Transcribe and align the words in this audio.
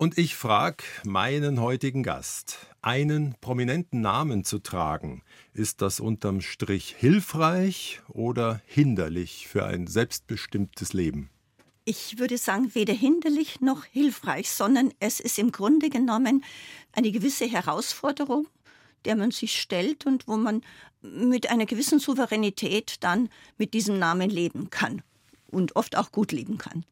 Und 0.00 0.16
ich 0.16 0.34
frage 0.34 0.82
meinen 1.04 1.60
heutigen 1.60 2.02
Gast, 2.02 2.56
einen 2.80 3.34
prominenten 3.42 4.00
Namen 4.00 4.44
zu 4.44 4.58
tragen, 4.58 5.22
ist 5.52 5.82
das 5.82 6.00
unterm 6.00 6.40
Strich 6.40 6.94
hilfreich 6.98 8.00
oder 8.08 8.62
hinderlich 8.64 9.46
für 9.46 9.66
ein 9.66 9.86
selbstbestimmtes 9.86 10.94
Leben? 10.94 11.28
Ich 11.84 12.18
würde 12.18 12.38
sagen, 12.38 12.74
weder 12.74 12.94
hinderlich 12.94 13.60
noch 13.60 13.84
hilfreich, 13.84 14.50
sondern 14.50 14.90
es 15.00 15.20
ist 15.20 15.38
im 15.38 15.52
Grunde 15.52 15.90
genommen 15.90 16.44
eine 16.92 17.12
gewisse 17.12 17.44
Herausforderung, 17.44 18.48
der 19.04 19.16
man 19.16 19.32
sich 19.32 19.60
stellt 19.60 20.06
und 20.06 20.26
wo 20.26 20.38
man 20.38 20.62
mit 21.02 21.50
einer 21.50 21.66
gewissen 21.66 21.98
Souveränität 21.98 22.94
dann 23.00 23.28
mit 23.58 23.74
diesem 23.74 23.98
Namen 23.98 24.30
leben 24.30 24.70
kann 24.70 25.02
und 25.48 25.76
oft 25.76 25.94
auch 25.94 26.10
gut 26.10 26.32
leben 26.32 26.56
kann. 26.56 26.86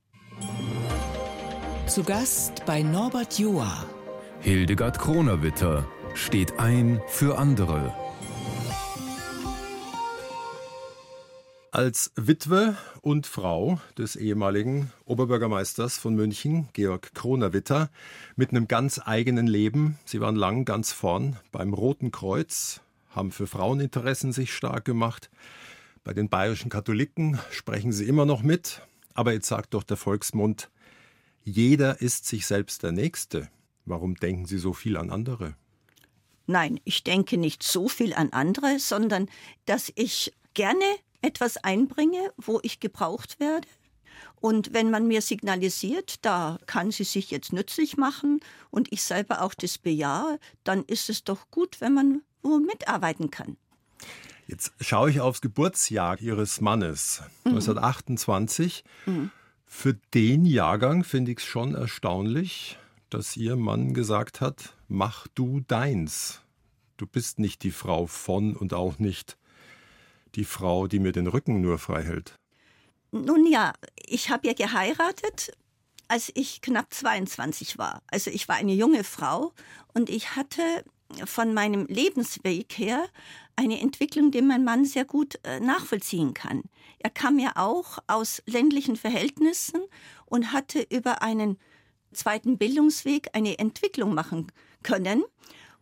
Zu 1.89 2.05
Gast 2.05 2.67
bei 2.67 2.83
Norbert 2.83 3.39
Joa. 3.39 3.87
Hildegard 4.41 4.99
Kronerwitter 4.99 5.89
steht 6.13 6.59
ein 6.59 7.01
für 7.07 7.39
andere. 7.39 7.95
Als 11.71 12.13
Witwe 12.15 12.77
und 13.01 13.27
Frau 13.27 13.81
des 13.97 14.17
ehemaligen 14.17 14.93
Oberbürgermeisters 15.07 15.97
von 15.97 16.15
München, 16.15 16.69
Georg 16.75 17.15
Kronerwitter, 17.15 17.89
mit 18.37 18.51
einem 18.51 18.69
ganz 18.69 19.01
eigenen 19.03 19.47
Leben. 19.47 19.99
Sie 20.05 20.21
waren 20.21 20.37
lang 20.37 20.67
ganz 20.67 20.93
vorn 20.93 21.37
beim 21.53 21.73
Roten 21.73 22.11
Kreuz, 22.11 22.83
haben 23.15 23.33
für 23.33 23.47
Fraueninteressen 23.47 24.33
sich 24.35 24.53
stark 24.53 24.85
gemacht. 24.85 25.31
Bei 26.05 26.13
den 26.13 26.29
bayerischen 26.29 26.69
Katholiken 26.69 27.39
sprechen 27.51 27.93
sie 27.93 28.05
immer 28.05 28.27
noch 28.27 28.43
mit. 28.43 28.83
Aber 29.15 29.33
jetzt 29.33 29.49
sagt 29.49 29.73
doch 29.75 29.83
der 29.83 29.97
Volksmund, 29.97 30.69
jeder 31.49 32.01
ist 32.01 32.27
sich 32.27 32.47
selbst 32.47 32.83
der 32.83 32.93
Nächste. 32.93 33.49
Warum 33.85 34.15
denken 34.15 34.47
Sie 34.47 34.59
so 34.59 34.73
viel 34.73 34.97
an 34.97 35.11
andere? 35.11 35.57
Nein, 36.47 36.81
ich 36.85 37.05
denke 37.05 37.37
nicht 37.37 37.63
so 37.63 37.89
viel 37.89 38.15
an 38.15 38.33
andere, 38.33 38.79
sondern 38.79 39.29
dass 39.67 39.93
ich 39.95 40.33
gerne 40.55 40.85
etwas 41.23 41.57
einbringe, 41.59 42.33
wo 42.37 42.61
ich 42.63 42.81
gebraucht 42.81 43.41
werde. 43.41 43.69
Und 44.41 44.73
wenn 44.73 44.91
man 44.91 45.07
mir 45.09 45.21
signalisiert, 45.21 46.25
da 46.25 46.59
kann 46.67 46.91
sie 46.91 47.05
sich 47.05 47.31
jetzt 47.31 47.53
nützlich 47.53 47.97
machen 47.97 48.41
und 48.71 48.93
ich 48.93 49.03
selber 49.03 49.43
auch 49.43 49.55
das 49.55 49.79
bejahe, 49.79 50.39
dann 50.65 50.85
ist 50.85 51.11
es 51.11 51.25
doch 51.25 51.51
gut, 51.51 51.81
wenn 51.81 51.95
man 51.95 52.23
wo 52.43 52.59
mitarbeiten 52.59 53.31
kann. 53.31 53.57
Jetzt 54.47 54.73
schaue 54.81 55.11
ich 55.11 55.21
aufs 55.21 55.41
Geburtsjahr 55.41 56.21
Ihres 56.21 56.61
Mannes, 56.61 57.23
mhm. 57.45 57.53
1928. 57.53 58.85
Mhm. 59.07 59.31
Für 59.71 59.95
den 60.15 60.45
Jahrgang 60.47 61.05
finde 61.05 61.31
ich 61.31 61.39
es 61.39 61.45
schon 61.45 61.75
erstaunlich, 61.75 62.79
dass 63.11 63.37
Ihr 63.37 63.55
Mann 63.55 63.95
gesagt 63.95 64.41
hat, 64.41 64.75
mach 64.89 65.29
du 65.29 65.61
deins. 65.61 66.41
Du 66.97 67.07
bist 67.07 67.39
nicht 67.39 67.63
die 67.63 67.71
Frau 67.71 68.07
von 68.07 68.57
und 68.57 68.75
auch 68.75 68.99
nicht 68.99 69.37
die 70.35 70.45
Frau, 70.45 70.89
die 70.89 70.99
mir 70.99 71.13
den 71.13 71.29
Rücken 71.29 71.61
nur 71.61 71.79
frei 71.79 72.03
hält. 72.03 72.35
Nun 73.13 73.47
ja, 73.47 73.73
ich 73.95 74.31
habe 74.31 74.49
ja 74.49 74.55
geheiratet, 74.55 75.53
als 76.09 76.33
ich 76.35 76.61
knapp 76.61 76.93
22 76.93 77.79
war. 77.79 78.03
Also 78.09 78.31
ich 78.31 78.49
war 78.49 78.57
eine 78.57 78.75
junge 78.75 79.05
Frau 79.05 79.53
und 79.95 80.11
ich 80.11 80.35
hatte 80.35 80.63
von 81.25 81.55
meinem 81.55 81.87
Lebensweg 81.87 82.73
her 82.79 83.07
eine 83.57 83.81
Entwicklung, 83.81 84.31
die 84.31 84.43
mein 84.43 84.65
Mann 84.65 84.85
sehr 84.85 85.05
gut 85.05 85.41
äh, 85.43 85.61
nachvollziehen 85.61 86.35
kann. 86.35 86.63
Er 86.99 87.11
kam 87.11 87.39
ja 87.39 87.53
auch 87.57 87.99
aus 88.07 88.43
ländlichen 88.47 88.97
Verhältnissen 88.97 89.83
und 90.27 90.53
hatte 90.53 90.87
über 90.91 91.23
einen 91.23 91.59
zweiten 92.13 92.59
Bildungsweg 92.59 93.29
eine 93.33 93.59
Entwicklung 93.59 94.15
machen 94.15 94.47
können. 94.83 95.25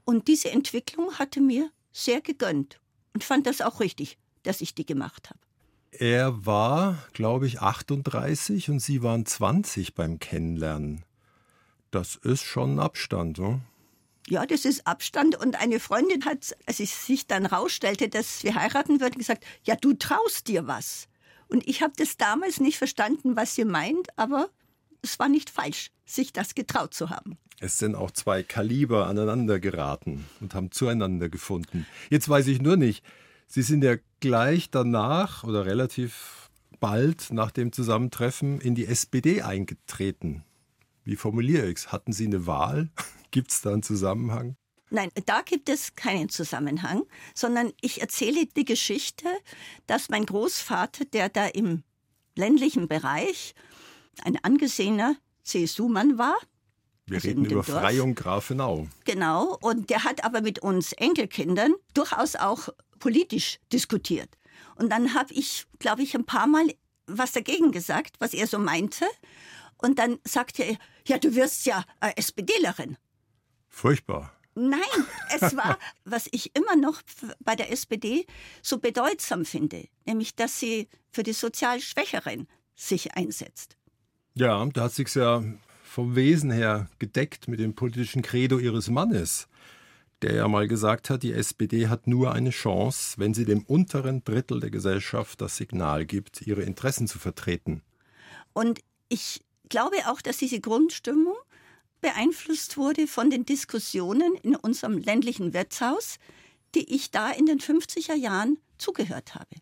Und 0.04 0.28
diese 0.28 0.50
Entwicklung 0.50 1.18
hatte 1.18 1.40
mir 1.40 1.70
sehr 1.92 2.20
gegönnt 2.20 2.80
und 3.14 3.24
fand 3.24 3.46
das 3.46 3.60
auch 3.60 3.80
richtig, 3.80 4.18
dass 4.42 4.60
ich 4.60 4.74
die 4.74 4.86
gemacht 4.86 5.30
habe. 5.30 5.40
Er 5.90 6.44
war, 6.44 6.98
glaube 7.14 7.46
ich, 7.46 7.60
38 7.60 8.70
und 8.70 8.80
Sie 8.80 9.02
waren 9.02 9.24
20 9.24 9.94
beim 9.94 10.18
Kennenlernen. 10.18 11.04
Das 11.90 12.16
ist 12.16 12.42
schon 12.42 12.76
ein 12.76 12.78
Abstand, 12.80 13.38
oder? 13.38 13.60
Ja, 14.28 14.44
das 14.44 14.64
ist 14.64 14.86
Abstand. 14.86 15.36
Und 15.36 15.60
eine 15.60 15.78
Freundin 15.78 16.24
hat, 16.24 16.56
als 16.66 16.80
es 16.80 17.06
sich 17.06 17.26
dann 17.26 17.46
rausstellte, 17.46 18.08
dass 18.08 18.42
wir 18.42 18.54
heiraten 18.54 19.00
würden, 19.00 19.18
gesagt, 19.18 19.44
ja, 19.64 19.76
du 19.76 19.92
traust 19.94 20.48
dir 20.48 20.66
was. 20.66 21.08
Und 21.48 21.66
ich 21.68 21.82
habe 21.82 21.92
das 21.96 22.16
damals 22.16 22.58
nicht 22.58 22.76
verstanden, 22.78 23.36
was 23.36 23.54
sie 23.54 23.64
meint, 23.64 24.08
aber 24.16 24.50
es 25.02 25.18
war 25.18 25.28
nicht 25.28 25.48
falsch, 25.48 25.92
sich 26.04 26.32
das 26.32 26.56
getraut 26.56 26.92
zu 26.92 27.10
haben. 27.10 27.38
Es 27.60 27.78
sind 27.78 27.94
auch 27.94 28.10
zwei 28.10 28.42
Kaliber 28.42 29.06
aneinander 29.06 29.60
geraten 29.60 30.26
und 30.40 30.54
haben 30.54 30.72
zueinander 30.72 31.28
gefunden. 31.28 31.86
Jetzt 32.10 32.28
weiß 32.28 32.48
ich 32.48 32.60
nur 32.60 32.76
nicht, 32.76 33.04
Sie 33.48 33.62
sind 33.62 33.84
ja 33.84 33.94
gleich 34.20 34.70
danach 34.70 35.44
oder 35.44 35.66
relativ 35.66 36.50
bald 36.80 37.32
nach 37.32 37.52
dem 37.52 37.72
Zusammentreffen 37.72 38.60
in 38.60 38.74
die 38.74 38.86
SPD 38.86 39.42
eingetreten. 39.42 40.44
Wie 41.04 41.16
formuliere 41.16 41.68
ich 41.68 41.78
es? 41.78 41.92
Hatten 41.92 42.12
Sie 42.12 42.26
eine 42.26 42.46
Wahl? 42.46 42.90
Gibt 43.30 43.50
es 43.50 43.60
da 43.60 43.72
einen 43.72 43.82
Zusammenhang? 43.82 44.56
Nein, 44.90 45.10
da 45.26 45.42
gibt 45.42 45.68
es 45.68 45.96
keinen 45.96 46.28
Zusammenhang, 46.28 47.02
sondern 47.34 47.72
ich 47.80 48.00
erzähle 48.00 48.46
die 48.46 48.64
Geschichte, 48.64 49.26
dass 49.86 50.08
mein 50.10 50.26
Großvater, 50.26 51.04
der 51.06 51.28
da 51.28 51.46
im 51.46 51.82
ländlichen 52.36 52.86
Bereich 52.86 53.54
ein 54.22 54.38
angesehener 54.42 55.16
CSU-Mann 55.42 56.18
war, 56.18 56.36
wir 57.06 57.16
also 57.16 57.28
reden 57.28 57.44
über 57.44 57.54
Dorf. 57.62 57.66
Freiung 57.66 58.14
Grafenau. 58.14 58.88
Genau, 59.04 59.56
und 59.60 59.90
der 59.90 60.04
hat 60.04 60.24
aber 60.24 60.40
mit 60.40 60.58
uns 60.58 60.92
Enkelkindern 60.92 61.74
durchaus 61.94 62.34
auch 62.34 62.68
politisch 62.98 63.58
diskutiert. 63.72 64.30
Und 64.74 64.90
dann 64.90 65.14
habe 65.14 65.32
ich, 65.32 65.66
glaube 65.78 66.02
ich, 66.02 66.14
ein 66.16 66.24
paar 66.24 66.46
Mal 66.46 66.66
was 67.06 67.32
dagegen 67.32 67.70
gesagt, 67.70 68.16
was 68.18 68.34
er 68.34 68.48
so 68.48 68.58
meinte. 68.58 69.04
Und 69.78 69.98
dann 69.98 70.18
sagte 70.24 70.64
er, 70.64 70.76
ja, 71.06 71.18
du 71.18 71.34
wirst 71.36 71.66
ja 71.66 71.84
äh, 72.00 72.10
SPDlerin. 72.16 72.96
Furchtbar. 73.76 74.32
Nein, 74.54 74.80
es 75.38 75.54
war, 75.54 75.78
was 76.06 76.28
ich 76.32 76.56
immer 76.56 76.76
noch 76.76 77.02
bei 77.40 77.54
der 77.54 77.70
SPD 77.70 78.24
so 78.62 78.78
bedeutsam 78.78 79.44
finde, 79.44 79.84
nämlich, 80.06 80.34
dass 80.34 80.58
sie 80.58 80.88
für 81.12 81.22
die 81.22 81.34
sozial 81.34 81.80
Schwächeren 81.80 82.48
sich 82.74 83.12
einsetzt. 83.16 83.76
Ja, 84.32 84.64
da 84.64 84.84
hat 84.84 84.94
sich 84.94 85.14
ja 85.14 85.44
vom 85.84 86.16
Wesen 86.16 86.50
her 86.50 86.88
gedeckt 86.98 87.48
mit 87.48 87.60
dem 87.60 87.74
politischen 87.74 88.22
Credo 88.22 88.58
ihres 88.58 88.88
Mannes, 88.88 89.46
der 90.22 90.36
ja 90.36 90.48
mal 90.48 90.68
gesagt 90.68 91.10
hat, 91.10 91.22
die 91.22 91.34
SPD 91.34 91.88
hat 91.88 92.06
nur 92.06 92.32
eine 92.32 92.50
Chance, 92.50 93.18
wenn 93.18 93.34
sie 93.34 93.44
dem 93.44 93.62
unteren 93.62 94.24
Drittel 94.24 94.60
der 94.60 94.70
Gesellschaft 94.70 95.42
das 95.42 95.58
Signal 95.58 96.06
gibt, 96.06 96.40
ihre 96.40 96.62
Interessen 96.62 97.08
zu 97.08 97.18
vertreten. 97.18 97.82
Und 98.54 98.80
ich 99.10 99.44
glaube 99.68 99.96
auch, 100.06 100.22
dass 100.22 100.38
diese 100.38 100.60
Grundstimmung 100.60 101.36
beeinflusst 102.06 102.76
wurde 102.76 103.08
von 103.08 103.30
den 103.30 103.44
Diskussionen 103.44 104.36
in 104.36 104.54
unserem 104.54 104.96
ländlichen 104.96 105.52
Wirtshaus, 105.52 106.18
die 106.76 106.94
ich 106.94 107.10
da 107.10 107.32
in 107.32 107.46
den 107.46 107.58
50er 107.58 108.14
Jahren 108.14 108.58
zugehört 108.78 109.34
habe. 109.34 109.56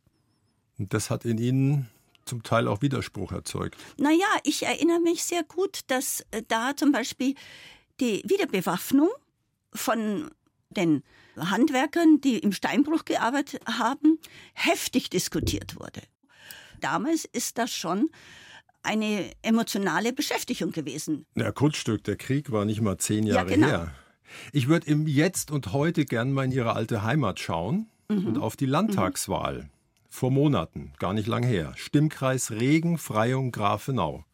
Das 0.77 1.09
hat 1.09 1.25
in 1.25 1.39
Ihnen 1.39 1.89
zum 2.27 2.43
Teil 2.43 2.69
auch 2.69 2.83
Widerspruch 2.83 3.33
erzeugt. 3.33 3.79
Naja, 3.97 4.27
ich 4.43 4.63
erinnere 4.65 5.01
mich 5.01 5.25
sehr 5.25 5.43
gut, 5.43 5.81
dass 5.87 6.21
äh, 6.33 6.43
da 6.47 6.77
zum 6.77 6.93
Beispiel 6.93 7.35
die 7.99 8.23
Wiederbewaffnung 8.27 9.09
von 9.73 10.31
den 10.69 11.03
Handwerkern, 11.39 12.21
die 12.21 12.39
im 12.39 12.53
Steinbruch 12.53 13.07
gearbeitet 13.07 13.63
haben, 13.67 14.19
heftig 14.53 15.09
diskutiert 15.09 15.81
wurde. 15.81 16.03
Damals 16.83 17.25
ist 17.25 17.57
das 17.57 17.73
schon 17.73 18.11
eine 18.85 19.31
emotionale 19.43 20.13
Beschäftigung 20.13 20.73
gewesen. 20.73 21.27
Ja, 21.35 21.51
Kunststück, 21.51 22.05
der 22.05 22.17
Krieg 22.17 22.53
war 22.53 22.65
nicht 22.65 22.81
mal 22.81 22.99
zehn 22.99 23.27
Jahre 23.27 23.51
ja, 23.51 23.55
genau. 23.57 23.67
her. 23.67 23.95
Ich 24.53 24.69
würde 24.69 24.87
im 24.87 25.07
Jetzt 25.07 25.51
und 25.51 25.73
heute 25.73 26.05
gern 26.05 26.33
mal 26.33 26.45
in 26.45 26.53
Ihre 26.53 26.75
alte 26.75 27.03
Heimat 27.03 27.41
schauen 27.41 27.89
mhm. 28.09 28.27
und 28.27 28.39
auf 28.39 28.57
die 28.57 28.67
Landtagswahl. 28.67 29.63
Mhm. 29.63 29.71
Vor 30.09 30.31
Monaten, 30.31 30.93
gar 30.99 31.13
nicht 31.13 31.27
lang 31.27 31.43
her. 31.43 31.73
Stimmkreis 31.77 32.53
Regen, 32.53 32.99
Freyung, 32.99 33.51
Grafenau. 33.51 34.25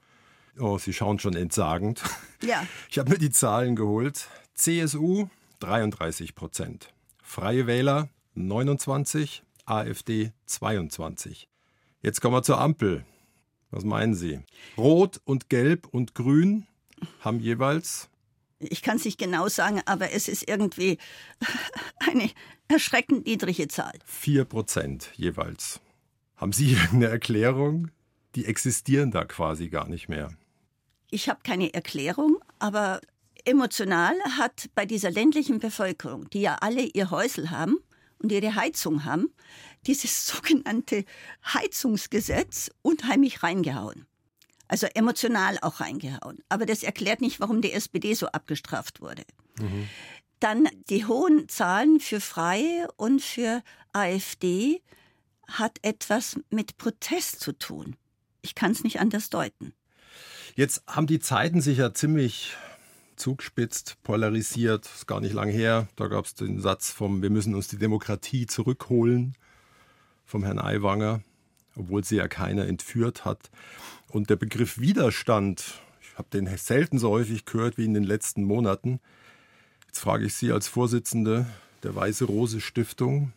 Oh, 0.59 0.77
Sie 0.79 0.93
schauen 0.93 1.19
schon 1.19 1.35
entsagend. 1.35 2.03
Ja. 2.43 2.67
Ich 2.89 2.99
habe 2.99 3.11
mir 3.11 3.19
die 3.19 3.29
Zahlen 3.29 3.77
geholt. 3.77 4.27
CSU 4.55 5.29
33 5.59 6.35
Prozent. 6.35 6.89
Freie 7.23 7.67
Wähler 7.67 8.09
29, 8.35 9.43
AfD 9.67 10.33
22. 10.47 11.49
Jetzt 12.01 12.23
kommen 12.23 12.35
wir 12.35 12.43
zur 12.43 12.59
Ampel. 12.59 13.05
Was 13.71 13.85
meinen 13.85 14.15
Sie? 14.15 14.41
Rot 14.77 15.21
und 15.25 15.49
Gelb 15.49 15.87
und 15.87 16.15
Grün 16.15 16.67
haben 17.21 17.41
jeweils. 17.41 18.09
Ich 18.59 18.83
kann 18.83 18.97
es 18.97 19.05
nicht 19.05 19.19
genau 19.19 19.49
sagen, 19.49 19.81
aber 19.87 20.13
es 20.13 20.29
ist 20.29 20.49
irgendwie 20.49 20.99
eine 22.11 22.31
erschreckend 22.69 23.27
niedrige 23.27 23.69
Zahl. 23.69 23.99
Vier 24.05 24.45
Prozent 24.45 25.11
jeweils. 25.17 25.81
Haben 26.37 26.53
Sie 26.53 26.77
eine 26.93 27.07
Erklärung? 27.07 27.91
Die 28.35 28.47
existieren 28.47 29.11
da 29.11 29.25
quasi 29.25 29.69
gar 29.69 29.89
nicht 29.89 30.09
mehr. 30.09 30.33
Ich 31.11 31.29
habe 31.29 31.41
keine 31.43 31.75
Erklärung, 31.75 32.39
aber 32.59 33.01
Emotional 33.45 34.15
hat 34.39 34.69
bei 34.75 34.87
dieser 34.87 35.11
ländlichen 35.11 35.59
Bevölkerung, 35.59 36.29
die 36.31 36.43
ja 36.43 36.57
alle 36.61 36.83
ihr 36.83 37.11
Häusel 37.11 37.51
haben 37.51 37.79
und 38.23 38.33
ihre 38.33 38.55
Heizung 38.55 39.05
haben, 39.05 39.33
dieses 39.87 40.27
sogenannte 40.27 41.05
Heizungsgesetz 41.45 42.71
unheimlich 42.83 43.43
reingehauen. 43.43 44.07
Also 44.69 44.87
emotional 44.95 45.59
auch 45.63 45.81
reingehauen. 45.81 46.39
Aber 46.49 46.65
das 46.65 46.85
erklärt 46.85 47.21
nicht, 47.21 47.41
warum 47.41 47.61
die 47.61 47.73
SPD 47.73 48.15
so 48.15 48.29
abgestraft 48.29 49.01
wurde. 49.01 49.25
Mhm. 49.59 49.89
Dann 50.39 50.69
die 50.89 51.05
hohen 51.07 51.49
Zahlen 51.49 51.99
für 51.99 52.21
Freie 52.21 52.89
und 52.97 53.21
für 53.21 53.63
AfD 53.93 54.81
hat 55.49 55.79
etwas 55.83 56.39
mit 56.51 56.79
Protest 56.79 57.41
zu 57.41 57.53
tun. 57.53 57.97
Ich 58.43 58.55
kann 58.55 58.71
es 58.71 58.85
nicht 58.85 59.01
anders 59.01 59.29
deuten. 59.29 59.75
Jetzt 60.55 60.83
haben 60.87 61.07
die 61.07 61.21
Zeiten 61.21 61.61
sich 61.61 61.79
ja 61.79 61.93
ziemlich 61.93 62.57
zugespitzt, 63.21 63.97
polarisiert. 64.03 64.87
Ist 64.87 65.07
gar 65.07 65.21
nicht 65.21 65.35
lang 65.35 65.49
her. 65.51 65.89
Da 65.97 66.09
gab 66.09 66.25
es 66.25 66.35
den 66.35 66.61
Satz 66.61 66.91
vom 66.91 67.23
Wir 67.23 67.31
müssen 67.31 67.55
uns 67.55 67.69
die 67.69 67.79
Demokratie 67.79 68.47
zurückholen 68.47 69.37
vom 70.25 70.45
Herrn 70.45 70.59
Aiwanger, 70.59 71.23
obwohl 71.77 72.05
sie 72.05 72.17
ja 72.17 72.29
keiner 72.29 72.67
entführt 72.67 73.25
hat. 73.25 73.51
Und 74.09 74.31
der 74.31 74.37
Begriff 74.37 74.79
Widerstand, 74.79 75.81
ich 76.01 76.19
habe 76.19 76.29
den 76.33 76.47
selten 76.57 76.99
so 76.99 77.11
häufig 77.11 77.45
gehört 77.45 77.79
wie 77.79 77.85
in 77.85 77.95
den 77.95 78.05
letzten 78.05 78.45
Monaten. 78.45 79.01
Jetzt 79.87 80.01
frage 80.01 80.25
ich 80.27 80.35
Sie 80.35 80.53
als 80.53 80.69
Vorsitzende 80.69 81.47
der 81.83 81.95
Weiße 81.95 82.25
Rose 82.25 82.61
Stiftung, 82.61 83.33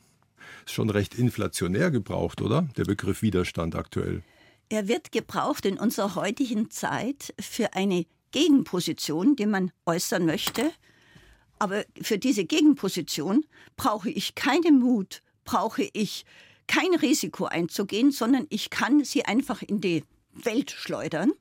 ist 0.66 0.74
schon 0.74 0.90
recht 0.90 1.16
inflationär 1.16 1.92
gebraucht, 1.92 2.42
oder? 2.42 2.68
Der 2.78 2.86
Begriff 2.86 3.22
Widerstand 3.22 3.76
aktuell. 3.76 4.22
Er 4.70 4.88
wird 4.88 5.12
gebraucht 5.12 5.66
in 5.66 5.78
unserer 5.78 6.16
heutigen 6.16 6.70
Zeit 6.72 7.34
für 7.40 7.74
eine 7.74 8.06
Gegenposition, 8.34 9.38
die 9.38 9.46
man 9.46 9.72
äußern 9.86 10.26
möchte. 10.26 10.74
Aber 11.60 11.86
für 12.02 12.18
diese 12.18 12.44
Gegenposition 12.44 13.46
brauche 13.78 14.10
ich 14.10 14.36
keinen 14.36 14.80
Mut, 14.80 15.22
brauche 15.46 15.90
ich 15.94 16.26
kein 16.68 16.94
Risiko 16.96 17.46
einzugehen, 17.46 18.12
sondern 18.12 18.48
ich 18.50 18.70
kann 18.70 19.06
sie 19.06 19.24
einfach 19.24 19.62
in 19.62 19.80
die 19.80 20.04
Welt 20.34 20.72
schleudern. 20.72 21.32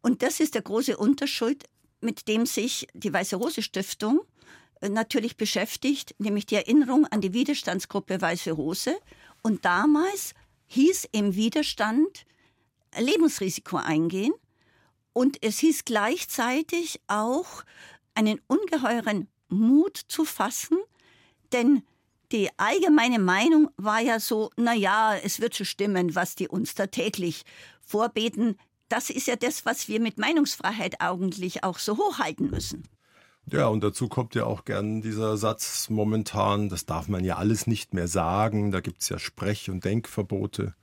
Und 0.00 0.22
das 0.22 0.40
ist 0.40 0.54
der 0.54 0.62
große 0.62 0.96
Unterschied, 0.96 1.64
mit 2.00 2.26
dem 2.26 2.46
sich 2.46 2.88
die 2.94 3.12
Weiße 3.12 3.36
Rose 3.36 3.62
Stiftung 3.62 4.22
äh, 4.80 4.88
natürlich 4.88 5.36
beschäftigt, 5.36 6.14
nämlich 6.18 6.46
die 6.46 6.54
Erinnerung 6.54 7.06
an 7.06 7.20
die 7.20 7.34
Widerstandsgruppe 7.34 8.20
Weiße 8.20 8.52
Rose. 8.52 8.96
Und 9.42 9.64
damals 9.64 10.34
hieß 10.68 11.08
im 11.12 11.34
Widerstand 11.34 12.24
Lebensrisiko 12.98 13.76
eingehen 13.76 14.32
und 15.12 15.38
es 15.42 15.58
hieß 15.58 15.84
gleichzeitig 15.84 17.00
auch 17.06 17.64
einen 18.14 18.40
ungeheuren 18.46 19.28
Mut 19.48 19.96
zu 19.96 20.24
fassen, 20.24 20.78
denn 21.52 21.82
die 22.32 22.48
allgemeine 22.58 23.18
Meinung 23.18 23.70
war 23.76 24.00
ja 24.00 24.20
so, 24.20 24.50
na 24.56 24.72
ja, 24.72 25.16
es 25.16 25.40
wird 25.40 25.56
schon 25.56 25.66
stimmen, 25.66 26.14
was 26.14 26.36
die 26.36 26.48
uns 26.48 26.74
da 26.74 26.86
täglich 26.86 27.44
vorbeten. 27.80 28.56
Das 28.88 29.10
ist 29.10 29.26
ja 29.26 29.36
das, 29.36 29.66
was 29.66 29.88
wir 29.88 30.00
mit 30.00 30.18
Meinungsfreiheit 30.18 31.00
eigentlich 31.00 31.64
auch 31.64 31.78
so 31.78 31.96
hochhalten 31.96 32.50
müssen. 32.50 32.84
Ja, 33.46 33.66
und 33.66 33.82
dazu 33.82 34.08
kommt 34.08 34.36
ja 34.36 34.44
auch 34.44 34.64
gern 34.64 35.02
dieser 35.02 35.36
Satz 35.36 35.90
momentan, 35.90 36.68
das 36.68 36.86
darf 36.86 37.08
man 37.08 37.24
ja 37.24 37.36
alles 37.36 37.66
nicht 37.66 37.94
mehr 37.94 38.06
sagen, 38.06 38.70
da 38.70 38.80
gibt 38.80 39.02
es 39.02 39.08
ja 39.08 39.18
Sprech- 39.18 39.70
und 39.70 39.84
Denkverbote. 39.84 40.74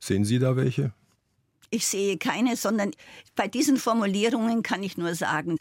Sehen 0.00 0.24
Sie 0.24 0.40
da 0.40 0.56
welche? 0.56 0.92
Ich 1.70 1.86
sehe 1.86 2.18
keine, 2.18 2.56
sondern 2.56 2.90
bei 3.36 3.46
diesen 3.48 3.76
Formulierungen 3.76 4.62
kann 4.62 4.82
ich 4.82 4.96
nur 4.96 5.14
sagen, 5.14 5.56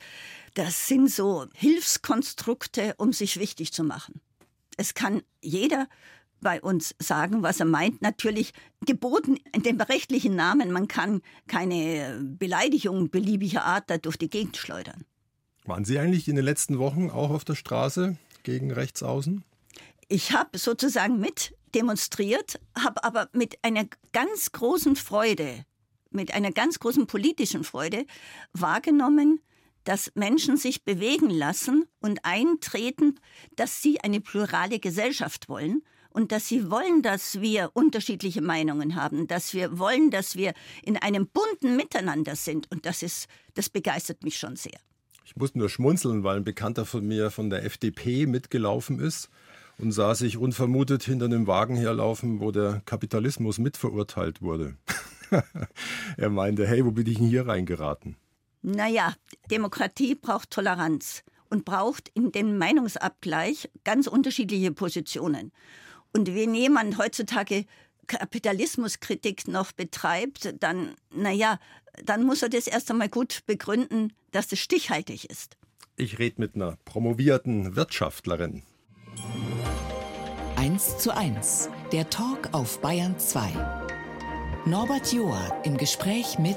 das 0.56 0.88
sind 0.88 1.09
so 1.09 1.45
Hilfskonstrukte, 1.53 2.95
um 2.97 3.13
sich 3.13 3.39
wichtig 3.39 3.71
zu 3.71 3.83
machen. 3.83 4.19
Es 4.77 4.95
kann 4.95 5.21
jeder 5.41 5.88
bei 6.41 6.61
uns 6.61 6.95
sagen, 7.00 7.44
was 7.44 7.59
er 7.59 7.65
meint. 7.65 8.01
Natürlich 8.01 8.53
geboten 8.85 9.38
in 9.53 9.63
dem 9.63 9.79
rechtlichen 9.79 10.35
Namen. 10.35 10.71
Man 10.71 10.88
kann 10.88 11.21
keine 11.47 12.19
Beleidigung 12.23 13.09
beliebiger 13.09 13.65
Art 13.65 13.89
da 13.89 13.97
durch 13.97 14.17
die 14.17 14.29
Gegend 14.29 14.57
schleudern. 14.57 15.05
Waren 15.65 15.85
Sie 15.85 16.00
eigentlich 16.00 16.27
in 16.27 16.35
den 16.35 16.45
letzten 16.45 16.79
Wochen 16.79 17.09
auch 17.09 17.29
auf 17.29 17.45
der 17.45 17.55
Straße 17.55 18.17
gegen 18.44 18.71
Rechtsaußen? 18.71 19.44
Ich 20.07 20.31
habe 20.31 20.57
sozusagen 20.57 21.19
mit 21.19 21.55
demonstriert, 21.75 22.59
habe 22.75 23.03
aber 23.03 23.29
mit 23.33 23.63
einer 23.63 23.85
ganz 24.12 24.51
großen 24.51 24.95
Freude, 24.95 25.65
mit 26.11 26.33
einer 26.33 26.51
ganz 26.51 26.79
großen 26.79 27.07
politischen 27.07 27.63
Freude 27.63 28.06
wahrgenommen, 28.53 29.39
dass 29.83 30.11
Menschen 30.15 30.57
sich 30.57 30.83
bewegen 30.83 31.29
lassen 31.29 31.85
und 32.00 32.23
eintreten, 32.23 33.19
dass 33.56 33.81
sie 33.81 34.01
eine 34.01 34.21
plurale 34.21 34.79
Gesellschaft 34.79 35.50
wollen 35.50 35.81
und 36.11 36.31
dass 36.31 36.47
sie 36.47 36.69
wollen, 36.69 37.01
dass 37.01 37.41
wir 37.41 37.71
unterschiedliche 37.73 38.41
Meinungen 38.41 38.95
haben, 38.95 39.27
dass 39.27 39.53
wir 39.53 39.79
wollen, 39.79 40.11
dass 40.11 40.35
wir 40.35 40.53
in 40.83 40.97
einem 40.97 41.27
bunten 41.27 41.75
Miteinander 41.75 42.35
sind 42.35 42.69
und 42.71 42.85
das 42.85 43.03
ist 43.03 43.27
das 43.53 43.69
begeistert 43.69 44.23
mich 44.23 44.38
schon 44.38 44.55
sehr. 44.55 44.79
Ich 45.25 45.35
muss 45.35 45.53
nur 45.53 45.69
schmunzeln, 45.69 46.23
weil 46.23 46.38
ein 46.38 46.44
Bekannter 46.44 46.85
von 46.85 47.05
mir 47.07 47.29
von 47.29 47.50
der 47.50 47.63
FDP 47.63 48.25
mitgelaufen 48.25 49.00
ist 49.00 49.29
und 49.77 49.91
sah 49.91 50.15
sich 50.15 50.38
unvermutet 50.38 51.03
hinter 51.03 51.25
einem 51.25 51.47
Wagen 51.47 51.75
herlaufen, 51.75 52.39
wo 52.39 52.51
der 52.51 52.81
Kapitalismus 52.85 53.59
mitverurteilt 53.59 54.41
wurde. 54.41 54.75
er 56.17 56.29
meinte, 56.29 56.67
hey, 56.67 56.85
wo 56.85 56.91
bin 56.91 57.07
ich 57.07 57.17
denn 57.17 57.27
hier 57.27 57.47
reingeraten? 57.47 58.15
Naja, 58.61 59.13
Demokratie 59.49 60.15
braucht 60.15 60.51
Toleranz 60.51 61.23
und 61.49 61.65
braucht 61.65 62.09
in 62.13 62.31
dem 62.31 62.57
Meinungsabgleich 62.57 63.69
ganz 63.83 64.07
unterschiedliche 64.07 64.71
Positionen. 64.71 65.51
Und 66.13 66.33
wenn 66.33 66.53
jemand 66.53 66.97
heutzutage 66.97 67.65
Kapitalismuskritik 68.07 69.47
noch 69.47 69.71
betreibt, 69.71 70.55
dann, 70.59 70.95
naja, 71.13 71.59
dann 72.03 72.23
muss 72.23 72.41
er 72.41 72.49
das 72.49 72.67
erst 72.67 72.89
einmal 72.91 73.09
gut 73.09 73.41
begründen, 73.45 74.13
dass 74.31 74.47
das 74.47 74.59
stichhaltig 74.59 75.29
ist. 75.29 75.57
Ich 75.95 76.17
rede 76.17 76.39
mit 76.39 76.55
einer 76.55 76.77
promovierten 76.85 77.75
Wirtschaftlerin. 77.75 78.63
1 80.55 80.97
zu 80.97 81.15
1, 81.15 81.69
der 81.91 82.09
Talk 82.09 82.49
auf 82.51 82.81
Bayern 82.81 83.17
2. 83.19 83.88
Norbert 84.69 85.12
Joa 85.12 85.62
im 85.63 85.77
Gespräch 85.77 86.38
mit 86.38 86.56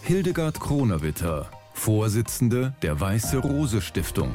Hildegard 0.00 0.58
Kronawitter, 0.58 1.50
Vorsitzende 1.74 2.74
der 2.80 2.98
Weiße 2.98 3.36
Rose 3.36 3.82
Stiftung. 3.82 4.32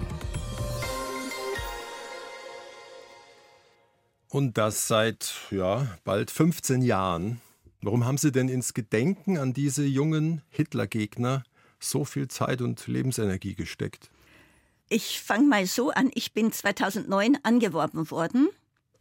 Und 4.29 4.59
das 4.59 4.87
seit 4.87 5.33
ja, 5.49 5.87
bald 6.03 6.29
15 6.29 6.83
Jahren. 6.83 7.41
Warum 7.81 8.05
haben 8.05 8.19
Sie 8.19 8.31
denn 8.31 8.49
ins 8.49 8.75
Gedenken 8.75 9.39
an 9.39 9.53
diese 9.53 9.83
jungen 9.83 10.43
Hitlergegner 10.49 11.41
so 11.79 12.05
viel 12.05 12.27
Zeit 12.27 12.61
und 12.61 12.85
Lebensenergie 12.85 13.55
gesteckt? 13.55 14.11
Ich 14.89 15.21
fange 15.21 15.47
mal 15.47 15.65
so 15.65 15.89
an. 15.89 16.11
Ich 16.13 16.33
bin 16.33 16.51
2009 16.51 17.39
angeworben 17.41 18.11
worden 18.11 18.49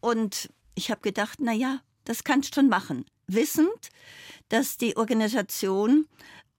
und 0.01 0.49
ich 0.75 0.91
habe 0.91 1.03
gedacht, 1.03 1.37
na 1.43 1.53
ja, 1.53 1.81
das 2.05 2.25
kannst 2.25 2.51
du 2.51 2.61
schon 2.61 2.69
machen. 2.69 3.05
Wissend, 3.35 3.91
dass 4.49 4.77
die 4.77 4.97
Organisation 4.97 6.07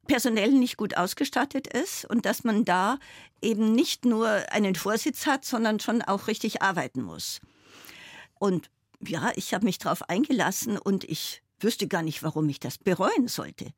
personell 0.07 0.51
nicht 0.51 0.77
gut 0.77 0.97
ausgestattet 0.97 1.67
ist 1.67 2.05
und 2.05 2.25
dass 2.25 2.43
man 2.43 2.65
da 2.65 2.97
eben 3.41 3.73
nicht 3.73 4.05
nur 4.05 4.27
einen 4.51 4.75
Vorsitz 4.75 5.25
hat, 5.25 5.45
sondern 5.45 5.79
schon 5.79 6.01
auch 6.01 6.27
richtig 6.27 6.61
arbeiten 6.61 7.01
muss. 7.01 7.39
Und 8.39 8.69
ja, 9.05 9.31
ich 9.35 9.53
habe 9.53 9.65
mich 9.65 9.77
darauf 9.77 10.09
eingelassen 10.09 10.77
und 10.77 11.03
ich 11.03 11.41
wüsste 11.59 11.87
gar 11.87 12.01
nicht, 12.01 12.23
warum 12.23 12.49
ich 12.49 12.59
das 12.59 12.77
bereuen 12.77 13.27
sollte. 13.27 13.73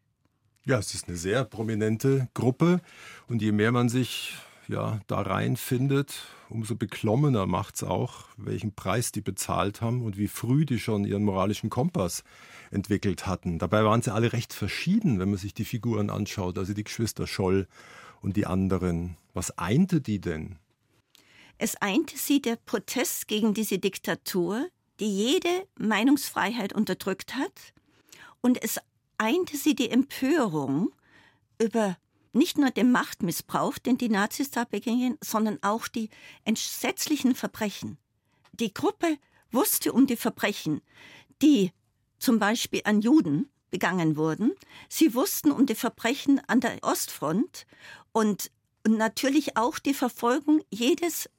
Ja, 0.65 0.79
es 0.79 0.93
ist 0.93 1.07
eine 1.07 1.17
sehr 1.17 1.43
prominente 1.43 2.29
Gruppe 2.33 2.81
und 3.27 3.41
je 3.41 3.51
mehr 3.51 3.71
man 3.71 3.89
sich 3.89 4.35
ja, 4.67 5.00
da 5.08 5.22
reinfindet, 5.22 6.24
umso 6.50 6.75
beklommener 6.75 7.46
macht 7.46 7.75
es 7.75 7.84
auch, 7.84 8.25
welchen 8.38 8.74
Preis 8.74 9.12
die 9.12 9.22
bezahlt 9.22 9.82
haben 9.82 10.03
und 10.03 10.17
wie 10.17 10.27
früh 10.27 10.65
die 10.65 10.79
schon 10.79 11.05
ihren 11.05 11.24
moralischen 11.24 11.70
Kompass 11.70 12.24
entwickelt 12.72 13.27
hatten. 13.27 13.60
Dabei 13.60 13.84
waren 13.84 14.01
sie 14.01 14.13
alle 14.13 14.34
recht 14.34 14.53
verschieden, 14.53 15.20
wenn 15.20 15.29
man 15.29 15.38
sich 15.38 15.53
die 15.53 15.65
Figuren 15.65 16.10
anschaut, 16.10 16.58
also 16.58 16.74
die 16.74 16.84
Geschwister 16.84 17.27
Scholl 17.27 17.67
und 18.22 18.38
die 18.38 18.46
anderen. 18.46 19.17
Was 19.34 19.58
einte 19.58 20.01
die 20.01 20.20
denn? 20.20 20.58
Es 21.58 21.75
einte 21.82 22.17
sie 22.17 22.41
der 22.41 22.55
Protest 22.55 23.27
gegen 23.27 23.53
diese 23.53 23.79
Diktatur, 23.79 24.67
die 25.00 25.10
jede 25.10 25.67
Meinungsfreiheit 25.77 26.74
unterdrückt 26.74 27.36
hat, 27.36 27.74
und 28.41 28.62
es 28.62 28.79
einte 29.17 29.55
sie 29.55 29.74
die 29.74 29.89
Empörung 29.89 30.91
über 31.58 31.96
nicht 32.33 32.57
nur 32.57 32.71
den 32.71 32.91
Machtmissbrauch, 32.91 33.77
den 33.77 33.97
die 33.97 34.09
Nazis 34.09 34.51
da 34.51 34.65
begingen, 34.65 35.17
sondern 35.23 35.59
auch 35.61 35.87
die 35.87 36.09
entsetzlichen 36.45 37.35
Verbrechen. 37.35 37.97
Die 38.53 38.73
Gruppe 38.73 39.17
wusste 39.51 39.93
um 39.93 40.07
die 40.07 40.17
Verbrechen, 40.17 40.81
die 41.41 41.71
zum 42.19 42.39
Beispiel 42.39 42.81
an 42.83 43.01
Juden 43.01 43.49
begangen 43.69 44.17
wurden. 44.17 44.51
Sie 44.89 45.13
wussten 45.13 45.51
um 45.51 45.65
die 45.65 45.75
Verbrechen 45.75 46.41
an 46.47 46.59
der 46.59 46.77
Ostfront 46.83 47.65
und 48.11 48.51
und 48.85 48.97
natürlich 48.97 49.55
auch 49.55 49.79
die 49.79 49.93
Verfolgung 49.93 50.61
jedes 50.69 51.29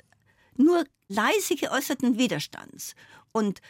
nur 0.57 0.85
leise 1.09 1.57
geäußerten 1.57 2.19
Widerstands 2.19 2.95
und 3.33 3.61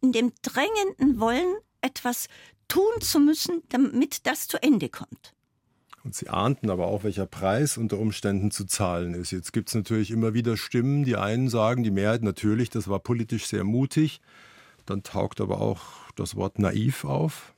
in 0.00 0.12
dem 0.12 0.32
drängenden 0.42 1.20
Wollen, 1.20 1.56
etwas 1.80 2.28
tun 2.68 3.00
zu 3.00 3.20
müssen, 3.20 3.62
damit 3.68 4.26
das 4.26 4.48
zu 4.48 4.62
Ende 4.62 4.88
kommt. 4.88 5.34
Und 6.08 6.14
Sie 6.14 6.30
ahnten 6.30 6.70
aber 6.70 6.86
auch, 6.86 7.04
welcher 7.04 7.26
Preis 7.26 7.76
unter 7.76 7.98
Umständen 7.98 8.50
zu 8.50 8.64
zahlen 8.64 9.12
ist. 9.12 9.30
Jetzt 9.30 9.52
gibt 9.52 9.68
es 9.68 9.74
natürlich 9.74 10.10
immer 10.10 10.32
wieder 10.32 10.56
Stimmen. 10.56 11.04
Die 11.04 11.16
einen 11.16 11.50
sagen, 11.50 11.82
die 11.82 11.90
Mehrheit 11.90 12.22
natürlich, 12.22 12.70
das 12.70 12.88
war 12.88 12.98
politisch 12.98 13.44
sehr 13.44 13.62
mutig. 13.62 14.22
Dann 14.86 15.02
taugt 15.02 15.38
aber 15.38 15.60
auch 15.60 15.82
das 16.16 16.34
Wort 16.34 16.58
naiv 16.58 17.04
auf. 17.04 17.52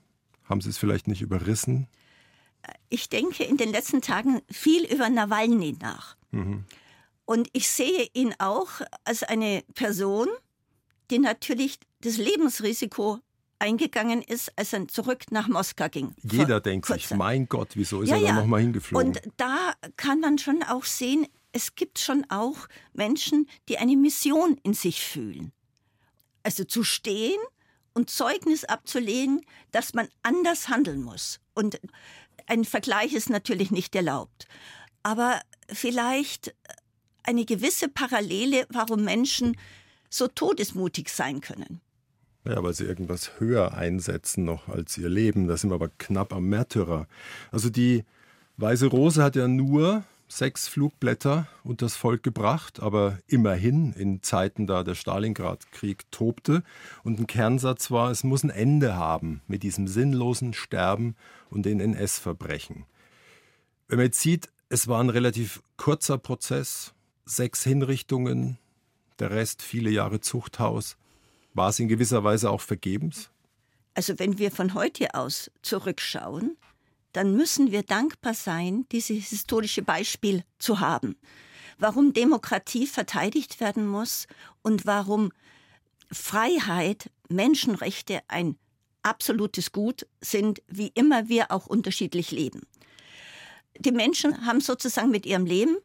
Haben 0.46 0.60
Sie 0.60 0.68
es 0.68 0.78
vielleicht 0.78 1.06
nicht 1.06 1.22
überrissen? 1.22 1.86
Ich 2.88 3.08
denke 3.08 3.44
in 3.44 3.56
den 3.56 3.70
letzten 3.70 4.02
Tagen 4.02 4.40
viel 4.50 4.84
über 4.84 5.08
Nawalny 5.08 5.76
nach. 5.80 6.16
Mhm. 6.32 6.64
Und 7.26 7.50
ich 7.52 7.68
sehe 7.68 8.08
ihn 8.14 8.34
auch 8.40 8.80
als 9.04 9.22
eine 9.22 9.62
Person, 9.76 10.26
die 11.12 11.20
natürlich 11.20 11.78
das 12.00 12.16
Lebensrisiko 12.16 13.20
eingegangen 13.60 14.22
ist, 14.22 14.52
als 14.56 14.72
er 14.72 14.88
zurück 14.88 15.30
nach 15.30 15.48
Moskau 15.48 15.88
ging. 15.88 16.14
Jeder 16.22 16.60
denkt 16.60 16.86
kurzer. 16.86 17.08
sich, 17.08 17.16
mein 17.16 17.46
Gott, 17.46 17.70
wieso 17.74 18.02
ist 18.02 18.08
ja, 18.08 18.16
er 18.16 18.22
da 18.22 18.26
ja. 18.28 18.34
nochmal 18.34 18.62
hingeflogen? 18.62 19.08
Und 19.08 19.20
da 19.36 19.72
kann 19.96 20.20
man 20.20 20.38
schon 20.38 20.62
auch 20.62 20.84
sehen, 20.84 21.26
es 21.52 21.74
gibt 21.74 21.98
schon 21.98 22.24
auch 22.28 22.68
Menschen, 22.92 23.48
die 23.68 23.78
eine 23.78 23.96
Mission 23.96 24.58
in 24.62 24.74
sich 24.74 25.02
fühlen. 25.02 25.52
Also 26.42 26.64
zu 26.64 26.84
stehen 26.84 27.38
und 27.92 28.08
Zeugnis 28.08 28.64
abzulegen, 28.64 29.44
dass 29.72 29.94
man 29.94 30.08
anders 30.22 30.68
handeln 30.68 31.02
muss. 31.02 31.40
Und 31.54 31.80
ein 32.46 32.64
Vergleich 32.64 33.12
ist 33.12 33.30
natürlich 33.30 33.70
nicht 33.70 33.94
erlaubt. 33.94 34.46
Aber 35.02 35.40
vielleicht 35.72 36.54
eine 37.22 37.44
gewisse 37.44 37.88
Parallele, 37.88 38.66
warum 38.70 39.04
Menschen 39.04 39.56
so 40.08 40.28
todesmutig 40.28 41.08
sein 41.08 41.40
können. 41.40 41.80
Ja, 42.44 42.62
weil 42.62 42.72
sie 42.72 42.84
irgendwas 42.84 43.38
höher 43.38 43.74
einsetzen 43.74 44.44
noch 44.44 44.68
als 44.68 44.96
ihr 44.96 45.10
Leben. 45.10 45.46
Da 45.46 45.56
sind 45.56 45.70
wir 45.70 45.74
aber 45.74 45.90
knapp 45.98 46.32
am 46.32 46.48
Märtyrer. 46.48 47.06
Also 47.52 47.68
die 47.68 48.04
Weiße 48.56 48.86
Rose 48.86 49.22
hat 49.22 49.36
ja 49.36 49.46
nur 49.48 50.04
sechs 50.28 50.68
Flugblätter 50.68 51.48
und 51.64 51.82
das 51.82 51.96
Volk 51.96 52.22
gebracht, 52.22 52.80
aber 52.80 53.18
immerhin 53.26 53.92
in 53.92 54.22
Zeiten, 54.22 54.66
da 54.66 54.84
der 54.84 54.94
Stalingrad-Krieg 54.94 56.10
tobte. 56.10 56.62
Und 57.02 57.18
ein 57.18 57.26
Kernsatz 57.26 57.90
war, 57.90 58.10
es 58.10 58.24
muss 58.24 58.42
ein 58.42 58.50
Ende 58.50 58.96
haben 58.96 59.42
mit 59.46 59.62
diesem 59.62 59.88
sinnlosen 59.88 60.54
Sterben 60.54 61.16
und 61.50 61.66
den 61.66 61.80
NS-Verbrechen. 61.80 62.84
Wenn 63.88 63.98
man 63.98 64.06
jetzt 64.06 64.20
sieht, 64.20 64.48
es 64.68 64.86
war 64.86 65.02
ein 65.02 65.10
relativ 65.10 65.62
kurzer 65.76 66.16
Prozess, 66.16 66.94
sechs 67.24 67.64
Hinrichtungen, 67.64 68.58
der 69.18 69.30
Rest 69.30 69.62
viele 69.62 69.90
Jahre 69.90 70.20
Zuchthaus. 70.20 70.96
War 71.54 71.70
es 71.70 71.78
in 71.78 71.88
gewisser 71.88 72.22
Weise 72.24 72.50
auch 72.50 72.60
vergebens? 72.60 73.30
Also 73.94 74.18
wenn 74.18 74.38
wir 74.38 74.50
von 74.50 74.74
heute 74.74 75.14
aus 75.14 75.50
zurückschauen, 75.62 76.56
dann 77.12 77.36
müssen 77.36 77.72
wir 77.72 77.82
dankbar 77.82 78.34
sein, 78.34 78.86
dieses 78.92 79.28
historische 79.28 79.82
Beispiel 79.82 80.44
zu 80.58 80.80
haben. 80.80 81.16
Warum 81.78 82.12
Demokratie 82.12 82.86
verteidigt 82.86 83.60
werden 83.60 83.86
muss 83.86 84.26
und 84.62 84.86
warum 84.86 85.32
Freiheit, 86.12 87.10
Menschenrechte 87.28 88.20
ein 88.28 88.56
absolutes 89.02 89.72
Gut 89.72 90.06
sind, 90.20 90.62
wie 90.68 90.88
immer 90.94 91.28
wir 91.28 91.50
auch 91.50 91.66
unterschiedlich 91.66 92.30
leben. 92.30 92.62
Die 93.78 93.92
Menschen 93.92 94.44
haben 94.44 94.60
sozusagen 94.60 95.10
mit 95.10 95.26
ihrem 95.26 95.46
Leben 95.46 95.78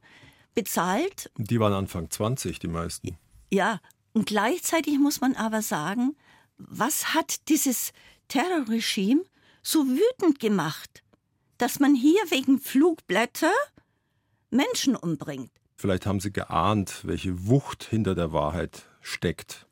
bezahlt. 0.54 1.32
Die 1.38 1.60
waren 1.60 1.74
Anfang 1.74 2.10
20, 2.10 2.60
die 2.60 2.68
meisten. 2.68 3.18
Ja, 3.52 3.80
und 4.16 4.26
gleichzeitig 4.26 4.98
muss 4.98 5.20
man 5.20 5.36
aber 5.36 5.62
sagen, 5.62 6.16
was 6.58 7.14
hat 7.14 7.50
dieses 7.50 7.92
Terrorregime 8.30 9.24
so 9.62 9.86
wütend 9.86 10.40
gemacht, 10.40 11.04
dass 11.58 11.82
man 11.82 11.94
hier 11.94 12.22
wegen 12.30 12.60
Flugblätter 12.60 13.52
Menschen 14.52 14.96
umbringt? 14.96 15.52
Vielleicht 15.76 16.06
haben 16.06 16.22
Sie 16.22 16.32
geahnt, 16.32 17.02
welche 17.04 17.48
Wucht 17.48 17.84
hinter 17.84 18.16
der 18.16 18.32
Wahrheit 18.32 18.84
steckt, 19.02 19.68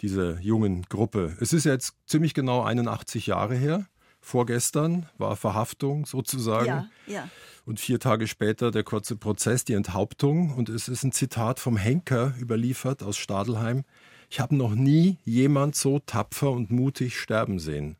diese 0.00 0.38
jungen 0.40 0.84
Gruppe. 0.84 1.36
Es 1.40 1.52
ist 1.52 1.64
jetzt 1.64 1.96
ziemlich 2.06 2.34
genau 2.34 2.62
81 2.62 3.26
Jahre 3.26 3.56
her. 3.56 3.86
Vorgestern 4.24 5.06
war 5.18 5.36
Verhaftung 5.36 6.06
sozusagen. 6.06 6.66
Ja, 6.66 6.88
ja. 7.06 7.28
Und 7.66 7.80
vier 7.80 7.98
Tage 7.98 8.28
später 8.28 8.70
der 8.70 8.84
kurze 8.84 9.16
Prozess, 9.16 9.64
die 9.64 9.74
Enthauptung. 9.74 10.54
Und 10.54 10.68
es 10.68 10.88
ist 10.88 11.02
ein 11.02 11.12
Zitat 11.12 11.60
vom 11.60 11.76
Henker 11.76 12.32
überliefert 12.40 13.02
aus 13.02 13.16
Stadelheim. 13.16 13.84
Ich 14.30 14.40
habe 14.40 14.54
noch 14.54 14.74
nie 14.74 15.18
jemand 15.24 15.76
so 15.76 15.98
tapfer 15.98 16.52
und 16.52 16.70
mutig 16.70 17.18
sterben 17.18 17.58
sehen. 17.58 17.96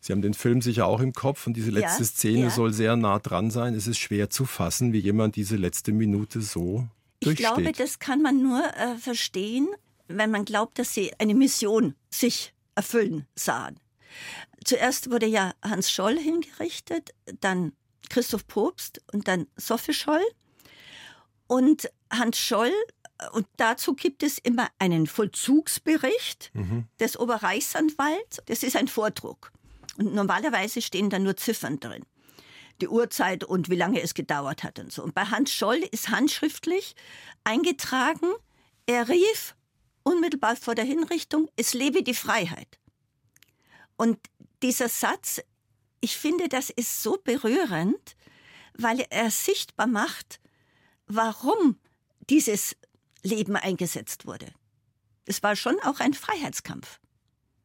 Sie 0.00 0.12
haben 0.12 0.22
den 0.22 0.34
Film 0.34 0.62
sicher 0.62 0.86
auch 0.86 1.00
im 1.00 1.12
Kopf 1.12 1.46
und 1.46 1.54
diese 1.54 1.70
letzte 1.70 2.04
ja, 2.04 2.08
Szene 2.08 2.42
ja. 2.44 2.50
soll 2.50 2.72
sehr 2.72 2.96
nah 2.96 3.18
dran 3.18 3.50
sein. 3.50 3.74
Es 3.74 3.86
ist 3.86 3.98
schwer 3.98 4.30
zu 4.30 4.46
fassen, 4.46 4.92
wie 4.92 4.98
jemand 4.98 5.36
diese 5.36 5.56
letzte 5.56 5.92
Minute 5.92 6.40
so 6.40 6.88
ich 7.18 7.26
durchsteht. 7.26 7.46
Ich 7.46 7.64
glaube, 7.64 7.72
das 7.72 7.98
kann 7.98 8.22
man 8.22 8.42
nur 8.42 8.64
äh, 8.64 8.96
verstehen, 8.96 9.68
wenn 10.08 10.30
man 10.30 10.44
glaubt, 10.44 10.78
dass 10.78 10.94
sie 10.94 11.12
eine 11.18 11.34
Mission 11.34 11.94
sich 12.08 12.54
erfüllen 12.74 13.26
sahen. 13.34 13.78
Zuerst 14.64 15.10
wurde 15.10 15.26
ja 15.26 15.52
Hans 15.62 15.90
Scholl 15.90 16.18
hingerichtet, 16.18 17.10
dann 17.40 17.72
Christoph 18.08 18.46
Probst 18.46 19.00
und 19.12 19.28
dann 19.28 19.46
Sophie 19.56 19.94
Scholl. 19.94 20.24
Und 21.46 21.90
Hans 22.10 22.38
Scholl, 22.38 22.72
und 23.32 23.46
dazu 23.56 23.94
gibt 23.94 24.22
es 24.22 24.38
immer 24.38 24.68
einen 24.78 25.06
Vollzugsbericht 25.06 26.50
mhm. 26.54 26.86
des 26.98 27.18
Oberreichsanwalts. 27.18 28.42
Das 28.46 28.62
ist 28.62 28.76
ein 28.76 28.88
Vordruck. 28.88 29.52
Und 29.96 30.14
normalerweise 30.14 30.82
stehen 30.82 31.10
da 31.10 31.18
nur 31.18 31.36
Ziffern 31.36 31.80
drin. 31.80 32.04
Die 32.80 32.88
Uhrzeit 32.88 33.44
und 33.44 33.68
wie 33.68 33.76
lange 33.76 34.00
es 34.00 34.14
gedauert 34.14 34.62
hat 34.64 34.78
und 34.78 34.92
so. 34.92 35.02
Und 35.02 35.14
bei 35.14 35.24
Hans 35.24 35.52
Scholl 35.52 35.82
ist 35.90 36.08
handschriftlich 36.08 36.94
eingetragen, 37.44 38.28
er 38.86 39.08
rief 39.08 39.54
unmittelbar 40.02 40.56
vor 40.56 40.74
der 40.74 40.84
Hinrichtung, 40.84 41.48
es 41.56 41.74
lebe 41.74 42.02
die 42.02 42.14
Freiheit. 42.14 42.79
Und 44.00 44.16
dieser 44.62 44.88
Satz, 44.88 45.42
ich 46.00 46.16
finde, 46.16 46.48
das 46.48 46.70
ist 46.70 47.02
so 47.02 47.18
berührend, 47.22 48.16
weil 48.72 49.04
er 49.10 49.30
sichtbar 49.30 49.86
macht, 49.86 50.40
warum 51.06 51.76
dieses 52.30 52.76
Leben 53.22 53.56
eingesetzt 53.56 54.24
wurde. 54.24 54.46
Es 55.26 55.42
war 55.42 55.54
schon 55.54 55.78
auch 55.80 56.00
ein 56.00 56.14
Freiheitskampf. 56.14 56.98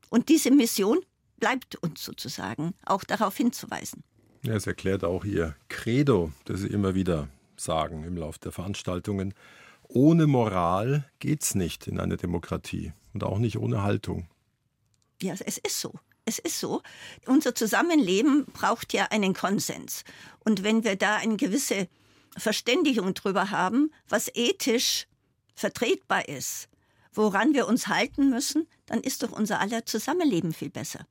Und 0.09 0.27
diese 0.27 0.51
Mission 0.51 0.99
bleibt 1.37 1.77
uns 1.77 2.03
sozusagen 2.03 2.73
auch 2.85 3.05
darauf 3.05 3.37
hinzuweisen. 3.37 4.03
Ja, 4.41 4.55
es 4.55 4.67
erklärt 4.67 5.05
auch 5.05 5.23
Ihr 5.23 5.55
Credo, 5.69 6.33
das 6.43 6.59
Sie 6.59 6.67
immer 6.67 6.95
wieder 6.95 7.29
sagen 7.55 8.03
im 8.03 8.17
Laufe 8.17 8.39
der 8.39 8.51
Veranstaltungen. 8.51 9.33
Ohne 9.83 10.27
Moral 10.27 11.09
geht 11.19 11.43
es 11.43 11.55
nicht 11.55 11.87
in 11.87 11.97
einer 11.97 12.17
Demokratie 12.17 12.91
und 13.13 13.23
auch 13.23 13.39
nicht 13.39 13.57
ohne 13.57 13.83
Haltung. 13.83 14.27
Ja, 15.21 15.33
es 15.39 15.57
ist 15.59 15.79
so. 15.79 15.93
Es 16.25 16.39
ist 16.39 16.59
so, 16.59 16.81
unser 17.27 17.53
Zusammenleben 17.53 18.45
braucht 18.45 18.93
ja 18.93 19.05
einen 19.11 19.33
Konsens. 19.35 20.03
Und 20.43 20.63
wenn 20.63 20.83
wir 20.83 20.95
da 20.95 21.17
eine 21.17 21.37
gewisse 21.37 21.87
Verständigung 22.35 23.13
drüber 23.13 23.51
haben, 23.51 23.91
was 24.09 24.31
ethisch 24.33 25.07
vertretbar 25.53 26.27
ist, 26.27 26.67
woran 27.13 27.53
wir 27.53 27.67
uns 27.67 27.87
halten 27.87 28.29
müssen, 28.31 28.67
dann 28.87 29.01
ist 29.01 29.21
doch 29.23 29.31
unser 29.31 29.59
aller 29.59 29.85
Zusammenleben 29.85 30.51
viel 30.51 30.71
besser. 30.71 31.05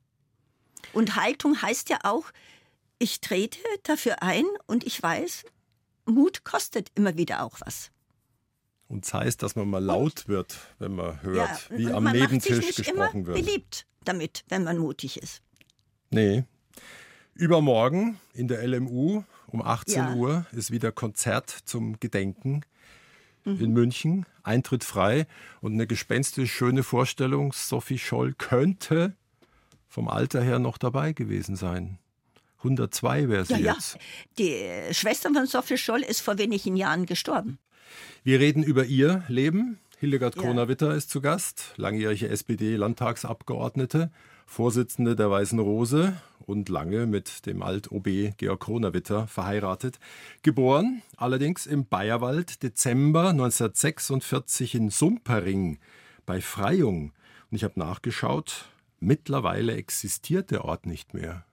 Und 0.93 1.15
Haltung 1.15 1.61
heißt 1.61 1.89
ja 1.89 1.99
auch, 2.03 2.25
ich 2.99 3.21
trete 3.21 3.59
dafür 3.83 4.21
ein 4.21 4.45
und 4.67 4.83
ich 4.83 5.01
weiß, 5.01 5.43
Mut 6.05 6.43
kostet 6.43 6.89
immer 6.95 7.17
wieder 7.17 7.43
auch 7.43 7.59
was. 7.61 7.89
Und 8.87 9.05
es 9.05 9.13
heißt, 9.13 9.41
dass 9.41 9.55
man 9.55 9.67
mal 9.69 9.83
laut 9.83 10.27
wird, 10.27 10.57
wenn 10.77 10.95
man 10.95 11.21
hört, 11.23 11.69
ja, 11.71 11.77
wie 11.77 11.91
am 11.91 12.03
Nebentisch 12.03 12.75
gesprochen 12.75 13.25
wird. 13.25 13.43
Beliebt 13.43 13.87
damit, 14.07 14.43
wenn 14.49 14.63
man 14.63 14.77
mutig 14.77 15.21
ist. 15.21 15.41
Nee. 16.09 16.43
Übermorgen 17.33 18.19
in 18.33 18.47
der 18.47 18.65
LMU 18.65 19.23
um 19.47 19.61
18 19.61 19.95
ja. 19.95 20.13
Uhr 20.13 20.45
ist 20.51 20.71
wieder 20.71 20.91
Konzert 20.91 21.49
zum 21.49 21.99
Gedenken 21.99 22.61
mhm. 23.43 23.59
in 23.59 23.71
München. 23.73 24.25
Eintritt 24.43 24.83
frei 24.83 25.27
und 25.61 25.73
eine 25.73 25.87
gespenstisch 25.87 26.53
schöne 26.53 26.83
Vorstellung. 26.83 27.51
Sophie 27.53 27.97
Scholl 27.97 28.33
könnte 28.33 29.13
vom 29.87 30.07
Alter 30.07 30.41
her 30.41 30.59
noch 30.59 30.77
dabei 30.77 31.13
gewesen 31.13 31.55
sein. 31.55 31.99
102 32.59 33.29
wäre 33.29 33.45
sie 33.45 33.53
ja, 33.53 33.73
jetzt. 33.73 33.93
Ja. 33.93 33.99
Die 34.39 34.93
Schwester 34.93 35.31
von 35.31 35.45
Sophie 35.45 35.77
Scholl 35.77 36.01
ist 36.01 36.21
vor 36.21 36.37
wenigen 36.37 36.75
Jahren 36.75 37.05
gestorben. 37.05 37.59
Wir 38.23 38.39
reden 38.39 38.63
über 38.63 38.85
ihr 38.85 39.23
Leben, 39.27 39.79
Hildegard 40.05 40.35
Kroner-Witter 40.35 40.93
ist 40.93 41.09
zu 41.09 41.19
Gast, 41.19 41.73
langjährige 41.77 42.29
SPD-Landtagsabgeordnete. 42.29 44.11
Vorsitzende 44.45 45.15
der 45.15 45.31
Weißen 45.31 45.57
Rose 45.57 46.21
und 46.45 46.69
lange 46.69 47.07
mit 47.07 47.47
dem 47.47 47.63
Alt-OB 47.63 48.37
Georg 48.37 48.59
Kronawitter 48.59 49.25
verheiratet. 49.25 49.97
Geboren 50.43 51.01
allerdings 51.17 51.65
im 51.65 51.87
Bayerwald, 51.87 52.61
Dezember 52.61 53.29
1946 53.29 54.75
in 54.75 54.91
Sumpering 54.91 55.79
bei 56.27 56.39
Freyung. 56.39 57.11
Und 57.49 57.55
ich 57.55 57.63
habe 57.63 57.79
nachgeschaut, 57.79 58.65
mittlerweile 58.99 59.73
existiert 59.73 60.51
der 60.51 60.65
Ort 60.65 60.85
nicht 60.85 61.15
mehr. 61.15 61.45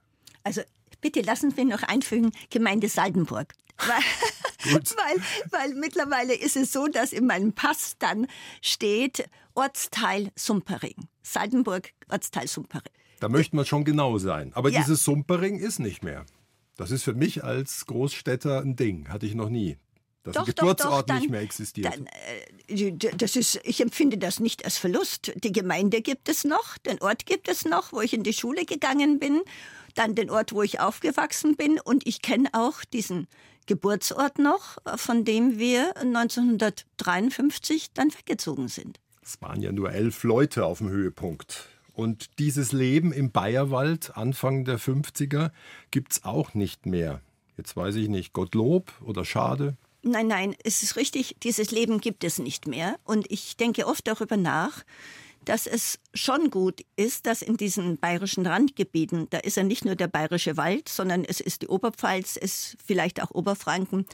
Also 0.44 0.60
bitte 1.00 1.22
lassen 1.22 1.52
Sie 1.52 1.64
mich 1.64 1.72
noch 1.72 1.88
einfügen, 1.88 2.32
Gemeinde 2.50 2.90
Saldenburg. 2.90 3.54
Weil, 4.64 4.74
weil, 4.82 5.22
weil 5.50 5.74
mittlerweile 5.74 6.34
ist 6.34 6.56
es 6.56 6.72
so, 6.72 6.86
dass 6.86 7.12
in 7.12 7.26
meinem 7.26 7.52
Pass 7.52 7.96
dann 7.98 8.26
steht 8.60 9.28
Ortsteil 9.54 10.30
Sumpering. 10.36 11.08
Saldenburg, 11.22 11.92
Ortsteil 12.08 12.48
Sumpering. 12.48 12.92
Da 13.20 13.28
möchte 13.28 13.54
man 13.54 13.64
schon 13.64 13.84
genau 13.84 14.18
sein. 14.18 14.52
Aber 14.54 14.70
ja. 14.70 14.80
dieses 14.80 15.04
Sumpering 15.04 15.58
ist 15.58 15.78
nicht 15.78 16.02
mehr. 16.02 16.26
Das 16.76 16.90
ist 16.90 17.04
für 17.04 17.14
mich 17.14 17.44
als 17.44 17.86
Großstädter 17.86 18.60
ein 18.60 18.76
Ding. 18.76 19.08
Hatte 19.08 19.26
ich 19.26 19.34
noch 19.34 19.48
nie. 19.48 19.76
Dass 20.22 20.34
doch, 20.34 20.46
ein 20.46 20.54
Geburtsort 20.54 21.10
doch, 21.10 21.14
doch, 21.14 21.20
nicht 21.20 21.30
mehr 21.30 21.40
existiert. 21.40 21.92
Dann, 21.92 22.06
äh, 22.68 22.92
das 23.16 23.34
ist, 23.34 23.60
ich 23.64 23.80
empfinde 23.80 24.18
das 24.18 24.38
nicht 24.38 24.64
als 24.64 24.78
Verlust. 24.78 25.32
Die 25.42 25.52
Gemeinde 25.52 26.00
gibt 26.00 26.28
es 26.28 26.44
noch, 26.44 26.78
den 26.78 27.00
Ort 27.02 27.26
gibt 27.26 27.48
es 27.48 27.64
noch, 27.64 27.92
wo 27.92 28.00
ich 28.00 28.14
in 28.14 28.22
die 28.22 28.32
Schule 28.32 28.64
gegangen 28.64 29.18
bin, 29.18 29.42
dann 29.96 30.14
den 30.14 30.30
Ort, 30.30 30.52
wo 30.52 30.62
ich 30.62 30.78
aufgewachsen 30.78 31.56
bin 31.56 31.80
und 31.80 32.06
ich 32.06 32.22
kenne 32.22 32.48
auch 32.52 32.84
diesen 32.84 33.26
Geburtsort 33.66 34.38
noch, 34.38 34.78
von 34.96 35.24
dem 35.24 35.58
wir 35.58 35.96
1953 35.96 37.92
dann 37.92 38.12
weggezogen 38.12 38.68
sind. 38.68 39.00
Es 39.22 39.40
waren 39.40 39.62
ja 39.62 39.72
nur 39.72 39.92
elf 39.92 40.24
Leute 40.24 40.64
auf 40.64 40.78
dem 40.78 40.88
Höhepunkt. 40.90 41.68
Und 41.92 42.38
dieses 42.38 42.72
Leben 42.72 43.12
im 43.12 43.30
Bayerwald 43.30 44.16
Anfang 44.16 44.64
der 44.64 44.78
50er 44.78 45.50
gibt 45.90 46.12
es 46.12 46.24
auch 46.24 46.54
nicht 46.54 46.86
mehr. 46.86 47.20
Jetzt 47.56 47.76
weiß 47.76 47.96
ich 47.96 48.08
nicht, 48.08 48.32
Gottlob 48.32 48.92
oder 49.02 49.24
schade. 49.24 49.76
Nein, 50.02 50.26
nein, 50.26 50.56
es 50.64 50.82
ist 50.82 50.96
richtig, 50.96 51.36
dieses 51.42 51.70
Leben 51.70 52.00
gibt 52.00 52.24
es 52.24 52.38
nicht 52.38 52.66
mehr. 52.66 52.96
Und 53.04 53.30
ich 53.30 53.56
denke 53.56 53.86
oft 53.86 54.06
darüber 54.08 54.36
nach, 54.36 54.82
dass 55.44 55.66
es 55.66 55.98
schon 56.14 56.50
gut 56.50 56.84
ist, 56.96 57.26
dass 57.26 57.42
in 57.42 57.56
diesen 57.56 57.98
bayerischen 57.98 58.46
Randgebieten, 58.46 59.28
da 59.30 59.38
ist 59.38 59.56
ja 59.56 59.62
nicht 59.62 59.84
nur 59.84 59.96
der 59.96 60.08
bayerische 60.08 60.56
Wald, 60.56 60.88
sondern 60.88 61.24
es 61.24 61.40
ist 61.40 61.62
die 61.62 61.68
Oberpfalz, 61.68 62.36
es 62.40 62.72
ist 62.72 62.76
vielleicht 62.84 63.22
auch 63.22 63.30
Oberfranken, 63.30 64.06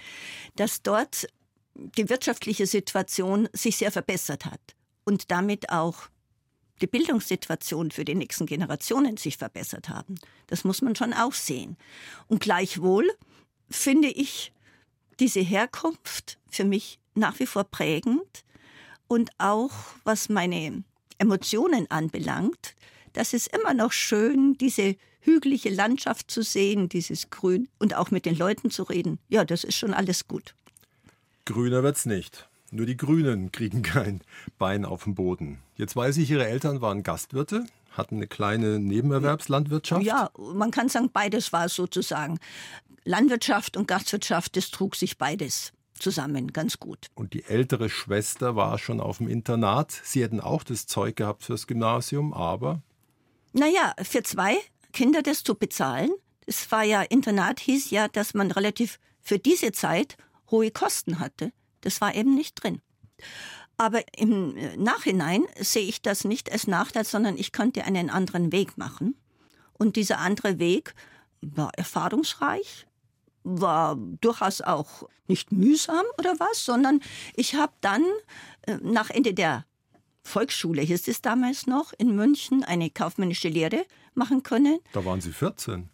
dass 0.57 0.83
dort 0.83 1.29
die 1.75 2.09
wirtschaftliche 2.09 2.67
Situation 2.67 3.49
sich 3.53 3.77
sehr 3.77 3.93
verbessert 3.93 4.47
hat 4.47 4.61
und 5.05 5.31
damit 5.31 5.71
auch 5.71 6.09
die 6.81 6.87
Bildungssituation 6.87 7.91
für 7.91 8.05
die 8.05 8.15
nächsten 8.15 8.47
Generationen 8.47 9.17
sich 9.17 9.37
verbessert 9.37 9.89
haben. 9.89 10.17
Das 10.47 10.65
muss 10.65 10.83
man 10.83 10.97
schon 10.97 11.13
auch 11.13 11.33
sehen. 11.33 11.77
Und 12.27 12.41
gleichwohl 12.41 13.11
finde 13.69 14.09
ich 14.09 14.53
diese 15.21 15.41
Herkunft 15.41 16.39
für 16.49 16.65
mich 16.65 16.99
nach 17.15 17.39
wie 17.41 17.47
vor 17.47 17.65
prägend 17.65 18.45
und 19.09 19.31
auch 19.39 19.73
was 20.05 20.29
meine 20.29 20.85
Emotionen 21.19 21.91
anbelangt, 21.91 22.75
das 23.13 23.33
ist 23.33 23.49
immer 23.49 23.75
noch 23.75 23.93
schön, 23.93 24.57
diese 24.59 24.97
hügelige 25.21 25.71
Landschaft 25.71 26.31
zu 26.31 26.43
sehen, 26.43 26.89
dieses 26.89 27.31
Grün 27.31 27.69
und 27.79 27.95
auch 27.95 28.11
mit 28.11 28.25
den 28.27 28.37
Leuten 28.37 28.71
zu 28.71 28.85
reden. 28.85 29.19
Ja, 29.29 29.45
das 29.45 29.65
ist 29.65 29.77
schon 29.77 29.93
alles 29.95 30.29
gut. 30.29 30.55
Grüner 31.45 31.83
wird's 31.83 32.07
nicht. 32.07 32.49
Nur 32.71 32.87
die 32.87 32.97
Grünen 32.97 33.51
kriegen 33.53 33.83
kein 33.83 34.21
Bein 34.59 34.85
auf 34.85 35.05
dem 35.05 35.15
Boden. 35.15 35.59
Jetzt 35.77 35.97
weiß 35.97 36.17
ich, 36.19 36.31
Ihre 36.31 36.47
Eltern 36.47 36.81
waren 36.81 37.03
Gastwirte, 37.03 37.67
hatten 37.93 38.17
eine 38.17 38.27
kleine 38.27 38.79
Nebenerwerbslandwirtschaft. 38.79 40.05
Ja, 40.05 40.31
man 40.37 40.71
kann 40.71 40.89
sagen, 40.89 41.11
beides 41.13 41.53
war 41.53 41.69
sozusagen. 41.69 42.39
Landwirtschaft 43.05 43.77
und 43.77 43.89
Gastwirtschaft, 43.89 44.57
das 44.57 44.71
trug 44.71 44.95
sich 44.95 45.19
beides 45.19 45.73
zusammen 45.99 46.52
ganz 46.52 46.78
gut. 46.78 47.07
Und 47.14 47.33
die 47.33 47.45
ältere 47.45 47.88
Schwester 47.90 48.57
war 48.57 48.78
schon 48.78 49.00
auf 49.00 49.19
dem 49.19 49.28
Internat. 49.28 49.93
Sie 50.05 50.23
hätten 50.23 50.40
auch 50.40 50.62
das 50.62 50.87
Zeug 50.87 51.16
gehabt 51.16 51.42
fürs 51.44 51.66
Gymnasium, 51.66 52.33
aber. 52.33 52.83
Naja, 53.53 53.94
für 54.03 54.23
zwei 54.23 54.57
Kinder 54.92 55.23
das 55.23 55.44
zu 55.44 55.55
bezahlen, 55.55 56.11
es 56.46 56.70
war 56.73 56.83
ja, 56.83 57.03
Internat 57.03 57.61
hieß 57.61 57.90
ja, 57.90 58.09
dass 58.09 58.33
man 58.33 58.51
relativ 58.51 58.99
für 59.20 59.38
diese 59.38 59.73
Zeit 59.73 60.16
hohe 60.51 60.70
Kosten 60.70 61.18
hatte. 61.18 61.53
Das 61.83 62.01
war 62.01 62.14
eben 62.14 62.35
nicht 62.35 62.55
drin. 62.55 62.81
Aber 63.77 64.03
im 64.16 64.55
Nachhinein 64.83 65.44
sehe 65.61 65.87
ich 65.87 66.03
das 66.03 66.25
nicht 66.25 66.51
als 66.51 66.66
Nachteil, 66.66 67.05
sondern 67.05 67.37
ich 67.37 67.53
konnte 67.53 67.85
einen 67.85 68.11
anderen 68.11 68.51
Weg 68.51 68.77
machen. 68.77 69.14
Und 69.75 69.96
dieser 69.96 70.18
andere 70.18 70.59
Weg 70.59 70.94
war 71.40 71.70
erfahrungsreich, 71.75 72.88
war 73.49 73.97
durchaus 74.21 74.61
auch 74.61 75.09
nicht 75.27 75.53
mühsam 75.53 76.05
oder 76.19 76.35
was, 76.39 76.65
sondern 76.65 77.01
ich 77.35 77.55
habe 77.55 77.73
dann 77.81 78.05
äh, 78.63 78.77
nach 78.83 79.11
Ende 79.11 79.35
der 79.35 79.65
Volksschule, 80.23 80.83
hieß 80.83 81.09
es 81.09 81.23
damals 81.23 81.67
noch, 81.67 81.93
in 81.97 82.15
München 82.15 82.63
eine 82.63 82.91
kaufmännische 82.91 83.49
Lehre 83.49 83.87
machen 84.15 84.43
können. 84.43 84.79
Da 84.93 85.05
waren 85.05 85.21
Sie 85.21 85.33
14. 85.33 85.89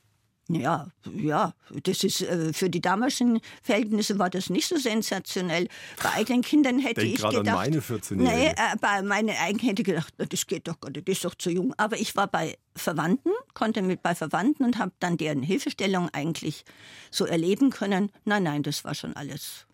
Ja, 0.48 0.88
ja, 1.14 1.54
das 1.84 2.04
ist 2.04 2.20
äh, 2.20 2.52
für 2.52 2.68
die 2.68 2.82
damaligen 2.82 3.40
Verhältnisse 3.62 4.18
war 4.18 4.28
das 4.28 4.50
nicht 4.50 4.68
so 4.68 4.76
sensationell. 4.76 5.68
Bei 6.02 6.12
eigenen 6.12 6.42
Kindern 6.42 6.80
hätte 6.80 7.00
Denk 7.00 7.14
ich 7.14 7.22
gedacht, 7.22 7.48
an 7.48 7.54
meine 7.54 7.80
14 7.80 8.18
nee, 8.18 8.48
äh, 8.48 8.54
bei 8.78 9.00
meinen 9.00 9.30
eigenen 9.30 9.68
hätte 9.68 9.80
ich 9.80 9.86
gedacht, 9.86 10.12
das 10.18 10.46
geht 10.46 10.68
doch 10.68 10.78
gar 10.80 10.90
nicht, 10.90 11.08
das 11.08 11.14
ist 11.14 11.24
doch 11.24 11.34
zu 11.34 11.48
jung. 11.48 11.72
Aber 11.78 11.98
ich 11.98 12.14
war 12.14 12.26
bei 12.26 12.58
Verwandten, 12.76 13.30
konnte 13.54 13.82
mit 13.82 14.02
bei 14.02 14.14
Verwandten 14.14 14.64
und 14.64 14.78
habe 14.78 14.92
dann 15.00 15.16
deren 15.16 15.42
Hilfestellung 15.42 16.08
eigentlich 16.12 16.64
so 17.10 17.24
erleben 17.24 17.70
können. 17.70 18.10
Nein, 18.24 18.42
nein, 18.42 18.62
das 18.62 18.84
war 18.84 18.94
schon 18.94 19.16
alles 19.16 19.66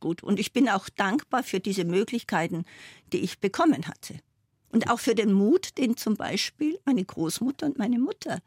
gut. 0.00 0.22
Und 0.22 0.38
ich 0.38 0.52
bin 0.52 0.68
auch 0.68 0.88
dankbar 0.90 1.42
für 1.42 1.60
diese 1.60 1.84
Möglichkeiten, 1.84 2.64
die 3.12 3.20
ich 3.20 3.40
bekommen 3.40 3.86
hatte. 3.86 4.18
Und 4.70 4.90
auch 4.90 4.98
für 4.98 5.14
den 5.14 5.32
Mut, 5.32 5.78
den 5.78 5.96
zum 5.96 6.16
Beispiel 6.16 6.78
meine 6.84 7.04
Großmutter 7.04 7.66
und 7.66 7.78
meine 7.78 7.98
Mutter 7.98 8.40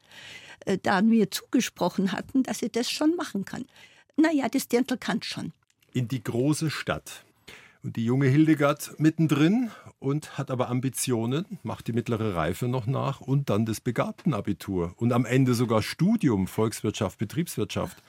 äh, 0.65 0.77
da 0.77 1.01
mir 1.01 1.31
zugesprochen 1.31 2.11
hatten, 2.11 2.43
dass 2.43 2.59
sie 2.59 2.69
das 2.69 2.91
schon 2.91 3.15
machen 3.15 3.45
kann. 3.45 3.65
Naja, 4.17 4.49
das 4.49 4.67
Dirndl 4.67 4.97
kann 4.97 5.23
schon. 5.23 5.53
In 5.93 6.07
die 6.07 6.23
große 6.23 6.69
Stadt. 6.69 7.23
Und 7.83 7.95
die 7.95 8.05
junge 8.05 8.27
Hildegard 8.27 8.99
mittendrin 8.99 9.71
und 9.99 10.37
hat 10.37 10.51
aber 10.51 10.69
Ambitionen, 10.69 11.59
macht 11.63 11.87
die 11.87 11.93
mittlere 11.93 12.35
Reife 12.35 12.67
noch 12.67 12.85
nach 12.85 13.21
und 13.21 13.49
dann 13.49 13.65
das 13.65 13.81
Begabtenabitur 13.81 14.93
und 14.97 15.13
am 15.13 15.25
Ende 15.25 15.53
sogar 15.53 15.81
Studium 15.81 16.47
Volkswirtschaft, 16.47 17.17
Betriebswirtschaft. 17.17 18.01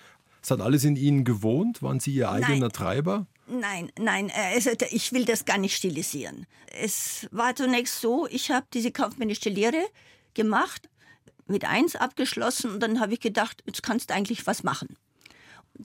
Es 0.43 0.51
hat 0.51 0.61
alles 0.61 0.85
in 0.85 0.97
Ihnen 0.97 1.25
gewohnt? 1.25 1.83
Waren 1.83 2.01
Sie 2.01 2.13
Ihr 2.15 2.31
eigener 2.31 2.59
Nein. 2.59 2.73
Treiber? 2.73 3.27
Nein, 3.51 3.91
nein, 3.99 4.31
also 4.35 4.71
ich 4.91 5.13
will 5.13 5.25
das 5.25 5.47
gar 5.47 5.57
nicht 5.57 5.75
stilisieren. 5.75 6.47
Es 6.79 7.27
war 7.31 7.57
zunächst 7.57 8.01
so, 8.01 8.27
ich 8.27 8.51
habe 8.51 8.67
diese 8.75 8.93
kaufmännische 8.93 9.49
Lehre 9.49 9.83
gemacht, 10.35 10.89
mit 11.47 11.65
eins 11.65 11.97
abgeschlossen 11.97 12.73
und 12.73 12.81
dann 12.81 13.01
habe 13.01 13.15
ich 13.15 13.21
gedacht, 13.21 13.63
jetzt 13.67 13.83
kannst 13.83 14.11
du 14.11 14.15
eigentlich 14.15 14.47
was 14.47 14.63
machen. 14.63 14.97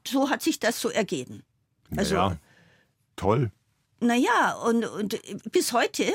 So 0.05 0.29
hat 0.29 0.41
sich 0.41 0.59
das 0.59 0.81
so 0.81 0.89
ergeben. 0.89 1.43
Also, 1.95 2.15
ja, 2.15 2.37
toll. 3.15 3.51
Naja, 4.03 4.53
und, 4.65 4.85
und 4.85 5.19
bis 5.51 5.73
heute 5.73 6.11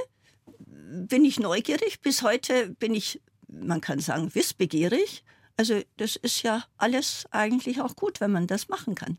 bin 1.07 1.24
ich 1.24 1.40
neugierig, 1.40 2.01
bis 2.01 2.22
heute 2.22 2.70
bin 2.79 2.94
ich, 2.94 3.20
man 3.48 3.81
kann 3.81 3.98
sagen, 4.01 4.35
wissbegierig. 4.35 5.24
Also 5.57 5.81
das 5.96 6.16
ist 6.16 6.42
ja 6.42 6.64
alles 6.77 7.27
eigentlich 7.31 7.81
auch 7.81 7.96
gut, 7.96 8.20
wenn 8.20 8.31
man 8.31 8.46
das 8.46 8.68
machen 8.68 8.94
kann. 8.94 9.18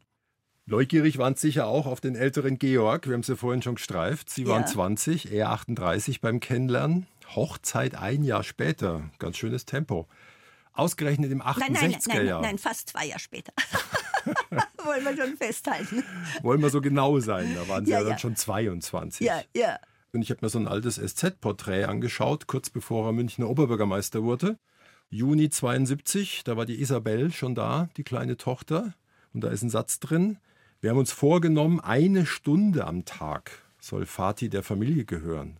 Neugierig 0.65 1.17
waren 1.17 1.35
Sie 1.35 1.47
sicher 1.47 1.65
auch 1.65 1.87
auf 1.87 1.99
den 1.99 2.15
älteren 2.15 2.59
Georg. 2.59 3.07
Wir 3.07 3.13
haben 3.13 3.21
es 3.21 3.27
ja 3.27 3.35
vorhin 3.35 3.63
schon 3.63 3.75
gestreift. 3.75 4.29
Sie 4.29 4.45
waren 4.45 4.61
ja. 4.61 4.67
20, 4.67 5.31
er 5.31 5.49
38 5.49 6.21
beim 6.21 6.39
Kennenlernen. 6.39 7.07
Hochzeit 7.35 7.95
ein 7.95 8.23
Jahr 8.23 8.43
später. 8.43 9.09
Ganz 9.17 9.37
schönes 9.37 9.65
Tempo. 9.65 10.07
Ausgerechnet 10.71 11.31
im 11.31 11.41
68er 11.41 11.59
nein, 11.59 11.73
nein, 11.73 11.99
nein, 12.07 12.27
Jahr. 12.27 12.41
Nein, 12.41 12.57
fast 12.59 12.89
zwei 12.89 13.07
Jahre 13.07 13.19
später. 13.19 13.51
Wollen 14.83 15.03
wir 15.03 15.17
schon 15.17 15.37
festhalten. 15.37 16.03
Wollen 16.41 16.61
wir 16.61 16.69
so 16.69 16.81
genau 16.81 17.19
sein. 17.19 17.55
Da 17.55 17.67
waren 17.67 17.85
Sie 17.85 17.91
ja, 17.91 18.01
ja 18.01 18.09
dann 18.09 18.19
schon 18.19 18.35
22. 18.35 19.25
Ja, 19.25 19.41
ja. 19.55 19.77
Und 20.11 20.21
ich 20.21 20.31
habe 20.31 20.39
mir 20.41 20.49
so 20.49 20.59
ein 20.59 20.67
altes 20.67 20.95
SZ-Porträt 20.95 21.85
angeschaut, 21.85 22.47
kurz 22.47 22.69
bevor 22.69 23.07
er 23.07 23.11
Münchner 23.11 23.49
Oberbürgermeister 23.49 24.23
wurde. 24.23 24.57
Juni 25.09 25.49
72, 25.49 26.43
da 26.43 26.57
war 26.57 26.65
die 26.65 26.81
Isabel 26.81 27.31
schon 27.31 27.55
da, 27.55 27.89
die 27.97 28.03
kleine 28.03 28.37
Tochter. 28.37 28.93
Und 29.33 29.41
da 29.41 29.49
ist 29.49 29.61
ein 29.61 29.69
Satz 29.69 29.99
drin. 29.99 30.37
Wir 30.81 30.91
haben 30.91 30.97
uns 30.97 31.11
vorgenommen, 31.11 31.79
eine 31.79 32.25
Stunde 32.25 32.85
am 32.85 33.05
Tag 33.05 33.51
soll 33.79 34.05
Vati 34.05 34.49
der 34.49 34.63
Familie 34.63 35.05
gehören. 35.05 35.59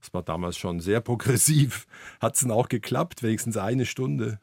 Das 0.00 0.14
war 0.14 0.22
damals 0.22 0.56
schon 0.56 0.80
sehr 0.80 1.00
progressiv. 1.00 1.86
Hat 2.20 2.34
es 2.34 2.40
denn 2.40 2.50
auch 2.50 2.68
geklappt, 2.68 3.22
wenigstens 3.22 3.56
eine 3.56 3.86
Stunde? 3.86 4.40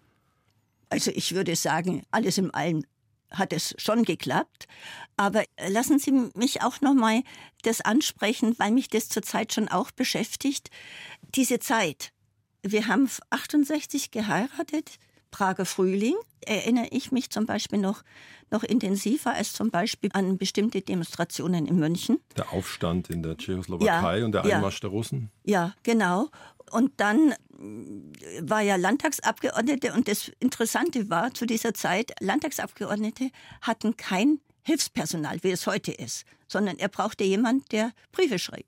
Also 0.90 1.12
ich 1.14 1.34
würde 1.36 1.56
sagen, 1.56 2.04
alles 2.12 2.38
im 2.38 2.54
Allen 2.54 2.86
hat 3.32 3.54
es 3.54 3.76
schon 3.78 4.04
geklappt. 4.04 4.68
Aber 5.16 5.44
lassen 5.68 6.00
Sie 6.00 6.12
mich 6.12 6.62
auch 6.62 6.82
noch 6.82 6.94
mal 6.94 7.24
das 7.64 7.82
ansprechen, 7.82 8.56
weil 8.58 8.72
mich 8.72 8.88
das 8.88 9.10
zurzeit 9.10 9.54
schon 9.54 9.68
auch 9.68 9.92
beschäftigt. 9.92 10.70
Diese 11.36 11.60
Zeit, 11.60 12.12
Wir 12.64 12.88
haben 12.88 13.10
68 13.30 14.12
geheiratet, 14.12 15.00
Prager 15.32 15.66
Frühling. 15.66 16.16
Erinnere 16.46 16.88
ich 16.92 17.12
mich 17.12 17.30
zum 17.30 17.46
Beispiel 17.46 17.80
noch, 17.80 18.04
noch 18.52 18.64
intensiver 18.64 19.34
als 19.34 19.54
zum 19.54 19.70
Beispiel 19.70 20.10
an 20.14 20.38
bestimmte 20.38 20.82
Demonstrationen 20.82 21.66
in 21.66 21.78
München. 21.78 22.20
Der 22.38 22.54
Aufstand 22.54 23.10
in 23.10 23.24
der 23.24 23.38
Tschechoslowakei 23.38 24.20
ja, 24.20 24.26
und 24.26 24.32
der 24.32 24.44
Einmarsch 24.44 24.76
ja, 24.76 24.82
der 24.82 24.90
Russen. 24.90 25.32
Ja, 25.44 25.74
genau. 25.84 26.30
Und 26.72 26.92
dann 26.98 27.34
war 28.42 28.62
ja 28.62 28.76
Landtagsabgeordnete 28.76 29.94
und 29.94 30.08
das 30.08 30.32
Interessante 30.40 31.10
war 31.10 31.34
zu 31.34 31.46
dieser 31.46 31.74
Zeit, 31.74 32.12
Landtagsabgeordnete 32.20 33.30
hatten 33.62 33.98
kein 33.98 34.40
Hilfspersonal, 34.64 35.40
wie 35.44 35.52
es 35.52 35.66
heute 35.66 35.92
ist, 35.94 36.26
sondern 36.48 36.78
er 36.78 36.90
brauchte 36.90 37.24
jemanden, 37.24 37.64
der 37.72 37.92
Briefe 38.12 38.38
schrieb. 38.38 38.68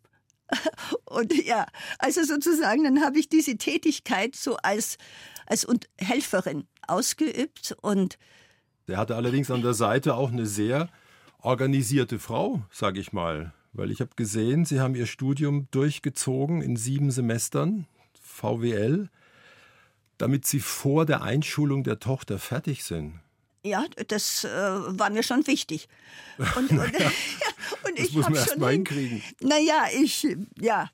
Und 1.06 1.34
ja, 1.45 1.67
also 2.00 2.24
sozusagen, 2.24 2.84
dann 2.84 3.04
habe 3.04 3.19
ich 3.19 3.30
diese 3.30 3.58
Tätigkeit 3.58 4.36
so 4.36 4.58
als, 4.58 4.98
als 5.49 5.67
Helferin 5.97 6.65
ausgeübt 6.88 7.75
und 7.81 8.17
der 8.88 8.97
hatte 8.97 9.15
allerdings 9.15 9.51
an 9.51 9.62
der 9.62 9.75
Seite 9.75 10.15
auch 10.15 10.31
eine 10.31 10.47
sehr 10.47 10.89
organisierte 11.41 12.17
Frau, 12.17 12.63
sage 12.71 12.99
ich 12.99 13.13
mal. 13.13 13.53
Weil 13.71 13.91
ich 13.91 14.01
habe 14.01 14.12
gesehen, 14.15 14.65
Sie 14.65 14.79
haben 14.79 14.95
Ihr 14.95 15.05
Studium 15.05 15.67
durchgezogen 15.69 16.63
in 16.63 16.75
sieben 16.75 17.12
Semestern, 17.12 17.85
VWL, 18.19 19.09
damit 20.17 20.47
Sie 20.47 20.59
vor 20.59 21.05
der 21.05 21.21
Einschulung 21.21 21.83
der 21.83 21.99
Tochter 21.99 22.39
fertig 22.39 22.83
sind. 22.83 23.19
Ja, 23.63 23.85
das 24.07 24.43
äh, 24.43 24.49
war 24.49 25.12
mir 25.12 25.21
schon 25.21 25.45
wichtig. 25.45 25.88
Und, 26.55 26.71
und, 26.71 26.79
und 26.79 27.99
das 27.99 28.05
ich 28.07 28.13
muss 28.13 28.23
man 28.23 28.35
erst 28.35 28.57
mal 28.57 28.71
hinkriegen. 28.71 29.21
Naja, 29.41 29.85
ich, 29.93 30.27
ja, 30.59 30.89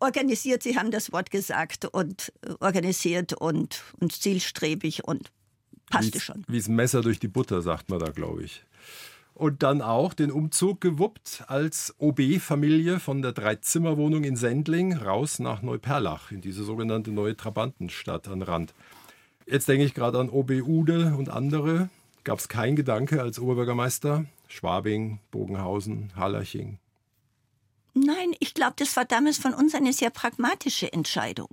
organisiert, 0.00 0.62
Sie 0.62 0.76
haben 0.76 0.90
das 0.90 1.12
Wort 1.12 1.30
gesagt, 1.30 1.84
und 1.86 2.32
äh, 2.42 2.52
organisiert 2.60 3.32
und, 3.32 3.82
und 4.00 4.12
zielstrebig 4.12 5.04
und 5.04 5.30
passte 5.90 6.20
schon. 6.20 6.44
Wie 6.48 6.58
das 6.58 6.68
Messer 6.68 7.02
durch 7.02 7.18
die 7.18 7.28
Butter, 7.28 7.62
sagt 7.62 7.90
man 7.90 7.98
da, 7.98 8.10
glaube 8.10 8.44
ich. 8.44 8.64
Und 9.34 9.62
dann 9.62 9.82
auch 9.82 10.14
den 10.14 10.30
Umzug 10.30 10.80
gewuppt 10.80 11.44
als 11.48 11.94
OB-Familie 11.98 12.98
von 13.00 13.20
der 13.20 13.32
Dreizimmerwohnung 13.32 14.24
in 14.24 14.34
Sendling 14.34 14.94
raus 14.94 15.40
nach 15.40 15.60
Neuperlach, 15.60 16.30
in 16.30 16.40
diese 16.40 16.64
sogenannte 16.64 17.12
neue 17.12 17.36
Trabantenstadt 17.36 18.28
an 18.28 18.40
Rand. 18.40 18.72
Jetzt 19.46 19.68
denke 19.68 19.84
ich 19.84 19.92
gerade 19.92 20.18
an 20.18 20.30
OB 20.30 20.62
Ude 20.66 21.14
und 21.16 21.28
andere. 21.28 21.90
Gab 22.24 22.38
es 22.38 22.48
kein 22.48 22.76
Gedanke 22.76 23.20
als 23.20 23.38
Oberbürgermeister? 23.38 24.24
Schwabing, 24.48 25.20
Bogenhausen, 25.30 26.12
Hallerching? 26.16 26.78
Nein, 27.96 28.34
ich 28.40 28.52
glaube, 28.52 28.74
das 28.76 28.94
war 28.96 29.06
damals 29.06 29.38
von 29.38 29.54
uns 29.54 29.74
eine 29.74 29.92
sehr 29.94 30.10
pragmatische 30.10 30.92
Entscheidung. 30.92 31.48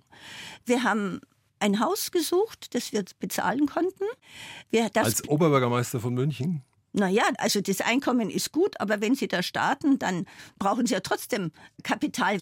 Wir 0.65 0.83
haben 0.83 1.21
ein 1.59 1.79
Haus 1.79 2.11
gesucht, 2.11 2.75
das 2.75 2.91
wir 2.91 3.05
bezahlen 3.19 3.65
konnten. 3.65 4.03
Wir, 4.69 4.91
Als 4.95 5.27
Oberbürgermeister 5.29 6.01
von 6.01 6.13
München? 6.13 6.61
Naja, 6.91 7.23
also 7.37 7.61
das 7.61 7.79
Einkommen 7.79 8.29
ist 8.29 8.51
gut, 8.51 8.79
aber 8.81 8.99
wenn 8.99 9.15
Sie 9.15 9.29
da 9.29 9.41
starten, 9.41 9.99
dann 9.99 10.27
brauchen 10.59 10.85
Sie 10.85 10.93
ja 10.93 10.99
trotzdem 10.99 11.53
Kapital. 11.81 12.39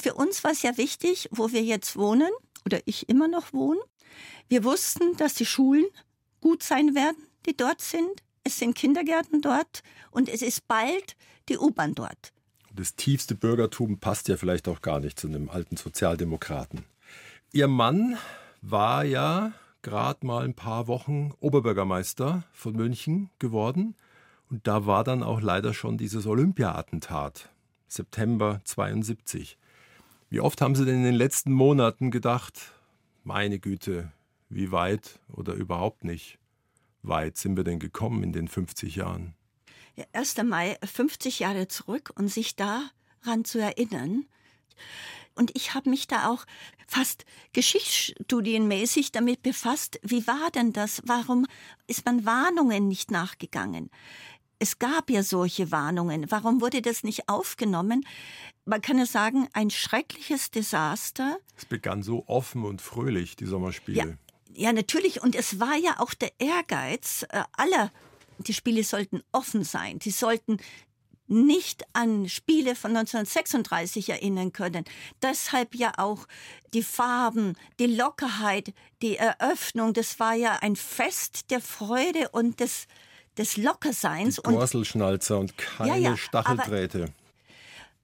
Für 0.00 0.14
uns 0.14 0.44
war 0.44 0.52
es 0.52 0.62
ja 0.62 0.76
wichtig, 0.76 1.28
wo 1.32 1.50
wir 1.50 1.62
jetzt 1.62 1.96
wohnen, 1.96 2.30
oder 2.64 2.80
ich 2.84 3.08
immer 3.08 3.26
noch 3.26 3.52
wohne. 3.52 3.80
Wir 4.48 4.62
wussten, 4.62 5.16
dass 5.16 5.34
die 5.34 5.44
Schulen 5.44 5.86
gut 6.40 6.62
sein 6.62 6.94
werden, 6.94 7.16
die 7.46 7.56
dort 7.56 7.80
sind. 7.80 8.22
Es 8.44 8.60
sind 8.60 8.76
Kindergärten 8.76 9.42
dort 9.42 9.82
und 10.12 10.28
es 10.28 10.40
ist 10.40 10.68
bald 10.68 11.16
die 11.48 11.58
U-Bahn 11.58 11.96
dort. 11.96 12.33
Das 12.76 12.96
tiefste 12.96 13.36
Bürgertum 13.36 13.98
passt 13.98 14.26
ja 14.26 14.36
vielleicht 14.36 14.66
auch 14.66 14.82
gar 14.82 14.98
nicht 14.98 15.20
zu 15.20 15.28
einem 15.28 15.48
alten 15.48 15.76
Sozialdemokraten. 15.76 16.84
Ihr 17.52 17.68
Mann 17.68 18.16
war 18.62 19.04
ja 19.04 19.52
gerade 19.82 20.26
mal 20.26 20.44
ein 20.44 20.54
paar 20.54 20.88
Wochen 20.88 21.30
Oberbürgermeister 21.38 22.42
von 22.52 22.74
München 22.74 23.30
geworden. 23.38 23.94
Und 24.50 24.66
da 24.66 24.86
war 24.86 25.04
dann 25.04 25.22
auch 25.22 25.40
leider 25.40 25.72
schon 25.72 25.98
dieses 25.98 26.26
Olympia-Attentat, 26.26 27.48
September 27.86 28.60
72. 28.64 29.56
Wie 30.28 30.40
oft 30.40 30.60
haben 30.60 30.74
Sie 30.74 30.84
denn 30.84 30.96
in 30.96 31.04
den 31.04 31.14
letzten 31.14 31.52
Monaten 31.52 32.10
gedacht, 32.10 32.72
meine 33.22 33.60
Güte, 33.60 34.10
wie 34.48 34.72
weit 34.72 35.20
oder 35.28 35.54
überhaupt 35.54 36.02
nicht 36.02 36.38
weit 37.02 37.36
sind 37.36 37.56
wir 37.56 37.62
denn 37.62 37.78
gekommen 37.78 38.24
in 38.24 38.32
den 38.32 38.48
50 38.48 38.96
Jahren? 38.96 39.34
Ja, 39.96 40.04
1. 40.12 40.42
Mai, 40.44 40.76
50 40.84 41.38
Jahre 41.40 41.68
zurück 41.68 42.12
und 42.16 42.28
sich 42.28 42.56
daran 42.56 43.44
zu 43.44 43.58
erinnern, 43.58 44.26
und 45.36 45.50
ich 45.56 45.74
habe 45.74 45.90
mich 45.90 46.06
da 46.06 46.30
auch 46.30 46.44
fast 46.86 47.24
geschichtsstudienmäßig 47.52 49.12
damit 49.12 49.42
befasst, 49.42 49.98
wie 50.02 50.26
war 50.26 50.50
denn 50.54 50.72
das? 50.72 51.02
Warum 51.06 51.46
ist 51.86 52.04
man 52.06 52.24
Warnungen 52.24 52.88
nicht 52.88 53.10
nachgegangen? 53.10 53.90
Es 54.60 54.78
gab 54.78 55.10
ja 55.10 55.22
solche 55.22 55.72
Warnungen. 55.72 56.30
Warum 56.30 56.60
wurde 56.60 56.80
das 56.80 57.02
nicht 57.02 57.28
aufgenommen? 57.28 58.06
Man 58.64 58.80
kann 58.80 58.98
ja 58.98 59.06
sagen, 59.06 59.48
ein 59.52 59.70
schreckliches 59.70 60.50
Desaster. 60.50 61.38
Es 61.56 61.66
begann 61.66 62.02
so 62.02 62.24
offen 62.28 62.64
und 62.64 62.80
fröhlich, 62.80 63.36
die 63.36 63.46
Sommerspiele. 63.46 63.98
Ja, 63.98 64.06
ja 64.54 64.72
natürlich. 64.72 65.20
Und 65.22 65.34
es 65.34 65.58
war 65.58 65.76
ja 65.76 65.98
auch 65.98 66.14
der 66.14 66.30
Ehrgeiz 66.38 67.26
äh, 67.30 67.42
aller 67.52 67.90
die 68.38 68.54
Spiele 68.54 68.84
sollten 68.84 69.22
offen 69.32 69.64
sein. 69.64 69.98
Die 69.98 70.10
sollten 70.10 70.58
nicht 71.26 71.84
an 71.94 72.28
Spiele 72.28 72.74
von 72.74 72.96
1936 72.96 74.10
erinnern 74.10 74.52
können. 74.52 74.84
Deshalb 75.22 75.74
ja 75.74 75.92
auch 75.96 76.26
die 76.74 76.82
Farben, 76.82 77.56
die 77.78 77.86
Lockerheit, 77.86 78.74
die 79.00 79.16
Eröffnung, 79.16 79.94
das 79.94 80.20
war 80.20 80.34
ja 80.34 80.58
ein 80.60 80.76
Fest 80.76 81.50
der 81.50 81.60
Freude 81.60 82.28
und 82.30 82.60
des, 82.60 82.86
des 83.38 83.56
Lockerseins. 83.56 84.36
Die 84.36 84.42
Dorselschnalzer 84.42 85.38
und, 85.38 85.52
und 85.52 85.58
keine 85.58 85.90
ja, 85.90 86.10
ja, 86.10 86.16
Stacheldrähte. 86.16 87.12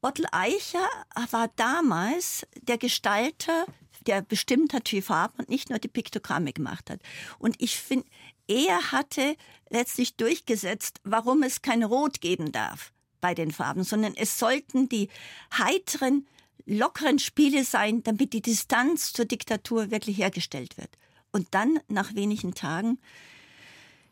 Bottel 0.01 0.27
Eicher 0.33 0.89
war 1.31 1.49
damals 1.57 2.47
der 2.63 2.79
Gestalter, 2.79 3.67
der 4.07 4.23
bestimmt 4.23 4.73
hat 4.73 4.91
die 4.91 5.03
Farben 5.03 5.35
und 5.37 5.51
nicht 5.51 5.69
nur 5.69 5.79
die 5.79 5.89
Piktogramme 5.89 6.55
gemacht 6.55 6.89
hat. 6.89 7.01
Und 7.39 7.57
ich 7.59 7.77
finde, 7.77 8.07
er 8.51 8.91
hatte 8.91 9.37
letztlich 9.69 10.17
durchgesetzt, 10.17 11.01
warum 11.05 11.45
es 11.45 11.63
kein 11.63 11.85
Rot 11.85 12.21
geben 12.21 12.51
darf 12.51 12.93
bei 13.21 13.33
den 13.33 13.53
Farben, 13.53 13.85
sondern 13.85 14.15
es 14.17 14.41
sollten 14.41 14.89
die 14.89 15.09
heiteren, 15.57 16.27
lockeren 16.67 17.21
Spiele 17.21 17.65
sein, 17.65 18.03
damit 18.03 18.33
die 18.33 18.43
Distanz 18.43 19.13
zur 19.13 19.25
Diktatur 19.25 19.93
wirklich 19.93 20.19
hergestellt 20.19 20.77
wird. 20.79 20.91
Und 21.31 21.49
dann, 21.53 21.79
nach 21.87 22.15
wenigen 22.15 22.55
Tagen, 22.55 22.99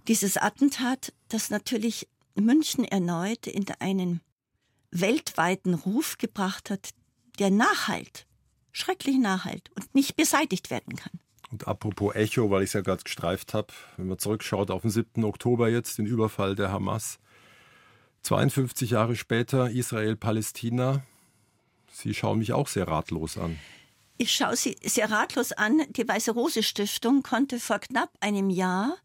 dieses 0.06 0.36
Attentat, 0.36 1.12
das 1.28 1.50
natürlich 1.50 2.08
München 2.36 2.84
erneut 2.84 3.48
in 3.48 3.66
einen 3.80 4.20
weltweiten 4.92 5.74
Ruf 5.74 6.16
gebracht 6.16 6.70
hat, 6.70 6.90
der 7.40 7.50
nachhalt, 7.50 8.26
schrecklich 8.70 9.18
nachhalt 9.18 9.70
und 9.74 9.94
nicht 9.96 10.14
beseitigt 10.14 10.70
werden 10.70 10.94
kann. 10.94 11.18
Und 11.50 11.66
apropos 11.66 12.14
Echo, 12.14 12.50
weil 12.50 12.62
ich 12.62 12.68
es 12.68 12.74
ja 12.74 12.82
gerade 12.82 13.02
gestreift 13.02 13.54
habe, 13.54 13.68
wenn 13.96 14.08
man 14.08 14.18
zurückschaut 14.18 14.70
auf 14.70 14.82
den 14.82 14.90
7. 14.90 15.24
Oktober 15.24 15.68
jetzt, 15.68 15.98
den 15.98 16.06
Überfall 16.06 16.54
der 16.54 16.70
Hamas, 16.70 17.18
52 18.22 18.90
Jahre 18.90 19.16
später 19.16 19.70
Israel-Palästina. 19.70 21.02
Sie 21.90 22.12
schauen 22.14 22.38
mich 22.38 22.52
auch 22.52 22.68
sehr 22.68 22.86
ratlos 22.86 23.38
an. 23.38 23.58
Ich 24.18 24.32
schaue 24.32 24.56
Sie 24.56 24.76
sehr 24.82 25.10
ratlos 25.10 25.52
an. 25.52 25.82
Die 25.90 26.06
Weiße 26.06 26.32
Rose 26.32 26.62
Stiftung 26.62 27.22
konnte 27.22 27.60
vor 27.60 27.78
knapp 27.78 28.10
einem 28.20 28.50
Jahr 28.50 28.96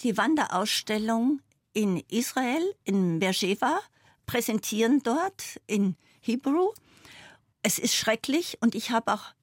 die 0.00 0.16
Wanderausstellung 0.16 1.40
in 1.72 2.02
Israel, 2.08 2.62
in 2.84 3.18
Beersheba, 3.18 3.80
präsentieren 4.26 5.02
dort 5.02 5.60
in 5.66 5.96
Hebrew. 6.20 6.70
Es 7.62 7.78
ist 7.78 7.94
schrecklich 7.94 8.58
und 8.60 8.74
ich 8.74 8.90
habe 8.90 9.12
auch 9.12 9.34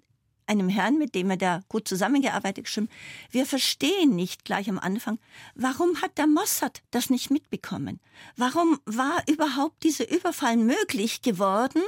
einem 0.51 0.69
Herrn, 0.69 0.97
mit 0.97 1.15
dem 1.15 1.29
er 1.29 1.37
da 1.37 1.61
gut 1.69 1.87
zusammengearbeitet, 1.87 2.65
geschrieben, 2.65 2.89
wir 3.31 3.45
verstehen 3.45 4.15
nicht 4.15 4.45
gleich 4.45 4.69
am 4.69 4.79
Anfang, 4.79 5.17
warum 5.55 6.01
hat 6.01 6.17
der 6.17 6.27
Mossad 6.27 6.83
das 6.91 7.09
nicht 7.09 7.31
mitbekommen? 7.31 7.99
Warum 8.35 8.79
war 8.85 9.23
überhaupt 9.27 9.83
dieser 9.83 10.11
Überfall 10.11 10.57
möglich 10.57 11.21
geworden, 11.21 11.81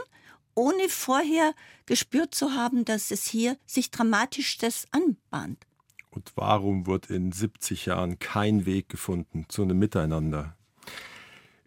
ohne 0.56 0.88
vorher 0.90 1.54
gespürt 1.86 2.34
zu 2.34 2.54
haben, 2.54 2.86
dass 2.86 3.12
es 3.12 3.26
hier 3.26 3.58
sich 3.66 3.92
dramatischstes 3.92 4.88
anbahnt? 4.92 5.66
Und 6.10 6.32
warum 6.36 6.86
wird 6.86 7.10
in 7.10 7.32
70 7.32 7.88
Jahren 7.88 8.20
kein 8.20 8.66
Weg 8.66 8.88
gefunden 8.88 9.46
zu 9.50 9.64
einem 9.64 9.80
Miteinander? 9.80 10.56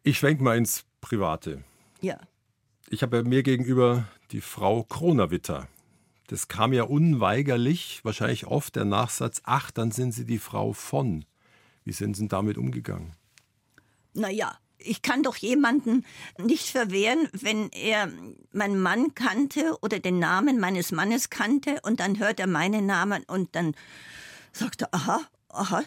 Ich 0.03 0.19
schwenke 0.19 0.45
mal 0.45 0.57
ins 0.57 0.85
Private. 1.01 1.65
Ja. 2.01 2.19
Ich 2.89 3.03
habe 3.03 3.25
mir 3.25 3.43
gegenüber 3.43 4.07
die 4.31 4.41
Frau 4.41 4.85
Kronawitter. 4.85 5.69
Das 6.29 6.49
kam 6.49 6.73
ja 6.73 6.83
unweigerlich, 6.83 8.01
wahrscheinlich 8.05 8.47
oft 8.47 8.77
der 8.77 8.85
Nachsatz, 8.85 9.43
ach, 9.45 9.71
dann 9.71 9.93
sind 9.93 10.13
Sie 10.13 10.25
die 10.25 10.39
Frau 10.39 10.73
von. 10.73 11.25
Wie 11.85 11.93
sind 11.93 12.17
Sie 12.17 12.27
damit 12.27 12.59
umgegangen? 12.59 13.13
Naja, 14.13 14.59
ich 14.79 15.03
kann 15.03 15.23
doch 15.23 15.37
jemanden 15.37 16.05
nicht 16.39 16.69
verwehren, 16.69 17.29
wenn 17.33 17.71
er 17.71 18.11
meinen 18.53 18.81
Mann 18.81 19.15
kannte 19.15 19.77
oder 19.83 19.99
den 20.01 20.19
Namen 20.19 20.59
meines 20.59 20.93
Mannes 20.93 21.31
kannte 21.31 21.81
und 21.83 22.01
dann 22.01 22.19
hört 22.19 22.41
er 22.41 22.47
meinen 22.47 22.87
Namen 22.87 23.23
und 23.25 23.55
dann 23.55 23.75
sagt 24.53 24.83
er, 24.83 24.95
aha, 24.95 25.21
aha, 25.49 25.83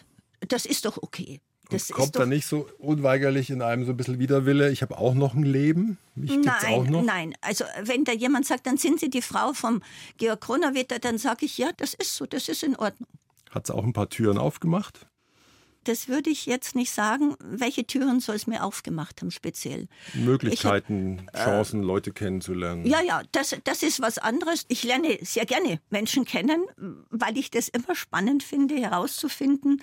das 0.48 0.64
ist 0.64 0.84
doch 0.84 0.98
okay. 1.02 1.40
Das 1.70 1.88
kommt 1.88 2.16
da 2.16 2.26
nicht 2.26 2.46
so 2.46 2.68
unweigerlich 2.78 3.50
in 3.50 3.62
einem 3.62 3.84
so 3.84 3.92
ein 3.92 3.96
bisschen 3.96 4.18
Widerwille, 4.18 4.70
ich 4.70 4.82
habe 4.82 4.98
auch 4.98 5.14
noch 5.14 5.34
ein 5.34 5.42
Leben? 5.42 5.98
Mich 6.14 6.36
nein, 6.36 6.74
auch 6.74 6.86
noch? 6.86 7.02
nein. 7.02 7.34
Also 7.40 7.64
wenn 7.82 8.04
da 8.04 8.12
jemand 8.12 8.46
sagt, 8.46 8.66
dann 8.66 8.76
sind 8.76 9.00
Sie 9.00 9.10
die 9.10 9.22
Frau 9.22 9.52
vom 9.52 9.82
Georg 10.18 10.40
Kronawitter, 10.40 10.98
dann 10.98 11.18
sage 11.18 11.46
ich, 11.46 11.58
ja, 11.58 11.70
das 11.76 11.94
ist 11.94 12.16
so, 12.16 12.26
das 12.26 12.48
ist 12.48 12.62
in 12.62 12.76
Ordnung. 12.76 13.08
Hat 13.50 13.64
es 13.64 13.70
auch 13.70 13.84
ein 13.84 13.92
paar 13.92 14.08
Türen 14.08 14.38
aufgemacht? 14.38 15.06
Das 15.84 16.08
würde 16.08 16.28
ich 16.28 16.44
jetzt 16.44 16.76
nicht 16.76 16.90
sagen. 16.90 17.34
Welche 17.40 17.86
Türen 17.86 18.20
soll 18.20 18.36
es 18.36 18.46
mir 18.46 18.64
aufgemacht 18.64 19.20
haben, 19.22 19.30
speziell? 19.30 19.88
Möglichkeiten, 20.12 21.26
hab, 21.32 21.44
Chancen, 21.44 21.82
äh, 21.82 21.86
Leute 21.86 22.12
kennenzulernen. 22.12 22.84
Ja, 22.84 23.00
ja, 23.00 23.22
das, 23.32 23.56
das 23.64 23.82
ist 23.82 24.00
was 24.00 24.18
anderes. 24.18 24.66
Ich 24.68 24.84
lerne 24.84 25.18
sehr 25.22 25.46
gerne 25.46 25.80
Menschen 25.88 26.26
kennen, 26.26 26.62
weil 27.08 27.38
ich 27.38 27.50
das 27.50 27.68
immer 27.68 27.94
spannend 27.94 28.42
finde, 28.42 28.76
herauszufinden, 28.76 29.82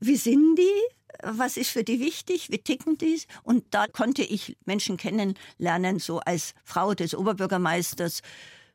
wie 0.00 0.16
sind 0.16 0.56
die, 0.56 1.05
was 1.22 1.56
ist 1.56 1.70
für 1.70 1.84
die 1.84 2.00
wichtig, 2.00 2.50
wie 2.50 2.58
ticken 2.58 2.98
die? 2.98 3.20
Und 3.42 3.64
da 3.70 3.86
konnte 3.86 4.22
ich 4.22 4.56
Menschen 4.64 4.96
kennenlernen, 4.96 5.98
so 5.98 6.20
als 6.20 6.54
Frau 6.64 6.94
des 6.94 7.14
Oberbürgermeisters, 7.14 8.22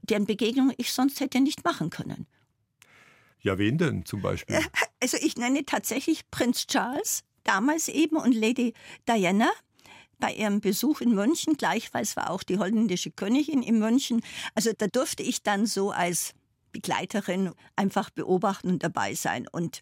deren 0.02 0.26
Begegnung 0.26 0.74
ich 0.78 0.92
sonst 0.92 1.20
hätte 1.20 1.40
nicht 1.40 1.64
machen 1.64 1.90
können. 1.90 2.28
Ja, 3.42 3.58
wen 3.58 3.78
denn 3.78 4.06
zum 4.06 4.22
Beispiel? 4.22 4.60
Also 5.04 5.18
ich 5.18 5.36
nenne 5.36 5.66
tatsächlich 5.66 6.30
Prinz 6.30 6.68
Charles, 6.68 7.24
damals 7.44 7.88
eben, 7.88 8.18
und 8.18 8.36
Lady 8.36 8.76
Diana 9.10 9.50
bei 10.20 10.32
ihrem 10.32 10.62
Besuch 10.62 11.02
in 11.02 11.16
München. 11.16 11.58
Gleichfalls 11.58 12.16
war 12.16 12.30
auch 12.30 12.44
die 12.44 12.60
holländische 12.60 13.10
Königin 13.10 13.64
in 13.64 13.80
München. 13.80 14.22
Also 14.54 14.72
da 14.78 14.86
durfte 14.86 15.24
ich 15.24 15.42
dann 15.42 15.66
so 15.66 15.90
als 15.90 16.36
Begleiterin 16.72 17.52
einfach 17.76 18.12
beobachten 18.12 18.70
und 18.70 18.84
dabei 18.84 19.16
sein. 19.16 19.48
Und 19.52 19.82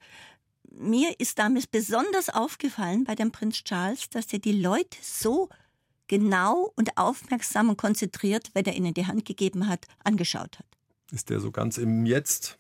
mir 0.72 1.20
ist 1.20 1.40
damals 1.40 1.68
besonders 1.68 2.30
aufgefallen 2.30 3.04
bei 3.04 3.16
dem 3.16 3.32
Prinz 3.32 3.64
Charles, 3.64 4.10
dass 4.10 4.32
er 4.34 4.40
die 4.40 4.60
Leute 4.60 4.98
so 5.02 5.50
genau 6.08 6.72
und 6.76 6.98
aufmerksam 6.98 7.70
und 7.70 7.78
konzentriert, 7.78 8.50
wenn 8.54 8.66
er 8.66 8.76
ihnen 8.76 8.94
die 8.94 9.06
Hand 9.06 9.26
gegeben 9.26 9.68
hat, 9.68 9.86
angeschaut 10.04 10.60
hat. 10.60 10.66
Ist 11.12 11.30
der 11.30 11.40
so 11.40 11.52
ganz 11.52 11.78
im 11.78 12.06
Jetzt? 12.06 12.58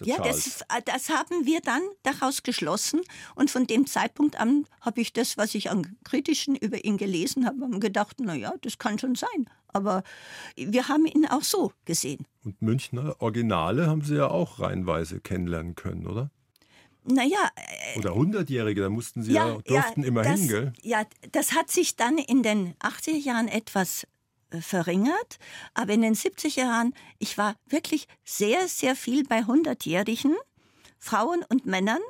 Ja, 0.00 0.16
das, 0.18 0.62
äh, 0.62 0.82
das, 0.84 1.10
haben 1.10 1.46
wir 1.46 1.60
dann 1.60 1.82
daraus 2.02 2.42
geschlossen. 2.42 3.02
Und 3.34 3.50
von 3.50 3.66
dem 3.66 3.86
Zeitpunkt 3.86 4.36
an 4.40 4.66
habe 4.80 5.00
ich 5.00 5.12
das, 5.12 5.36
was 5.36 5.54
ich 5.54 5.70
an 5.70 5.96
Kritischen 6.02 6.56
über 6.56 6.84
ihn 6.84 6.96
gelesen 6.96 7.46
habe, 7.46 7.78
gedacht, 7.78 8.18
naja, 8.18 8.54
das 8.62 8.78
kann 8.78 8.98
schon 8.98 9.14
sein. 9.14 9.48
Aber 9.68 10.02
wir 10.56 10.88
haben 10.88 11.06
ihn 11.06 11.26
auch 11.26 11.42
so 11.42 11.72
gesehen. 11.84 12.26
Und 12.44 12.60
Münchner 12.62 13.16
Originale 13.20 13.86
haben 13.86 14.02
Sie 14.02 14.16
ja 14.16 14.28
auch 14.28 14.58
reihenweise 14.58 15.20
kennenlernen 15.20 15.74
können, 15.74 16.06
oder? 16.06 16.30
Naja. 17.04 17.50
Äh, 17.56 17.98
Oder 17.98 18.14
Hundertjährige, 18.14 18.82
da 18.82 18.90
mussten 18.90 19.22
Sie 19.22 19.32
ja, 19.32 19.48
ja 19.48 19.58
durften 19.62 20.02
ja, 20.02 20.08
immer 20.08 20.22
das, 20.22 20.40
hin, 20.40 20.48
gell? 20.48 20.72
Ja, 20.82 21.04
das 21.32 21.52
hat 21.52 21.70
sich 21.70 21.96
dann 21.96 22.18
in 22.18 22.42
den 22.42 22.74
80er 22.76 23.16
Jahren 23.16 23.48
etwas 23.48 24.06
äh, 24.50 24.60
verringert, 24.60 25.38
aber 25.74 25.92
in 25.92 26.02
den 26.02 26.14
70er 26.14 26.60
Jahren, 26.60 26.94
ich 27.18 27.38
war 27.38 27.56
wirklich 27.68 28.06
sehr, 28.24 28.68
sehr 28.68 28.94
viel 28.94 29.24
bei 29.24 29.44
Hundertjährigen, 29.44 30.36
Frauen 30.98 31.44
und 31.48 31.66
Männern 31.66 32.00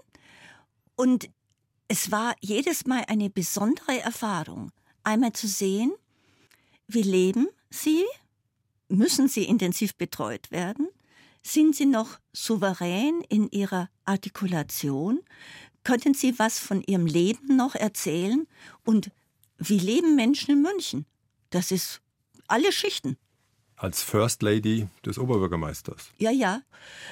und 0.97 1.31
es 1.89 2.11
war 2.11 2.35
jedes 2.41 2.87
Mal 2.87 3.05
eine 3.09 3.31
besondere 3.31 4.01
Erfahrung, 4.01 4.73
einmal 5.03 5.33
zu 5.33 5.47
sehen, 5.47 5.93
wie 6.87 7.03
leben 7.03 7.49
sie, 7.71 8.05
müssen 8.89 9.29
sie 9.29 9.45
intensiv 9.45 9.95
betreut 9.97 10.51
werden, 10.51 10.89
sind 11.43 11.75
Sie 11.75 11.87
noch 11.87 12.19
souverän 12.33 13.23
in 13.29 13.51
Ihrer 13.51 13.89
Artikulation? 14.05 15.21
Könnten 15.85 16.15
Sie 16.15 16.39
was 16.39 16.59
von 16.59 16.83
Ihrem 16.83 17.07
Leben 17.07 17.57
noch 17.57 17.75
erzählen? 17.75 18.47
Und 18.85 19.11
wie 19.59 19.79
leben 19.79 20.17
Menschen 20.17 20.53
in 20.53 20.63
München? 20.63 21.07
Das 21.51 21.71
ist 21.71 22.01
alle 22.49 22.73
Schichten. 22.73 23.17
Als 23.77 24.01
First 24.01 24.43
Lady 24.43 24.87
des 25.05 25.19
Oberbürgermeisters. 25.19 26.13
Ja, 26.19 26.31
ja. 26.31 26.63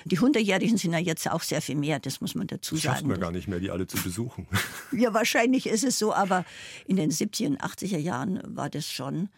Die 0.05 0.21
Hundertjährigen 0.21 0.77
sind 0.77 0.93
ja 0.93 1.01
jetzt 1.01 1.29
auch 1.29 1.43
sehr 1.43 1.61
viel 1.61 1.75
mehr, 1.75 1.99
das 1.99 2.21
muss 2.21 2.37
man 2.37 2.47
dazu 2.47 2.77
sagen. 2.77 2.95
Schafft 2.95 3.07
man 3.07 3.19
gar 3.19 3.33
nicht 3.33 3.49
mehr, 3.49 3.59
die 3.59 3.73
alle 3.73 3.89
zu 3.89 4.01
besuchen. 4.03 4.47
Ja, 4.93 5.15
wahrscheinlich 5.15 5.67
ist 5.67 5.85
es 5.85 5.99
so, 5.99 6.13
aber 6.13 6.45
in 6.87 6.97
den 6.97 7.11
70er 7.11 7.47
und 7.47 7.61
80er 7.61 7.99
Jahren 7.99 8.41
war 8.45 8.69
das 8.69 8.87
schon 8.87 9.29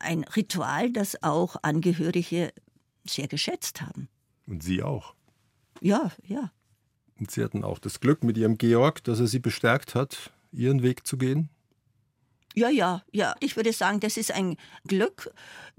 ein 0.00 0.24
Ritual, 0.24 0.90
das 0.90 1.22
auch 1.22 1.56
Angehörige 1.62 2.52
sehr 3.04 3.28
geschätzt 3.28 3.80
haben. 3.80 4.08
Und 4.46 4.62
Sie 4.62 4.82
auch. 4.82 5.14
Ja, 5.80 6.10
ja. 6.24 6.50
Und 7.22 7.30
Sie 7.30 7.44
hatten 7.44 7.62
auch 7.62 7.78
das 7.78 8.00
Glück 8.00 8.24
mit 8.24 8.36
Ihrem 8.36 8.58
Georg, 8.58 9.04
dass 9.04 9.20
er 9.20 9.28
Sie 9.28 9.38
bestärkt 9.38 9.94
hat, 9.94 10.32
Ihren 10.50 10.82
Weg 10.82 11.06
zu 11.06 11.16
gehen? 11.16 11.50
Ja, 12.56 12.68
ja, 12.68 13.04
ja. 13.12 13.36
Ich 13.38 13.54
würde 13.54 13.72
sagen, 13.72 14.00
das 14.00 14.16
ist 14.16 14.32
ein 14.32 14.56
Glück. 14.88 15.30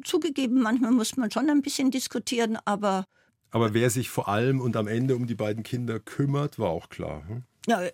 Zugegeben, 0.06 0.62
manchmal 0.62 0.92
muss 0.92 1.18
man 1.18 1.32
schon 1.32 1.50
ein 1.50 1.62
bisschen 1.62 1.92
diskutieren, 1.92 2.58
aber. 2.64 3.04
Aber 3.52 3.74
wer 3.74 3.90
sich 3.90 4.10
vor 4.10 4.30
allem 4.30 4.62
und 4.62 4.78
am 4.78 4.88
Ende 4.88 5.18
um 5.18 5.28
die 5.28 5.36
beiden 5.36 5.64
Kinder 5.64 6.00
kümmert, 6.00 6.60
war 6.60 6.70
auch 6.70 6.88
klar. 6.88 7.28
Hm? 7.28 7.44
Ja, 7.68 7.90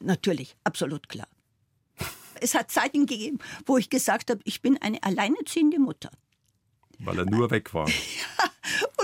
natürlich, 0.00 0.56
absolut 0.64 1.10
klar. 1.10 1.28
es 2.40 2.54
hat 2.54 2.70
Zeiten 2.70 3.04
gegeben, 3.04 3.36
wo 3.66 3.76
ich 3.76 3.90
gesagt 3.90 4.30
habe, 4.30 4.40
ich 4.44 4.62
bin 4.62 4.80
eine 4.80 5.02
alleinerziehende 5.02 5.78
Mutter. 5.78 6.10
Weil 7.00 7.18
er 7.18 7.26
nur 7.26 7.50
weg 7.50 7.74
war. 7.74 7.86
ja, 7.88 8.48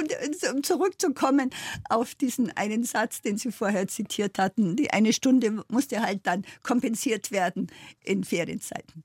und 0.00 0.12
äh, 0.12 0.50
um 0.52 0.62
zurückzukommen 0.62 1.50
auf 1.88 2.14
diesen 2.14 2.50
einen 2.56 2.84
Satz, 2.84 3.22
den 3.22 3.38
Sie 3.38 3.52
vorher 3.52 3.88
zitiert 3.88 4.38
hatten, 4.38 4.76
die 4.76 4.90
eine 4.90 5.12
Stunde 5.12 5.62
musste 5.68 6.02
halt 6.02 6.26
dann 6.26 6.44
kompensiert 6.62 7.30
werden 7.30 7.68
in 8.02 8.24
Ferienzeiten. 8.24 9.04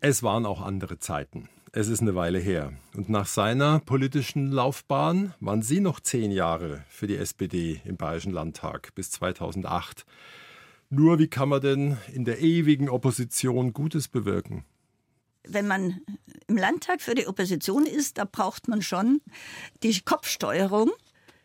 Es 0.00 0.22
waren 0.22 0.46
auch 0.46 0.60
andere 0.60 0.98
Zeiten. 0.98 1.48
Es 1.74 1.88
ist 1.88 2.02
eine 2.02 2.14
Weile 2.14 2.38
her. 2.38 2.74
Und 2.94 3.08
nach 3.08 3.26
seiner 3.26 3.78
politischen 3.80 4.52
Laufbahn 4.52 5.32
waren 5.40 5.62
Sie 5.62 5.80
noch 5.80 6.00
zehn 6.00 6.30
Jahre 6.30 6.84
für 6.88 7.06
die 7.06 7.16
SPD 7.16 7.80
im 7.84 7.96
Bayerischen 7.96 8.32
Landtag 8.32 8.94
bis 8.94 9.10
2008. 9.12 10.04
Nur 10.90 11.18
wie 11.18 11.28
kann 11.28 11.48
man 11.48 11.62
denn 11.62 11.96
in 12.12 12.26
der 12.26 12.40
ewigen 12.40 12.90
Opposition 12.90 13.72
Gutes 13.72 14.08
bewirken? 14.08 14.66
Wenn 15.46 15.66
man 15.66 16.00
im 16.46 16.56
Landtag 16.56 17.00
für 17.00 17.14
die 17.14 17.26
Opposition 17.26 17.86
ist, 17.86 18.18
da 18.18 18.24
braucht 18.24 18.68
man 18.68 18.82
schon 18.82 19.20
die 19.82 20.00
Kopfsteuerung. 20.00 20.90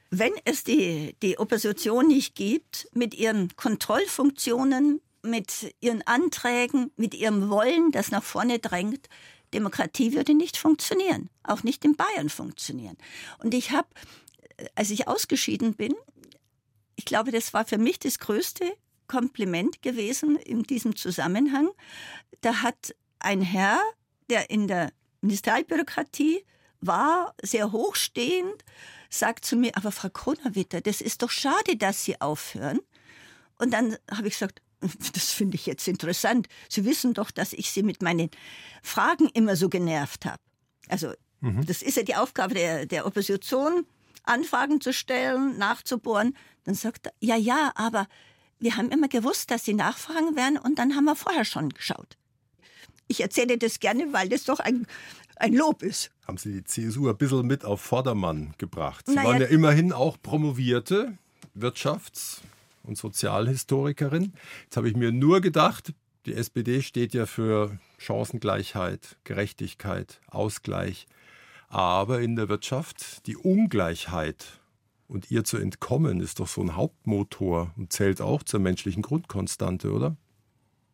Wenn 0.09 0.33
es 0.45 0.63
die, 0.63 1.15
die 1.21 1.37
Opposition 1.37 2.07
nicht 2.07 2.35
gibt, 2.35 2.87
mit 2.93 3.13
ihren 3.13 3.55
Kontrollfunktionen, 3.55 5.01
mit 5.21 5.75
ihren 5.81 6.01
Anträgen, 6.03 6.91
mit 6.95 7.13
ihrem 7.13 7.49
Wollen, 7.49 7.91
das 7.91 8.11
nach 8.11 8.23
vorne 8.23 8.59
drängt, 8.59 9.09
Demokratie 9.53 10.13
würde 10.13 10.33
nicht 10.33 10.57
funktionieren, 10.57 11.29
auch 11.43 11.63
nicht 11.63 11.83
in 11.85 11.95
Bayern 11.95 12.29
funktionieren. 12.29 12.97
Und 13.39 13.53
ich 13.53 13.71
habe, 13.71 13.87
als 14.75 14.89
ich 14.89 15.07
ausgeschieden 15.07 15.73
bin, 15.73 15.93
ich 16.95 17.05
glaube, 17.05 17.31
das 17.31 17.53
war 17.53 17.65
für 17.65 17.77
mich 17.77 17.99
das 17.99 18.19
größte 18.19 18.65
Kompliment 19.07 19.81
gewesen 19.81 20.35
in 20.35 20.63
diesem 20.63 20.95
Zusammenhang. 20.95 21.69
Da 22.41 22.61
hat 22.61 22.95
ein 23.27 23.41
Herr, 23.41 23.81
der 24.29 24.49
in 24.49 24.69
der 24.69 24.93
Ministerialbürokratie 25.19 26.45
war, 26.79 27.35
sehr 27.41 27.73
hochstehend, 27.73 28.63
sagt 29.09 29.43
zu 29.43 29.57
mir, 29.57 29.75
aber 29.75 29.91
Frau 29.91 30.09
Kronawitter, 30.09 30.79
das 30.79 31.01
ist 31.01 31.21
doch 31.21 31.29
schade, 31.29 31.75
dass 31.75 32.05
Sie 32.05 32.21
aufhören. 32.21 32.79
Und 33.59 33.73
dann 33.73 33.97
habe 34.09 34.29
ich 34.29 34.35
gesagt, 34.35 34.61
das 35.13 35.33
finde 35.33 35.55
ich 35.55 35.65
jetzt 35.65 35.89
interessant. 35.89 36.47
Sie 36.69 36.85
wissen 36.85 37.13
doch, 37.13 37.29
dass 37.29 37.51
ich 37.51 37.69
Sie 37.71 37.83
mit 37.83 38.01
meinen 38.01 38.29
Fragen 38.81 39.27
immer 39.33 39.57
so 39.57 39.67
genervt 39.67 40.23
habe. 40.23 40.41
Also, 40.87 41.11
mhm. 41.41 41.65
das 41.65 41.81
ist 41.81 41.97
ja 41.97 42.03
die 42.03 42.15
Aufgabe 42.15 42.53
der, 42.53 42.85
der 42.85 43.05
Opposition, 43.05 43.85
Anfragen 44.23 44.79
zu 44.79 44.93
stellen, 44.93 45.57
nachzubohren. 45.57 46.37
Dann 46.63 46.75
sagt 46.75 47.07
er, 47.07 47.13
ja, 47.19 47.35
ja, 47.35 47.73
aber 47.75 48.07
wir 48.59 48.77
haben 48.77 48.89
immer 48.89 49.09
gewusst, 49.09 49.51
dass 49.51 49.65
Sie 49.65 49.73
nachfragen 49.73 50.37
werden 50.37 50.57
und 50.57 50.79
dann 50.79 50.95
haben 50.95 51.05
wir 51.05 51.15
vorher 51.17 51.43
schon 51.43 51.69
geschaut. 51.69 52.17
Ich 53.07 53.21
erzähle 53.21 53.57
das 53.57 53.79
gerne, 53.79 54.11
weil 54.11 54.29
das 54.29 54.43
doch 54.43 54.59
ein, 54.59 54.85
ein 55.37 55.53
Lob 55.53 55.83
ist. 55.83 56.11
Haben 56.27 56.37
Sie 56.37 56.53
die 56.53 56.63
CSU 56.63 57.09
ein 57.09 57.17
bisschen 57.17 57.47
mit 57.47 57.63
auf 57.63 57.81
Vordermann 57.81 58.53
gebracht? 58.57 59.05
Sie 59.07 59.15
naja, 59.15 59.29
waren 59.29 59.41
ja 59.41 59.47
immerhin 59.47 59.93
auch 59.93 60.17
promovierte 60.21 61.17
Wirtschafts- 61.57 62.41
und 62.83 62.97
Sozialhistorikerin. 62.97 64.33
Jetzt 64.63 64.77
habe 64.77 64.89
ich 64.89 64.95
mir 64.95 65.11
nur 65.11 65.41
gedacht, 65.41 65.93
die 66.25 66.33
SPD 66.33 66.81
steht 66.81 67.13
ja 67.13 67.25
für 67.25 67.79
Chancengleichheit, 67.97 69.17
Gerechtigkeit, 69.23 70.19
Ausgleich. 70.27 71.07
Aber 71.69 72.21
in 72.21 72.35
der 72.35 72.49
Wirtschaft 72.49 73.25
die 73.27 73.37
Ungleichheit 73.37 74.59
und 75.07 75.31
ihr 75.31 75.43
zu 75.43 75.57
entkommen 75.57 76.19
ist 76.19 76.39
doch 76.39 76.47
so 76.47 76.61
ein 76.61 76.75
Hauptmotor 76.75 77.73
und 77.77 77.93
zählt 77.93 78.21
auch 78.21 78.43
zur 78.43 78.59
menschlichen 78.59 79.01
Grundkonstante, 79.01 79.91
oder? 79.91 80.15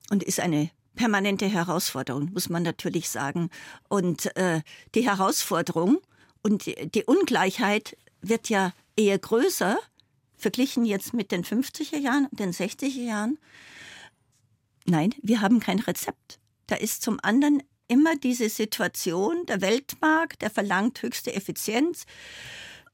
Und 0.09 0.23
ist 0.23 0.39
eine 0.39 0.69
permanente 0.95 1.47
Herausforderung, 1.47 2.31
muss 2.33 2.49
man 2.49 2.63
natürlich 2.63 3.09
sagen. 3.09 3.49
Und 3.89 4.35
äh, 4.35 4.61
die 4.95 5.07
Herausforderung 5.07 5.99
und 6.41 6.65
die, 6.65 6.89
die 6.89 7.03
Ungleichheit 7.03 7.97
wird 8.21 8.49
ja 8.49 8.73
eher 8.95 9.17
größer, 9.17 9.77
verglichen 10.37 10.85
jetzt 10.85 11.13
mit 11.13 11.31
den 11.31 11.43
50er 11.43 11.97
Jahren 11.97 12.27
und 12.27 12.39
den 12.39 12.51
60er 12.51 12.87
Jahren. 12.87 13.37
Nein, 14.85 15.13
wir 15.21 15.41
haben 15.41 15.59
kein 15.59 15.79
Rezept. 15.79 16.39
Da 16.67 16.75
ist 16.75 17.01
zum 17.01 17.19
anderen 17.21 17.63
immer 17.87 18.15
diese 18.15 18.49
Situation, 18.49 19.45
der 19.45 19.61
Weltmarkt, 19.61 20.41
der 20.41 20.49
verlangt 20.49 21.01
höchste 21.01 21.33
Effizienz. 21.33 22.05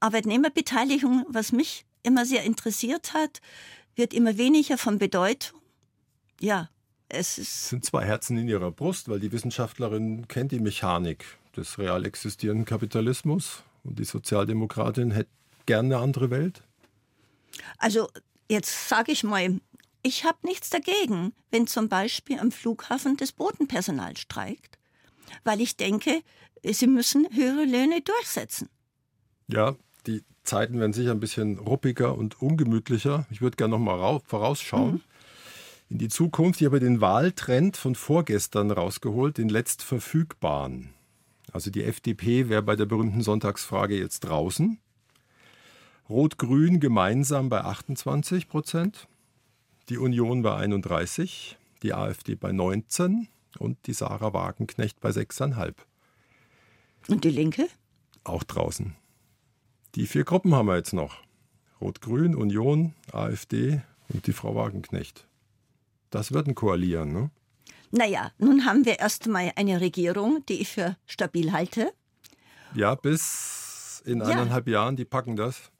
Arbeitnehmerbeteiligung, 0.00 1.26
was 1.28 1.52
mich 1.52 1.84
immer 2.02 2.24
sehr 2.24 2.44
interessiert 2.44 3.12
hat, 3.12 3.40
wird 3.94 4.14
immer 4.14 4.36
weniger 4.38 4.78
von 4.78 4.98
Bedeutung. 4.98 5.60
Ja, 6.40 6.70
es 7.10 7.38
ist 7.38 7.68
sind 7.68 7.84
zwei 7.84 8.04
Herzen 8.04 8.38
in 8.38 8.48
ihrer 8.48 8.70
Brust, 8.70 9.08
weil 9.08 9.20
die 9.20 9.32
Wissenschaftlerin 9.32 10.28
kennt 10.28 10.52
die 10.52 10.60
Mechanik 10.60 11.24
des 11.56 11.78
real 11.78 12.06
existierenden 12.06 12.64
Kapitalismus 12.64 13.64
und 13.84 13.98
die 13.98 14.04
Sozialdemokratin 14.04 15.10
hätte 15.10 15.30
gerne 15.66 15.96
eine 15.96 16.04
andere 16.04 16.30
Welt. 16.30 16.62
Also 17.78 18.08
jetzt 18.48 18.88
sage 18.88 19.12
ich 19.12 19.24
mal, 19.24 19.60
ich 20.02 20.24
habe 20.24 20.38
nichts 20.44 20.70
dagegen, 20.70 21.32
wenn 21.50 21.66
zum 21.66 21.88
Beispiel 21.88 22.38
am 22.38 22.52
Flughafen 22.52 23.16
das 23.16 23.32
Bodenpersonal 23.32 24.16
streikt, 24.16 24.78
weil 25.44 25.60
ich 25.60 25.76
denke, 25.76 26.22
sie 26.64 26.86
müssen 26.86 27.28
höhere 27.32 27.64
Löhne 27.64 28.00
durchsetzen. 28.00 28.68
Ja, 29.48 29.76
die 30.06 30.22
Zeiten 30.44 30.78
werden 30.80 30.92
sicher 30.92 31.10
ein 31.10 31.20
bisschen 31.20 31.58
ruppiger 31.58 32.16
und 32.16 32.40
ungemütlicher. 32.40 33.26
Ich 33.30 33.40
würde 33.40 33.56
gerne 33.56 33.72
noch 33.72 33.78
mal 33.78 34.20
vorausschauen. 34.24 34.92
Mhm. 34.92 35.00
In 35.90 35.98
die 35.98 36.08
Zukunft, 36.08 36.60
ich 36.60 36.66
habe 36.66 36.78
den 36.78 37.00
Wahltrend 37.00 37.76
von 37.76 37.96
vorgestern 37.96 38.70
rausgeholt, 38.70 39.38
den 39.38 39.48
letztverfügbaren. 39.48 40.94
Also 41.52 41.72
die 41.72 41.82
FDP 41.82 42.48
wäre 42.48 42.62
bei 42.62 42.76
der 42.76 42.86
berühmten 42.86 43.22
Sonntagsfrage 43.22 43.98
jetzt 43.98 44.20
draußen. 44.20 44.78
Rot-Grün 46.08 46.78
gemeinsam 46.78 47.48
bei 47.48 47.62
28 47.62 48.48
Prozent, 48.48 49.08
die 49.88 49.98
Union 49.98 50.42
bei 50.42 50.54
31, 50.54 51.58
die 51.82 51.92
AfD 51.92 52.36
bei 52.36 52.52
19 52.52 53.26
und 53.58 53.76
die 53.88 53.92
Sarah 53.92 54.32
Wagenknecht 54.32 55.00
bei 55.00 55.10
6,5. 55.10 55.74
Und 57.08 57.24
die 57.24 57.30
Linke? 57.30 57.66
Auch 58.22 58.44
draußen. 58.44 58.94
Die 59.96 60.06
vier 60.06 60.22
Gruppen 60.22 60.54
haben 60.54 60.68
wir 60.68 60.76
jetzt 60.76 60.92
noch. 60.92 61.16
Rot-Grün, 61.80 62.36
Union, 62.36 62.94
AfD 63.10 63.82
und 64.08 64.28
die 64.28 64.32
Frau 64.32 64.54
Wagenknecht. 64.54 65.26
Das 66.10 66.32
wird 66.32 66.48
ein 66.48 66.54
Koalieren, 66.54 67.12
ne? 67.12 67.30
Naja, 67.92 68.32
nun 68.38 68.64
haben 68.66 68.84
wir 68.84 69.00
erst 69.00 69.26
einmal 69.26 69.52
eine 69.56 69.80
Regierung, 69.80 70.44
die 70.46 70.60
ich 70.60 70.68
für 70.68 70.96
stabil 71.06 71.52
halte. 71.52 71.92
Ja, 72.74 72.94
bis 72.94 74.02
in 74.04 74.22
eineinhalb 74.22 74.68
ja. 74.68 74.74
Jahren, 74.74 74.96
die 74.96 75.04
packen 75.04 75.36
das. 75.36 75.70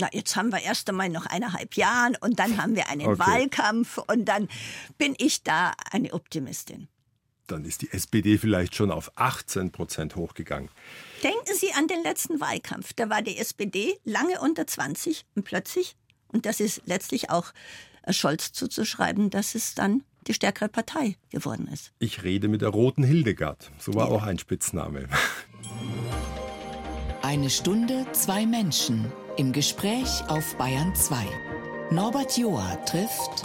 Na, 0.00 0.08
jetzt 0.12 0.36
haben 0.36 0.52
wir 0.52 0.62
erst 0.62 0.88
einmal 0.88 1.08
noch 1.08 1.26
eineinhalb 1.26 1.74
Jahren 1.74 2.16
und 2.20 2.38
dann 2.38 2.56
haben 2.62 2.76
wir 2.76 2.88
einen 2.88 3.06
okay. 3.06 3.18
Wahlkampf 3.18 3.98
und 3.98 4.26
dann 4.26 4.48
bin 4.96 5.14
ich 5.18 5.42
da 5.42 5.72
eine 5.90 6.12
Optimistin. 6.12 6.88
Dann 7.46 7.64
ist 7.64 7.82
die 7.82 7.90
SPD 7.90 8.38
vielleicht 8.38 8.74
schon 8.74 8.90
auf 8.90 9.10
18 9.16 9.72
Prozent 9.72 10.16
hochgegangen. 10.16 10.70
Denken 11.22 11.54
Sie 11.54 11.72
an 11.72 11.88
den 11.88 12.02
letzten 12.02 12.40
Wahlkampf. 12.40 12.92
Da 12.92 13.10
war 13.10 13.22
die 13.22 13.38
SPD 13.38 13.98
lange 14.04 14.40
unter 14.40 14.66
20 14.66 15.24
und 15.34 15.44
plötzlich, 15.44 15.96
und 16.28 16.46
das 16.46 16.60
ist 16.60 16.82
letztlich 16.84 17.30
auch 17.30 17.52
Scholz 18.10 18.52
zuzuschreiben, 18.52 19.30
dass 19.30 19.54
es 19.54 19.74
dann 19.74 20.02
die 20.26 20.34
stärkere 20.34 20.68
Partei 20.68 21.16
geworden 21.30 21.68
ist. 21.72 21.92
Ich 21.98 22.22
rede 22.22 22.48
mit 22.48 22.60
der 22.62 22.68
roten 22.68 23.02
Hildegard. 23.02 23.70
So 23.78 23.94
war 23.94 24.08
ja. 24.08 24.14
auch 24.14 24.22
ein 24.22 24.38
Spitzname. 24.38 25.08
Eine 27.22 27.50
Stunde, 27.50 28.06
zwei 28.12 28.46
Menschen 28.46 29.12
im 29.36 29.52
Gespräch 29.52 30.22
auf 30.28 30.56
Bayern 30.56 30.94
2. 30.94 31.26
Norbert 31.90 32.36
Joa 32.38 32.76
trifft 32.86 33.44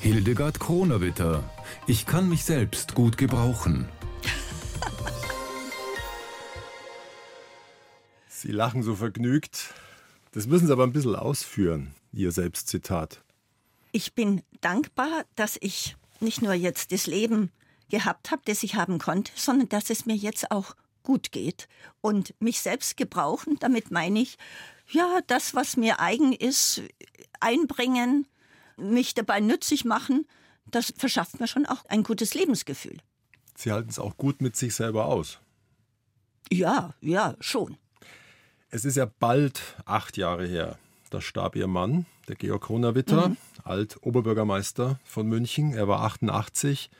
Hildegard 0.00 0.60
Kronewitter. 0.60 1.42
Ich 1.86 2.04
kann 2.04 2.28
mich 2.28 2.44
selbst 2.44 2.94
gut 2.94 3.16
gebrauchen. 3.16 3.88
Sie 8.28 8.52
lachen 8.52 8.82
so 8.82 8.94
vergnügt. 8.94 9.72
Das 10.32 10.46
müssen 10.46 10.66
Sie 10.66 10.72
aber 10.72 10.84
ein 10.84 10.92
bisschen 10.92 11.16
ausführen, 11.16 11.94
Ihr 12.12 12.30
Selbstzitat. 12.30 13.23
Ich 13.96 14.12
bin 14.12 14.42
dankbar, 14.60 15.24
dass 15.36 15.56
ich 15.60 15.94
nicht 16.18 16.42
nur 16.42 16.52
jetzt 16.52 16.90
das 16.90 17.06
Leben 17.06 17.52
gehabt 17.90 18.32
habe, 18.32 18.42
das 18.44 18.64
ich 18.64 18.74
haben 18.74 18.98
konnte, 18.98 19.30
sondern 19.36 19.68
dass 19.68 19.88
es 19.88 20.04
mir 20.04 20.16
jetzt 20.16 20.50
auch 20.50 20.74
gut 21.04 21.30
geht 21.30 21.68
und 22.00 22.34
mich 22.40 22.60
selbst 22.60 22.96
gebrauchen. 22.96 23.56
Damit 23.60 23.92
meine 23.92 24.18
ich, 24.18 24.36
ja, 24.90 25.20
das, 25.28 25.54
was 25.54 25.76
mir 25.76 26.00
eigen 26.00 26.32
ist, 26.32 26.82
einbringen, 27.38 28.26
mich 28.76 29.14
dabei 29.14 29.38
nützlich 29.38 29.84
machen, 29.84 30.26
das 30.66 30.92
verschafft 30.96 31.38
mir 31.38 31.46
schon 31.46 31.64
auch 31.64 31.84
ein 31.84 32.02
gutes 32.02 32.34
Lebensgefühl. 32.34 32.98
Sie 33.54 33.70
halten 33.70 33.90
es 33.90 34.00
auch 34.00 34.16
gut 34.16 34.42
mit 34.42 34.56
sich 34.56 34.74
selber 34.74 35.06
aus. 35.06 35.38
Ja, 36.50 36.94
ja, 37.00 37.36
schon. 37.38 37.76
Es 38.70 38.84
ist 38.84 38.96
ja 38.96 39.06
bald 39.06 39.62
acht 39.84 40.16
Jahre 40.16 40.48
her. 40.48 40.80
Da 41.10 41.20
starb 41.20 41.54
ihr 41.54 41.68
Mann, 41.68 42.06
der 42.28 42.36
Georg 42.36 42.64
Kronawitter, 42.64 43.30
mhm. 43.30 43.36
Alt-Oberbürgermeister 43.64 44.98
von 45.04 45.26
München. 45.26 45.72
Er 45.72 45.88
war 45.88 46.02
88. 46.02 46.90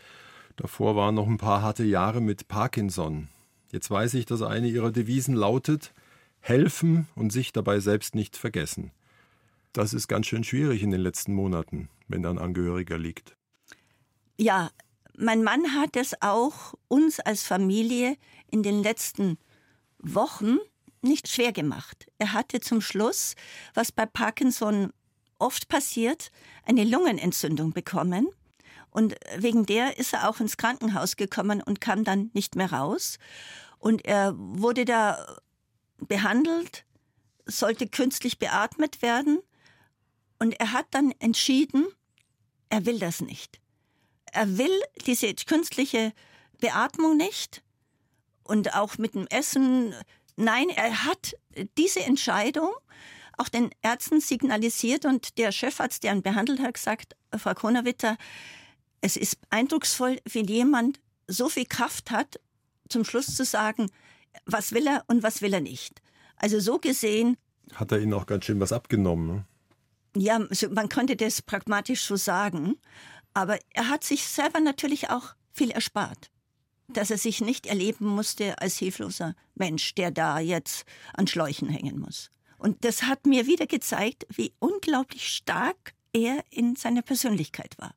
Davor 0.56 0.96
waren 0.96 1.14
noch 1.14 1.26
ein 1.26 1.38
paar 1.38 1.62
harte 1.62 1.84
Jahre 1.84 2.20
mit 2.20 2.48
Parkinson. 2.48 3.28
Jetzt 3.72 3.90
weiß 3.90 4.14
ich, 4.14 4.26
dass 4.26 4.42
eine 4.42 4.68
ihrer 4.68 4.92
Devisen 4.92 5.34
lautet: 5.34 5.92
helfen 6.40 7.08
und 7.14 7.32
sich 7.32 7.52
dabei 7.52 7.80
selbst 7.80 8.14
nicht 8.14 8.36
vergessen. 8.36 8.92
Das 9.72 9.92
ist 9.92 10.06
ganz 10.06 10.26
schön 10.26 10.44
schwierig 10.44 10.82
in 10.82 10.90
den 10.90 11.00
letzten 11.00 11.34
Monaten, 11.34 11.88
wenn 12.06 12.22
da 12.22 12.30
ein 12.30 12.38
Angehöriger 12.38 12.98
liegt. 12.98 13.36
Ja, 14.38 14.70
mein 15.16 15.42
Mann 15.42 15.74
hat 15.74 15.96
es 15.96 16.14
auch 16.20 16.74
uns 16.88 17.18
als 17.18 17.42
Familie 17.42 18.16
in 18.50 18.62
den 18.62 18.82
letzten 18.82 19.38
Wochen 19.98 20.58
nicht 21.02 21.28
schwer 21.28 21.52
gemacht. 21.52 22.06
Er 22.18 22.32
hatte 22.32 22.60
zum 22.60 22.80
Schluss, 22.80 23.34
was 23.74 23.92
bei 23.92 24.06
Parkinson 24.06 24.92
oft 25.38 25.68
passiert, 25.68 26.30
eine 26.64 26.84
Lungenentzündung 26.84 27.72
bekommen. 27.72 28.28
Und 28.90 29.16
wegen 29.36 29.66
der 29.66 29.98
ist 29.98 30.12
er 30.12 30.28
auch 30.28 30.40
ins 30.40 30.56
Krankenhaus 30.56 31.16
gekommen 31.16 31.62
und 31.62 31.80
kam 31.80 32.04
dann 32.04 32.30
nicht 32.32 32.54
mehr 32.54 32.72
raus. 32.72 33.18
Und 33.78 34.04
er 34.04 34.34
wurde 34.36 34.84
da 34.84 35.38
behandelt, 35.98 36.84
sollte 37.46 37.88
künstlich 37.88 38.38
beatmet 38.38 39.02
werden. 39.02 39.40
Und 40.38 40.52
er 40.60 40.72
hat 40.72 40.86
dann 40.92 41.12
entschieden, 41.18 41.86
er 42.68 42.86
will 42.86 42.98
das 42.98 43.20
nicht. 43.20 43.60
Er 44.32 44.58
will 44.58 44.82
diese 45.06 45.32
künstliche 45.34 46.12
Beatmung 46.60 47.16
nicht 47.16 47.62
und 48.42 48.74
auch 48.74 48.98
mit 48.98 49.14
dem 49.14 49.26
Essen 49.28 49.94
Nein, 50.36 50.68
er 50.70 51.04
hat 51.04 51.36
diese 51.78 52.00
Entscheidung 52.00 52.72
auch 53.38 53.48
den 53.48 53.70
Ärzten 53.82 54.20
signalisiert 54.20 55.04
und 55.04 55.38
der 55.38 55.52
Chefarzt, 55.52 56.04
der 56.04 56.12
ihn 56.14 56.22
behandelt 56.22 56.60
hat, 56.60 56.74
gesagt, 56.74 57.16
Frau 57.36 57.54
Kronawitter, 57.54 58.16
es 59.00 59.16
ist 59.16 59.38
eindrucksvoll, 59.50 60.18
wie 60.24 60.46
jemand 60.46 61.00
so 61.26 61.48
viel 61.48 61.66
Kraft 61.66 62.10
hat, 62.10 62.40
zum 62.88 63.04
Schluss 63.04 63.34
zu 63.34 63.44
sagen, 63.44 63.90
was 64.46 64.72
will 64.72 64.86
er 64.86 65.04
und 65.06 65.22
was 65.22 65.42
will 65.42 65.54
er 65.54 65.60
nicht. 65.60 66.00
Also 66.36 66.60
so 66.60 66.78
gesehen. 66.78 67.36
Hat 67.74 67.92
er 67.92 68.00
Ihnen 68.00 68.14
auch 68.14 68.26
ganz 68.26 68.44
schön 68.44 68.60
was 68.60 68.72
abgenommen? 68.72 69.26
Ne? 69.26 69.46
Ja, 70.16 70.38
man 70.70 70.88
könnte 70.88 71.16
das 71.16 71.42
pragmatisch 71.42 72.02
so 72.02 72.16
sagen. 72.16 72.76
Aber 73.32 73.58
er 73.70 73.88
hat 73.88 74.04
sich 74.04 74.26
selber 74.26 74.60
natürlich 74.60 75.10
auch 75.10 75.34
viel 75.52 75.70
erspart 75.70 76.30
dass 76.88 77.10
er 77.10 77.18
sich 77.18 77.40
nicht 77.40 77.66
erleben 77.66 78.06
musste 78.06 78.58
als 78.60 78.78
hilfloser 78.78 79.34
Mensch, 79.54 79.94
der 79.94 80.10
da 80.10 80.38
jetzt 80.38 80.84
an 81.14 81.26
Schläuchen 81.26 81.68
hängen 81.68 81.98
muss. 81.98 82.30
Und 82.64 82.82
das 82.86 83.02
hat 83.02 83.26
mir 83.26 83.46
wieder 83.46 83.66
gezeigt, 83.66 84.26
wie 84.30 84.54
unglaublich 84.58 85.28
stark 85.28 85.92
er 86.14 86.42
in 86.48 86.76
seiner 86.76 87.02
Persönlichkeit 87.02 87.76
war. 87.76 87.94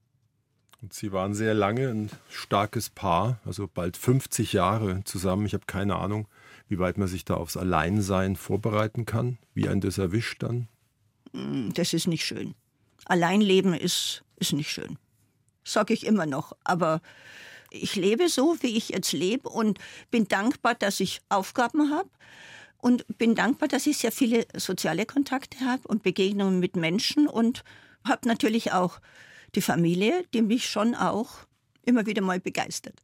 Und 0.82 0.92
Sie 0.92 1.14
waren 1.14 1.34
sehr 1.34 1.54
lange 1.54 1.88
ein 1.88 2.10
starkes 2.30 2.90
Paar, 2.90 3.40
also 3.46 3.70
bald 3.74 3.96
50 3.96 4.52
Jahre 4.52 5.06
zusammen. 5.06 5.46
Ich 5.46 5.54
habe 5.54 5.68
keine 5.68 5.96
Ahnung, 5.96 6.28
wie 6.68 6.80
weit 6.80 6.98
man 6.98 7.08
sich 7.08 7.24
da 7.24 7.36
aufs 7.36 7.56
Alleinsein 7.56 8.36
vorbereiten 8.36 9.06
kann, 9.06 9.38
wie 9.54 9.70
ein 9.70 9.80
das 9.80 10.00
erwischt 10.00 10.44
dann. 10.44 10.68
Hm, 11.32 11.74
das 11.74 11.94
ist 11.94 12.08
nicht 12.08 12.26
schön. 12.26 12.54
Alleinleben 13.06 13.74
ist, 13.74 14.26
ist 14.36 14.52
nicht 14.52 14.70
schön. 14.70 15.00
Sag 15.64 15.92
ich 15.92 16.06
immer 16.06 16.26
noch. 16.26 16.52
Aber 16.66 17.00
ich 17.72 17.96
lebe 17.96 18.28
so, 18.28 18.58
wie 18.60 18.76
ich 18.76 18.90
jetzt 18.90 19.14
lebe 19.14 19.48
und 19.48 19.80
bin 20.12 20.28
dankbar, 20.28 20.76
dass 20.76 21.00
ich 21.00 21.22
Aufgaben 21.30 21.90
habe 21.90 22.10
und 22.78 23.06
bin 23.18 23.36
dankbar, 23.36 23.68
dass 23.68 23.88
ich 23.88 23.98
sehr 23.98 24.12
viele 24.12 24.46
soziale 24.56 25.06
Kontakte 25.06 25.60
habe 25.62 25.88
und 25.88 26.04
Begegnungen 26.04 26.60
mit 26.60 26.76
Menschen 26.76 27.28
und 27.28 27.64
habe 28.04 28.28
natürlich 28.28 28.72
auch 28.72 29.00
die 29.56 29.62
Familie, 29.62 30.24
die 30.34 30.42
mich 30.42 30.70
schon 30.70 30.96
auch 30.96 31.46
immer 31.84 32.06
wieder 32.06 32.22
mal 32.22 32.40
begeistert. 32.40 33.02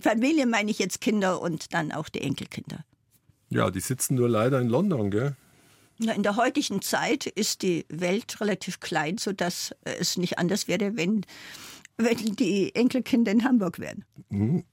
Familie 0.00 0.46
meine 0.46 0.70
ich 0.70 0.78
jetzt 0.78 1.00
Kinder 1.00 1.40
und 1.40 1.74
dann 1.74 1.92
auch 1.92 2.08
die 2.08 2.20
Enkelkinder. 2.20 2.84
Ja, 3.50 3.70
die 3.70 3.80
sitzen 3.80 4.14
nur 4.14 4.28
leider 4.28 4.60
in 4.60 4.68
London, 4.68 5.10
gell? 5.10 5.36
In 5.98 6.22
der 6.22 6.36
heutigen 6.36 6.82
Zeit 6.82 7.26
ist 7.26 7.62
die 7.62 7.84
Welt 7.88 8.40
relativ 8.40 8.80
klein, 8.80 9.18
sodass 9.18 9.74
es 9.84 10.16
nicht 10.16 10.38
anders 10.38 10.66
wäre, 10.66 10.96
wenn, 10.96 11.24
wenn 11.96 12.36
die 12.36 12.74
Enkelkinder 12.74 13.30
in 13.30 13.44
Hamburg 13.44 13.78
wären. 13.78 14.04
Mhm. 14.30 14.64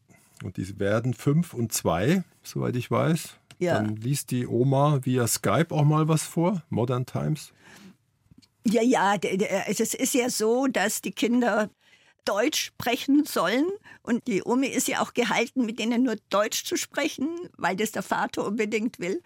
Und 0.44 0.58
die 0.58 0.80
werden 0.80 1.14
fünf 1.14 1.54
und 1.54 1.74
zwei, 1.74 2.24
soweit 2.44 2.76
ich 2.78 2.90
weiß. 2.90 3.39
Ja. 3.60 3.76
Dann 3.76 3.98
liest 3.98 4.32
die 4.32 4.48
Oma 4.48 5.00
via 5.04 5.28
Skype 5.28 5.68
auch 5.72 5.84
mal 5.84 6.08
was 6.08 6.24
vor, 6.24 6.64
Modern 6.70 7.06
Times. 7.06 7.54
Ja, 8.66 8.82
ja, 8.82 9.16
also 9.68 9.84
es 9.84 9.94
ist 9.94 10.14
ja 10.14 10.30
so, 10.30 10.68
dass 10.68 11.02
die 11.02 11.12
Kinder 11.12 11.70
Deutsch 12.26 12.66
sprechen 12.66 13.26
sollen. 13.26 13.66
Und 14.02 14.28
die 14.28 14.44
Omi 14.44 14.68
ist 14.68 14.88
ja 14.88 15.02
auch 15.02 15.14
gehalten, 15.14 15.66
mit 15.66 15.80
denen 15.80 16.04
nur 16.04 16.16
Deutsch 16.30 16.64
zu 16.64 16.78
sprechen, 16.78 17.28
weil 17.58 17.76
das 17.76 17.92
der 17.92 18.04
Vater 18.04 18.46
unbedingt 18.46 19.00
will. 19.00 19.22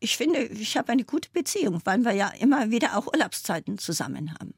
Ich 0.00 0.16
finde, 0.16 0.44
ich 0.44 0.76
habe 0.76 0.92
eine 0.92 1.04
gute 1.04 1.30
Beziehung, 1.30 1.80
weil 1.84 2.04
wir 2.04 2.12
ja 2.12 2.28
immer 2.38 2.70
wieder 2.70 2.96
auch 2.96 3.06
Urlaubszeiten 3.06 3.78
zusammen 3.78 4.34
haben. 4.34 4.54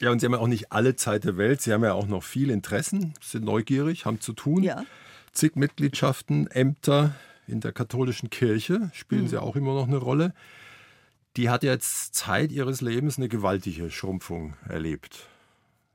Ja, 0.00 0.10
und 0.10 0.20
Sie 0.20 0.26
haben 0.26 0.32
ja 0.32 0.38
auch 0.38 0.48
nicht 0.48 0.72
alle 0.72 0.96
Zeit 0.96 1.24
der 1.24 1.36
Welt. 1.36 1.60
Sie 1.60 1.72
haben 1.72 1.84
ja 1.84 1.92
auch 1.92 2.06
noch 2.06 2.22
viel 2.22 2.50
Interessen, 2.50 3.14
sind 3.20 3.44
neugierig, 3.44 4.06
haben 4.06 4.20
zu 4.20 4.32
tun. 4.32 4.62
Ja. 4.62 4.84
Zig 5.32 5.56
Mitgliedschaften, 5.56 6.46
Ämter 6.48 7.14
in 7.46 7.60
der 7.60 7.72
katholischen 7.72 8.30
Kirche 8.30 8.90
spielen 8.92 9.22
mhm. 9.22 9.28
Sie 9.28 9.40
auch 9.40 9.56
immer 9.56 9.74
noch 9.74 9.86
eine 9.86 9.96
Rolle. 9.96 10.34
Die 11.36 11.50
hat 11.50 11.62
jetzt 11.62 12.14
Zeit 12.14 12.52
ihres 12.52 12.80
Lebens 12.80 13.18
eine 13.18 13.28
gewaltige 13.28 13.90
Schrumpfung 13.90 14.54
erlebt. 14.68 15.28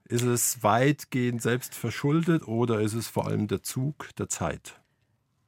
Ist 0.05 0.23
es 0.23 0.63
weitgehend 0.63 1.41
selbst 1.41 1.75
verschuldet 1.75 2.47
oder 2.47 2.81
ist 2.81 2.93
es 2.93 3.07
vor 3.07 3.27
allem 3.27 3.47
der 3.47 3.63
Zug 3.63 4.09
der 4.17 4.27
Zeit? 4.27 4.79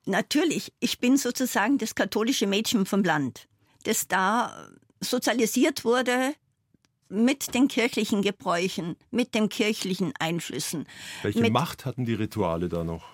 Natürlich, 0.05 0.73
ich 0.79 0.99
bin 0.99 1.17
sozusagen 1.17 1.77
das 1.77 1.95
katholische 1.95 2.47
Mädchen 2.47 2.85
vom 2.85 3.03
Land, 3.03 3.47
das 3.83 4.07
da 4.07 4.69
sozialisiert 4.99 5.83
wurde 5.83 6.33
mit 7.09 7.53
den 7.53 7.67
kirchlichen 7.67 8.21
Gebräuchen, 8.21 8.95
mit 9.11 9.35
den 9.35 9.49
kirchlichen 9.49 10.13
Einflüssen. 10.19 10.87
Welche 11.23 11.51
Macht 11.51 11.85
hatten 11.85 12.05
die 12.05 12.13
Rituale 12.13 12.69
da 12.69 12.83
noch? 12.83 13.09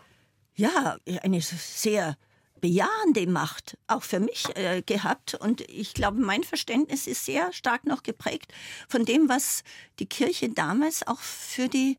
Ja, 0.56 0.98
eine 1.24 1.42
sehr 1.42 2.18
bejahende 2.60 3.28
Macht 3.28 3.78
auch 3.88 4.04
für 4.04 4.20
mich 4.20 4.46
äh, 4.56 4.82
gehabt. 4.82 5.36
Und 5.36 5.62
ich 5.62 5.94
glaube, 5.94 6.20
mein 6.20 6.44
Verständnis 6.44 7.08
ist 7.08 7.26
sehr 7.26 7.54
stark 7.54 7.86
noch 7.86 8.04
geprägt 8.04 8.54
von 8.88 9.06
dem, 9.06 9.30
was 9.30 9.64
die 10.00 10.06
Kirche 10.06 10.50
damals 10.50 11.06
auch 11.08 11.20
für 11.20 11.68
die 11.68 11.98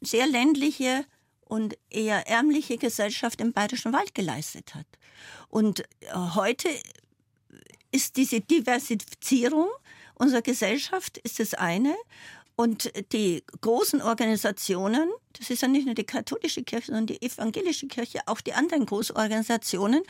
sehr 0.00 0.26
ländliche 0.26 1.04
und 1.44 1.76
eher 1.90 2.26
ärmliche 2.28 2.78
Gesellschaft 2.78 3.40
im 3.40 3.52
Bayerischen 3.52 3.92
Wald 3.92 4.14
geleistet 4.14 4.74
hat. 4.74 4.86
Und 5.48 5.80
äh, 5.80 6.14
heute 6.34 6.68
ist 7.90 8.16
diese 8.16 8.40
Diversifizierung 8.40 9.68
unserer 10.14 10.42
Gesellschaft 10.42 11.18
ist 11.18 11.40
das 11.40 11.54
eine 11.54 11.96
und 12.62 12.92
die 13.12 13.42
großen 13.60 14.00
Organisationen, 14.00 15.10
das 15.32 15.50
ist 15.50 15.62
ja 15.62 15.68
nicht 15.68 15.84
nur 15.84 15.96
die 15.96 16.04
katholische 16.04 16.62
Kirche, 16.62 16.86
sondern 16.86 17.06
die 17.08 17.20
evangelische 17.20 17.88
Kirche, 17.88 18.20
auch 18.26 18.40
die 18.40 18.52
anderen 18.52 18.86
Großorganisationen, 18.86 20.02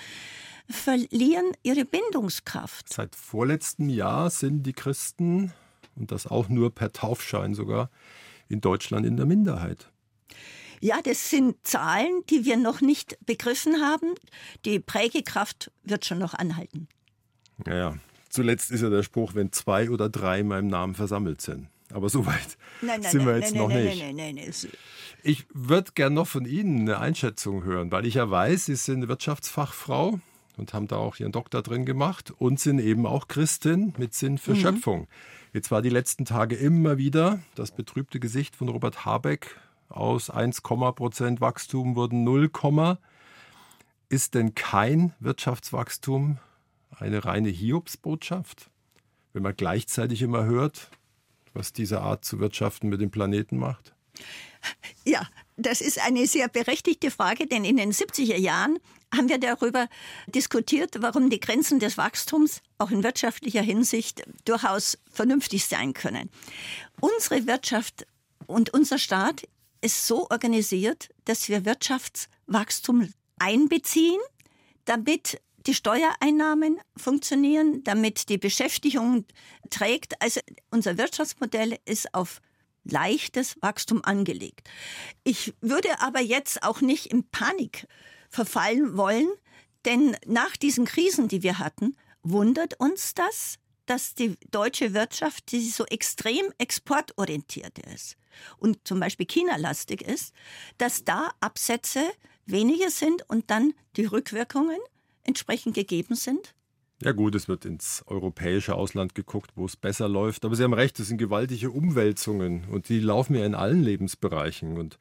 verlieren 0.69 1.47
ihre 1.63 1.87
Bindungskraft. 1.87 2.93
Seit 2.93 3.17
vorletztem 3.17 3.89
Jahr 3.89 4.29
sind 4.29 4.65
die 4.65 4.75
Christen, 4.75 5.55
und 5.97 6.13
das 6.13 6.27
auch 6.27 6.51
nur 6.51 6.75
per 6.75 6.93
Taufschein 6.93 7.55
sogar, 7.55 7.91
in 8.51 8.61
Deutschland 8.61 9.07
in 9.07 9.17
der 9.17 9.25
Minderheit. 9.25 9.91
Ja, 10.83 11.01
das 11.01 11.31
sind 11.31 11.57
Zahlen, 11.67 12.23
die 12.29 12.45
wir 12.45 12.59
noch 12.59 12.83
nicht 12.83 13.17
begriffen 13.25 13.81
haben. 13.81 14.15
Die 14.67 14.79
Prägekraft 14.79 15.73
wird 15.85 16.05
schon 16.05 16.19
noch 16.19 16.35
anhalten. 16.35 16.87
Ja, 17.67 17.75
ja. 17.75 17.95
Zuletzt 18.29 18.71
ist 18.71 18.83
ja 18.83 18.91
der 18.91 19.05
Spruch, 19.05 19.35
wenn 19.35 19.53
zwei 19.53 19.89
oder 19.89 20.11
drei 20.11 20.41
in 20.41 20.49
meinem 20.49 20.69
Namen 20.69 20.95
versammelt 20.95 21.41
sind. 21.41 21.69
Aber 21.93 22.09
so 22.09 22.27
weit 22.27 22.57
nein, 22.81 23.01
nein, 23.01 23.11
sind 23.11 23.27
wir 23.27 23.33
nein, 23.33 23.43
jetzt 23.43 23.55
noch 23.55 23.69
nicht. 23.69 24.69
Ich 25.23 25.47
würde 25.53 25.93
gerne 25.95 26.15
noch 26.15 26.27
von 26.27 26.45
Ihnen 26.45 26.81
eine 26.81 26.99
Einschätzung 26.99 27.65
hören, 27.65 27.93
weil 27.93 28.07
ich 28.07 28.15
ja 28.15 28.31
weiß, 28.31 28.67
Sie 28.67 28.77
sind 28.77 29.09
Wirtschaftsfachfrau 29.09 30.19
und 30.57 30.75
haben 30.75 30.89
da 30.89 30.97
auch 30.97 31.17
Ihren 31.17 31.33
Doktor 31.33 31.63
drin 31.63 31.87
gemacht 31.87 32.33
und 32.37 32.59
sind 32.59 32.79
eben 32.79 33.07
auch 33.07 33.29
Christin 33.29 33.95
mit 33.99 34.15
Sinn 34.15 34.39
für 34.39 34.55
mhm. 34.55 34.61
Schöpfung. 34.61 35.09
Jetzt 35.53 35.71
war 35.71 35.83
die 35.83 35.91
letzten 35.91 36.25
Tage 36.25 36.57
immer 36.57 36.99
wieder 36.99 37.41
das 37.55 37.73
betrübte 37.73 38.21
Gesicht 38.21 38.57
von 38.57 38.69
Robert 38.69 39.05
Habeck 39.05 39.57
aus 39.89 40.31
1, 40.31 40.63
Prozent 40.63 41.41
Wachstum 41.41 41.97
wurden 41.97 42.25
0, 42.25 42.51
ist 44.09 44.35
denn 44.35 44.55
kein 44.55 45.13
Wirtschaftswachstum 45.21 46.39
eine 46.91 47.25
reine 47.25 47.51
Hiobsbotschaft? 47.51 48.71
Wenn 49.33 49.43
man 49.43 49.57
gleichzeitig 49.57 50.23
immer 50.23 50.45
hört, 50.45 50.91
was 51.55 51.73
diese 51.73 52.01
Art 52.01 52.25
zu 52.25 52.39
wirtschaften 52.39 52.89
mit 52.89 53.01
dem 53.01 53.11
Planeten 53.11 53.59
macht? 53.59 53.95
Ja, 55.05 55.27
das 55.57 55.81
ist 55.81 55.99
eine 55.99 56.27
sehr 56.27 56.49
berechtigte 56.49 57.11
Frage, 57.11 57.47
denn 57.47 57.65
in 57.65 57.77
den 57.77 57.93
70er 57.93 58.37
Jahren 58.37 58.79
haben 59.15 59.29
wir 59.29 59.39
darüber 59.39 59.89
diskutiert, 60.27 60.97
warum 61.01 61.29
die 61.29 61.41
Grenzen 61.41 61.79
des 61.79 61.99
Wachstums 61.99 62.63
auch 62.79 62.91
in 62.91 63.03
wirtschaftlicher 63.03 63.63
Hinsicht 63.63 64.23
durchaus 64.45 64.99
vernünftig 65.11 65.67
sein 65.67 65.93
können. 65.93 66.31
Unsere 67.01 67.47
Wirtschaft 67.47 68.07
und 68.47 68.73
unser 68.73 68.99
Staat 68.99 69.43
ist 69.81 70.07
so 70.07 70.29
organisiert, 70.31 71.11
dass 71.25 71.49
wir 71.49 71.65
Wirtschaftswachstum 71.65 73.13
einbeziehen, 73.39 74.21
damit 74.85 75.41
die 75.67 75.75
Steuereinnahmen 75.75 76.81
funktionieren, 76.97 77.85
damit 77.85 78.29
die 78.29 78.39
Beschäftigung 78.39 79.25
trägt. 79.71 80.21
Also 80.21 80.41
unser 80.71 80.99
Wirtschaftsmodell 80.99 81.79
ist 81.85 82.15
auf 82.15 82.41
leichtes 82.85 83.57
Wachstum 83.61 84.03
angelegt. 84.05 84.69
Ich 85.25 85.55
würde 85.61 86.01
aber 86.01 86.21
jetzt 86.21 86.63
auch 86.63 86.81
nicht 86.81 87.07
in 87.07 87.29
Panik 87.29 87.87
verfallen 88.29 88.97
wollen, 88.97 89.29
denn 89.85 90.17
nach 90.27 90.57
diesen 90.57 90.85
Krisen, 90.85 91.29
die 91.29 91.43
wir 91.43 91.59
hatten, 91.59 91.97
wundert 92.23 92.79
uns 92.81 93.15
das, 93.15 93.59
dass 93.87 94.15
die 94.15 94.37
deutsche 94.51 94.95
Wirtschaft, 94.95 95.51
die 95.53 95.69
so 95.69 95.85
extrem 95.87 96.45
exportorientiert 96.59 97.79
ist 97.95 98.17
und 98.59 98.79
zum 98.85 99.01
Beispiel 99.01 99.27
China-lastig 99.27 100.03
ist, 100.03 100.33
dass 100.79 101.05
da 101.05 101.33
Absätze 101.41 102.01
weniger 102.47 102.91
sind 102.91 103.29
und 103.29 103.51
dann 103.51 103.75
die 103.97 104.05
Rückwirkungen 104.05 104.79
entsprechend 105.25 105.75
gegeben 105.75 106.15
sind? 106.15 106.55
Ja 107.03 107.11
gut, 107.11 107.35
es 107.35 107.49
wird 107.49 107.65
ins 107.65 108.05
europäische 108.07 108.77
Ausland 108.77 109.17
geguckt, 109.17 109.51
wo 109.57 109.65
es 109.65 109.77
besser 109.77 110.09
läuft. 110.09 110.45
Aber 110.45 110.55
Sie 110.55 110.63
haben 110.63 110.73
recht, 110.73 111.01
es 111.01 111.09
sind 111.09 111.19
gewaltige 111.19 111.71
Umwälzungen 111.71 112.65
und 112.71 112.89
die 112.89 113.01
laufen 113.01 113.35
ja 113.35 113.45
in 113.45 113.57
allen 113.57 113.83
Lebensbereichen. 113.83 114.79
Und 114.79 114.99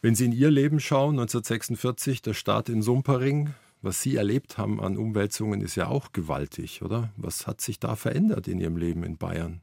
wenn 0.00 0.14
Sie 0.14 0.24
in 0.24 0.32
Ihr 0.32 0.50
Leben 0.50 0.80
schauen, 0.80 1.18
1946, 1.18 2.22
der 2.22 2.32
Start 2.32 2.70
in 2.70 2.80
Sumpering, 2.80 3.52
was 3.82 4.00
Sie 4.00 4.16
erlebt 4.16 4.56
haben 4.56 4.80
an 4.80 4.96
Umwälzungen, 4.96 5.60
ist 5.60 5.74
ja 5.76 5.88
auch 5.88 6.12
gewaltig, 6.12 6.80
oder? 6.80 7.12
Was 7.18 7.46
hat 7.46 7.60
sich 7.60 7.78
da 7.78 7.94
verändert 7.94 8.48
in 8.48 8.58
Ihrem 8.58 8.78
Leben 8.78 9.04
in 9.04 9.18
Bayern? 9.18 9.60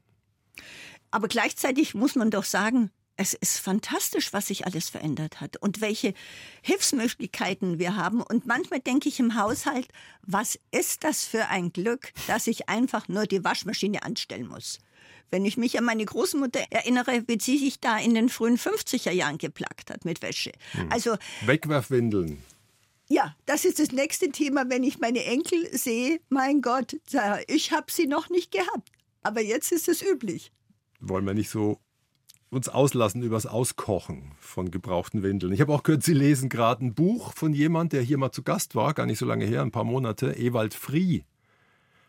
Aber 1.10 1.26
gleichzeitig 1.26 1.94
muss 1.94 2.14
man 2.14 2.30
doch 2.30 2.44
sagen, 2.44 2.90
es 3.16 3.34
ist 3.34 3.58
fantastisch, 3.58 4.32
was 4.32 4.46
sich 4.46 4.66
alles 4.66 4.88
verändert 4.88 5.40
hat 5.40 5.56
und 5.58 5.80
welche 5.80 6.14
Hilfsmöglichkeiten 6.62 7.78
wir 7.78 7.96
haben. 7.96 8.22
Und 8.22 8.46
manchmal 8.46 8.80
denke 8.80 9.08
ich 9.08 9.20
im 9.20 9.36
Haushalt, 9.36 9.88
was 10.22 10.58
ist 10.70 11.04
das 11.04 11.24
für 11.24 11.48
ein 11.48 11.72
Glück, 11.72 12.12
dass 12.26 12.46
ich 12.46 12.68
einfach 12.68 13.08
nur 13.08 13.26
die 13.26 13.44
Waschmaschine 13.44 14.02
anstellen 14.02 14.48
muss. 14.48 14.78
Wenn 15.30 15.44
ich 15.44 15.56
mich 15.56 15.78
an 15.78 15.84
meine 15.84 16.04
Großmutter 16.04 16.60
erinnere, 16.70 17.24
wie 17.26 17.38
sie 17.40 17.58
sich 17.58 17.80
da 17.80 17.98
in 17.98 18.14
den 18.14 18.28
frühen 18.28 18.58
50er 18.58 19.12
Jahren 19.12 19.38
geplagt 19.38 19.90
hat 19.90 20.04
mit 20.04 20.20
Wäsche. 20.22 20.52
Hm. 20.72 20.90
Also 20.90 21.16
Wegwerfwindeln. 21.46 22.42
Ja, 23.08 23.36
das 23.46 23.64
ist 23.64 23.78
das 23.78 23.92
nächste 23.92 24.30
Thema, 24.30 24.64
wenn 24.68 24.84
ich 24.84 24.98
meine 24.98 25.24
Enkel 25.24 25.76
sehe. 25.76 26.20
Mein 26.28 26.62
Gott, 26.62 26.96
ich 27.46 27.72
habe 27.72 27.90
sie 27.90 28.06
noch 28.06 28.30
nicht 28.30 28.52
gehabt. 28.52 28.90
Aber 29.22 29.40
jetzt 29.40 29.70
ist 29.72 29.88
es 29.88 30.02
üblich. 30.02 30.52
Wollen 31.00 31.26
wir 31.26 31.34
nicht 31.34 31.50
so 31.50 31.78
uns 32.52 32.68
auslassen 32.68 33.22
über 33.22 33.36
das 33.36 33.46
Auskochen 33.46 34.32
von 34.38 34.70
gebrauchten 34.70 35.22
Windeln. 35.22 35.54
Ich 35.54 35.62
habe 35.62 35.72
auch 35.72 35.82
gehört, 35.82 36.02
Sie 36.02 36.12
lesen 36.12 36.50
gerade 36.50 36.84
ein 36.84 36.94
Buch 36.94 37.32
von 37.34 37.54
jemand, 37.54 37.94
der 37.94 38.02
hier 38.02 38.18
mal 38.18 38.30
zu 38.30 38.42
Gast 38.42 38.74
war, 38.74 38.92
gar 38.92 39.06
nicht 39.06 39.18
so 39.18 39.24
lange 39.24 39.46
her, 39.46 39.62
ein 39.62 39.70
paar 39.70 39.84
Monate, 39.84 40.36
Ewald 40.36 40.74
Frie. 40.74 41.24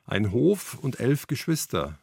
Ein 0.05 0.33
Hof 0.33 0.77
und 0.81 0.99
elf 0.99 1.27
Geschwister. 1.27 1.97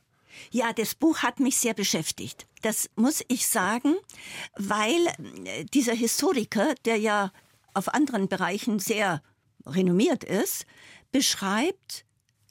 Ja, 0.50 0.72
das 0.72 0.94
Buch 0.94 1.18
hat 1.18 1.38
mich 1.38 1.58
sehr 1.58 1.74
beschäftigt. 1.74 2.46
Das 2.62 2.88
muss 2.96 3.22
ich 3.28 3.46
sagen, 3.46 3.96
weil 4.56 5.06
äh, 5.44 5.66
dieser 5.66 5.94
Historiker, 5.94 6.74
der 6.86 6.96
ja 6.96 7.32
auf 7.74 7.92
anderen 7.92 8.28
Bereichen 8.28 8.78
sehr 8.78 9.22
renommiert 9.66 10.24
ist, 10.24 10.64
beschreibt 11.12 12.06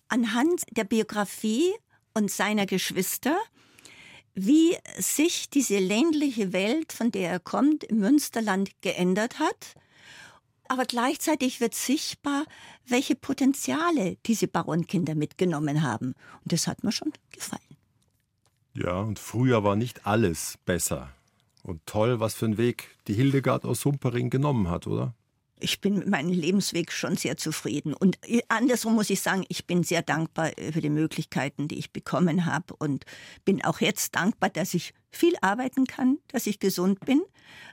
anhand 0.07 0.61
der 0.69 0.83
Biografie 0.83 1.73
und 2.13 2.29
seiner 2.29 2.67
Geschwister, 2.67 3.35
wie 4.45 4.77
sich 4.97 5.49
diese 5.49 5.79
ländliche 5.79 6.53
Welt, 6.53 6.93
von 6.93 7.11
der 7.11 7.29
er 7.31 7.39
kommt, 7.39 7.83
im 7.83 7.99
Münsterland 7.99 8.69
geändert 8.81 9.39
hat. 9.39 9.75
Aber 10.67 10.85
gleichzeitig 10.85 11.61
wird 11.61 11.73
sichtbar, 11.73 12.45
welche 12.85 13.15
Potenziale 13.15 14.17
diese 14.25 14.47
Baronkinder 14.47 15.15
mitgenommen 15.15 15.81
haben. 15.81 16.13
Und 16.43 16.53
das 16.53 16.67
hat 16.67 16.83
mir 16.83 16.91
schon 16.91 17.11
gefallen. 17.31 17.61
Ja, 18.75 19.01
und 19.01 19.19
früher 19.19 19.63
war 19.63 19.75
nicht 19.75 20.05
alles 20.05 20.57
besser. 20.65 21.09
Und 21.63 21.85
toll, 21.85 22.19
was 22.19 22.35
für 22.35 22.45
einen 22.45 22.57
Weg 22.57 22.95
die 23.07 23.13
Hildegard 23.13 23.65
aus 23.65 23.81
Sumpering 23.81 24.29
genommen 24.29 24.69
hat, 24.69 24.87
oder? 24.87 25.13
Ich 25.60 25.82
bin 25.82 25.99
mit 25.99 26.07
meinem 26.07 26.32
Lebensweg 26.32 26.91
schon 26.91 27.16
sehr 27.16 27.38
zufrieden. 27.38 27.93
Und 27.93 28.18
andersrum 28.47 28.95
muss 28.95 29.10
ich 29.10 29.22
sagen, 29.22 29.45
ich 29.49 29.66
bin 29.66 29.84
sehr 29.84 30.01
dankbar 30.01 30.51
für 30.72 30.82
die 30.82 30.89
Möglichkeiten, 30.89 31.68
die 31.68 31.78
ich 31.78 31.91
bekommen 31.91 32.45
habe 32.45 32.76
und 32.78 33.05
bin 33.45 33.64
auch 33.64 33.82
jetzt 33.82 34.16
dankbar, 34.16 34.49
dass 34.49 34.74
ich 34.74 34.93
viel 35.12 35.34
arbeiten 35.41 35.86
kann, 35.86 36.18
dass 36.28 36.47
ich 36.47 36.60
gesund 36.60 36.99
bin. 37.01 37.22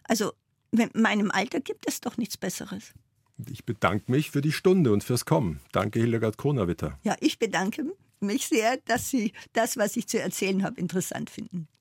Also 0.05 0.33
mit 0.71 0.97
meinem 0.97 1.31
Alter 1.31 1.61
gibt 1.61 1.89
es 1.89 2.01
doch 2.01 2.17
nichts 2.17 2.37
Besseres. 2.37 2.93
Ich 3.51 3.65
bedanke 3.65 4.11
mich 4.11 4.31
für 4.31 4.41
die 4.41 4.53
Stunde 4.53 4.93
und 4.93 5.05
fürs 5.05 5.25
Kommen. 5.25 5.61
Danke, 5.73 6.01
Hildegard 6.01 6.39
Kronawitter. 6.39 6.99
Ja, 7.03 7.17
ich 7.21 7.39
bedanke 7.39 7.85
mich 8.21 8.47
sehr, 8.49 8.79
dass 8.87 9.11
Sie 9.11 9.33
das, 9.53 9.77
was 9.77 9.97
ich 9.97 10.07
zu 10.09 10.21
erzählen 10.21 10.63
habe, 10.63 10.81
interessant 10.81 11.29
finden. 11.29 11.69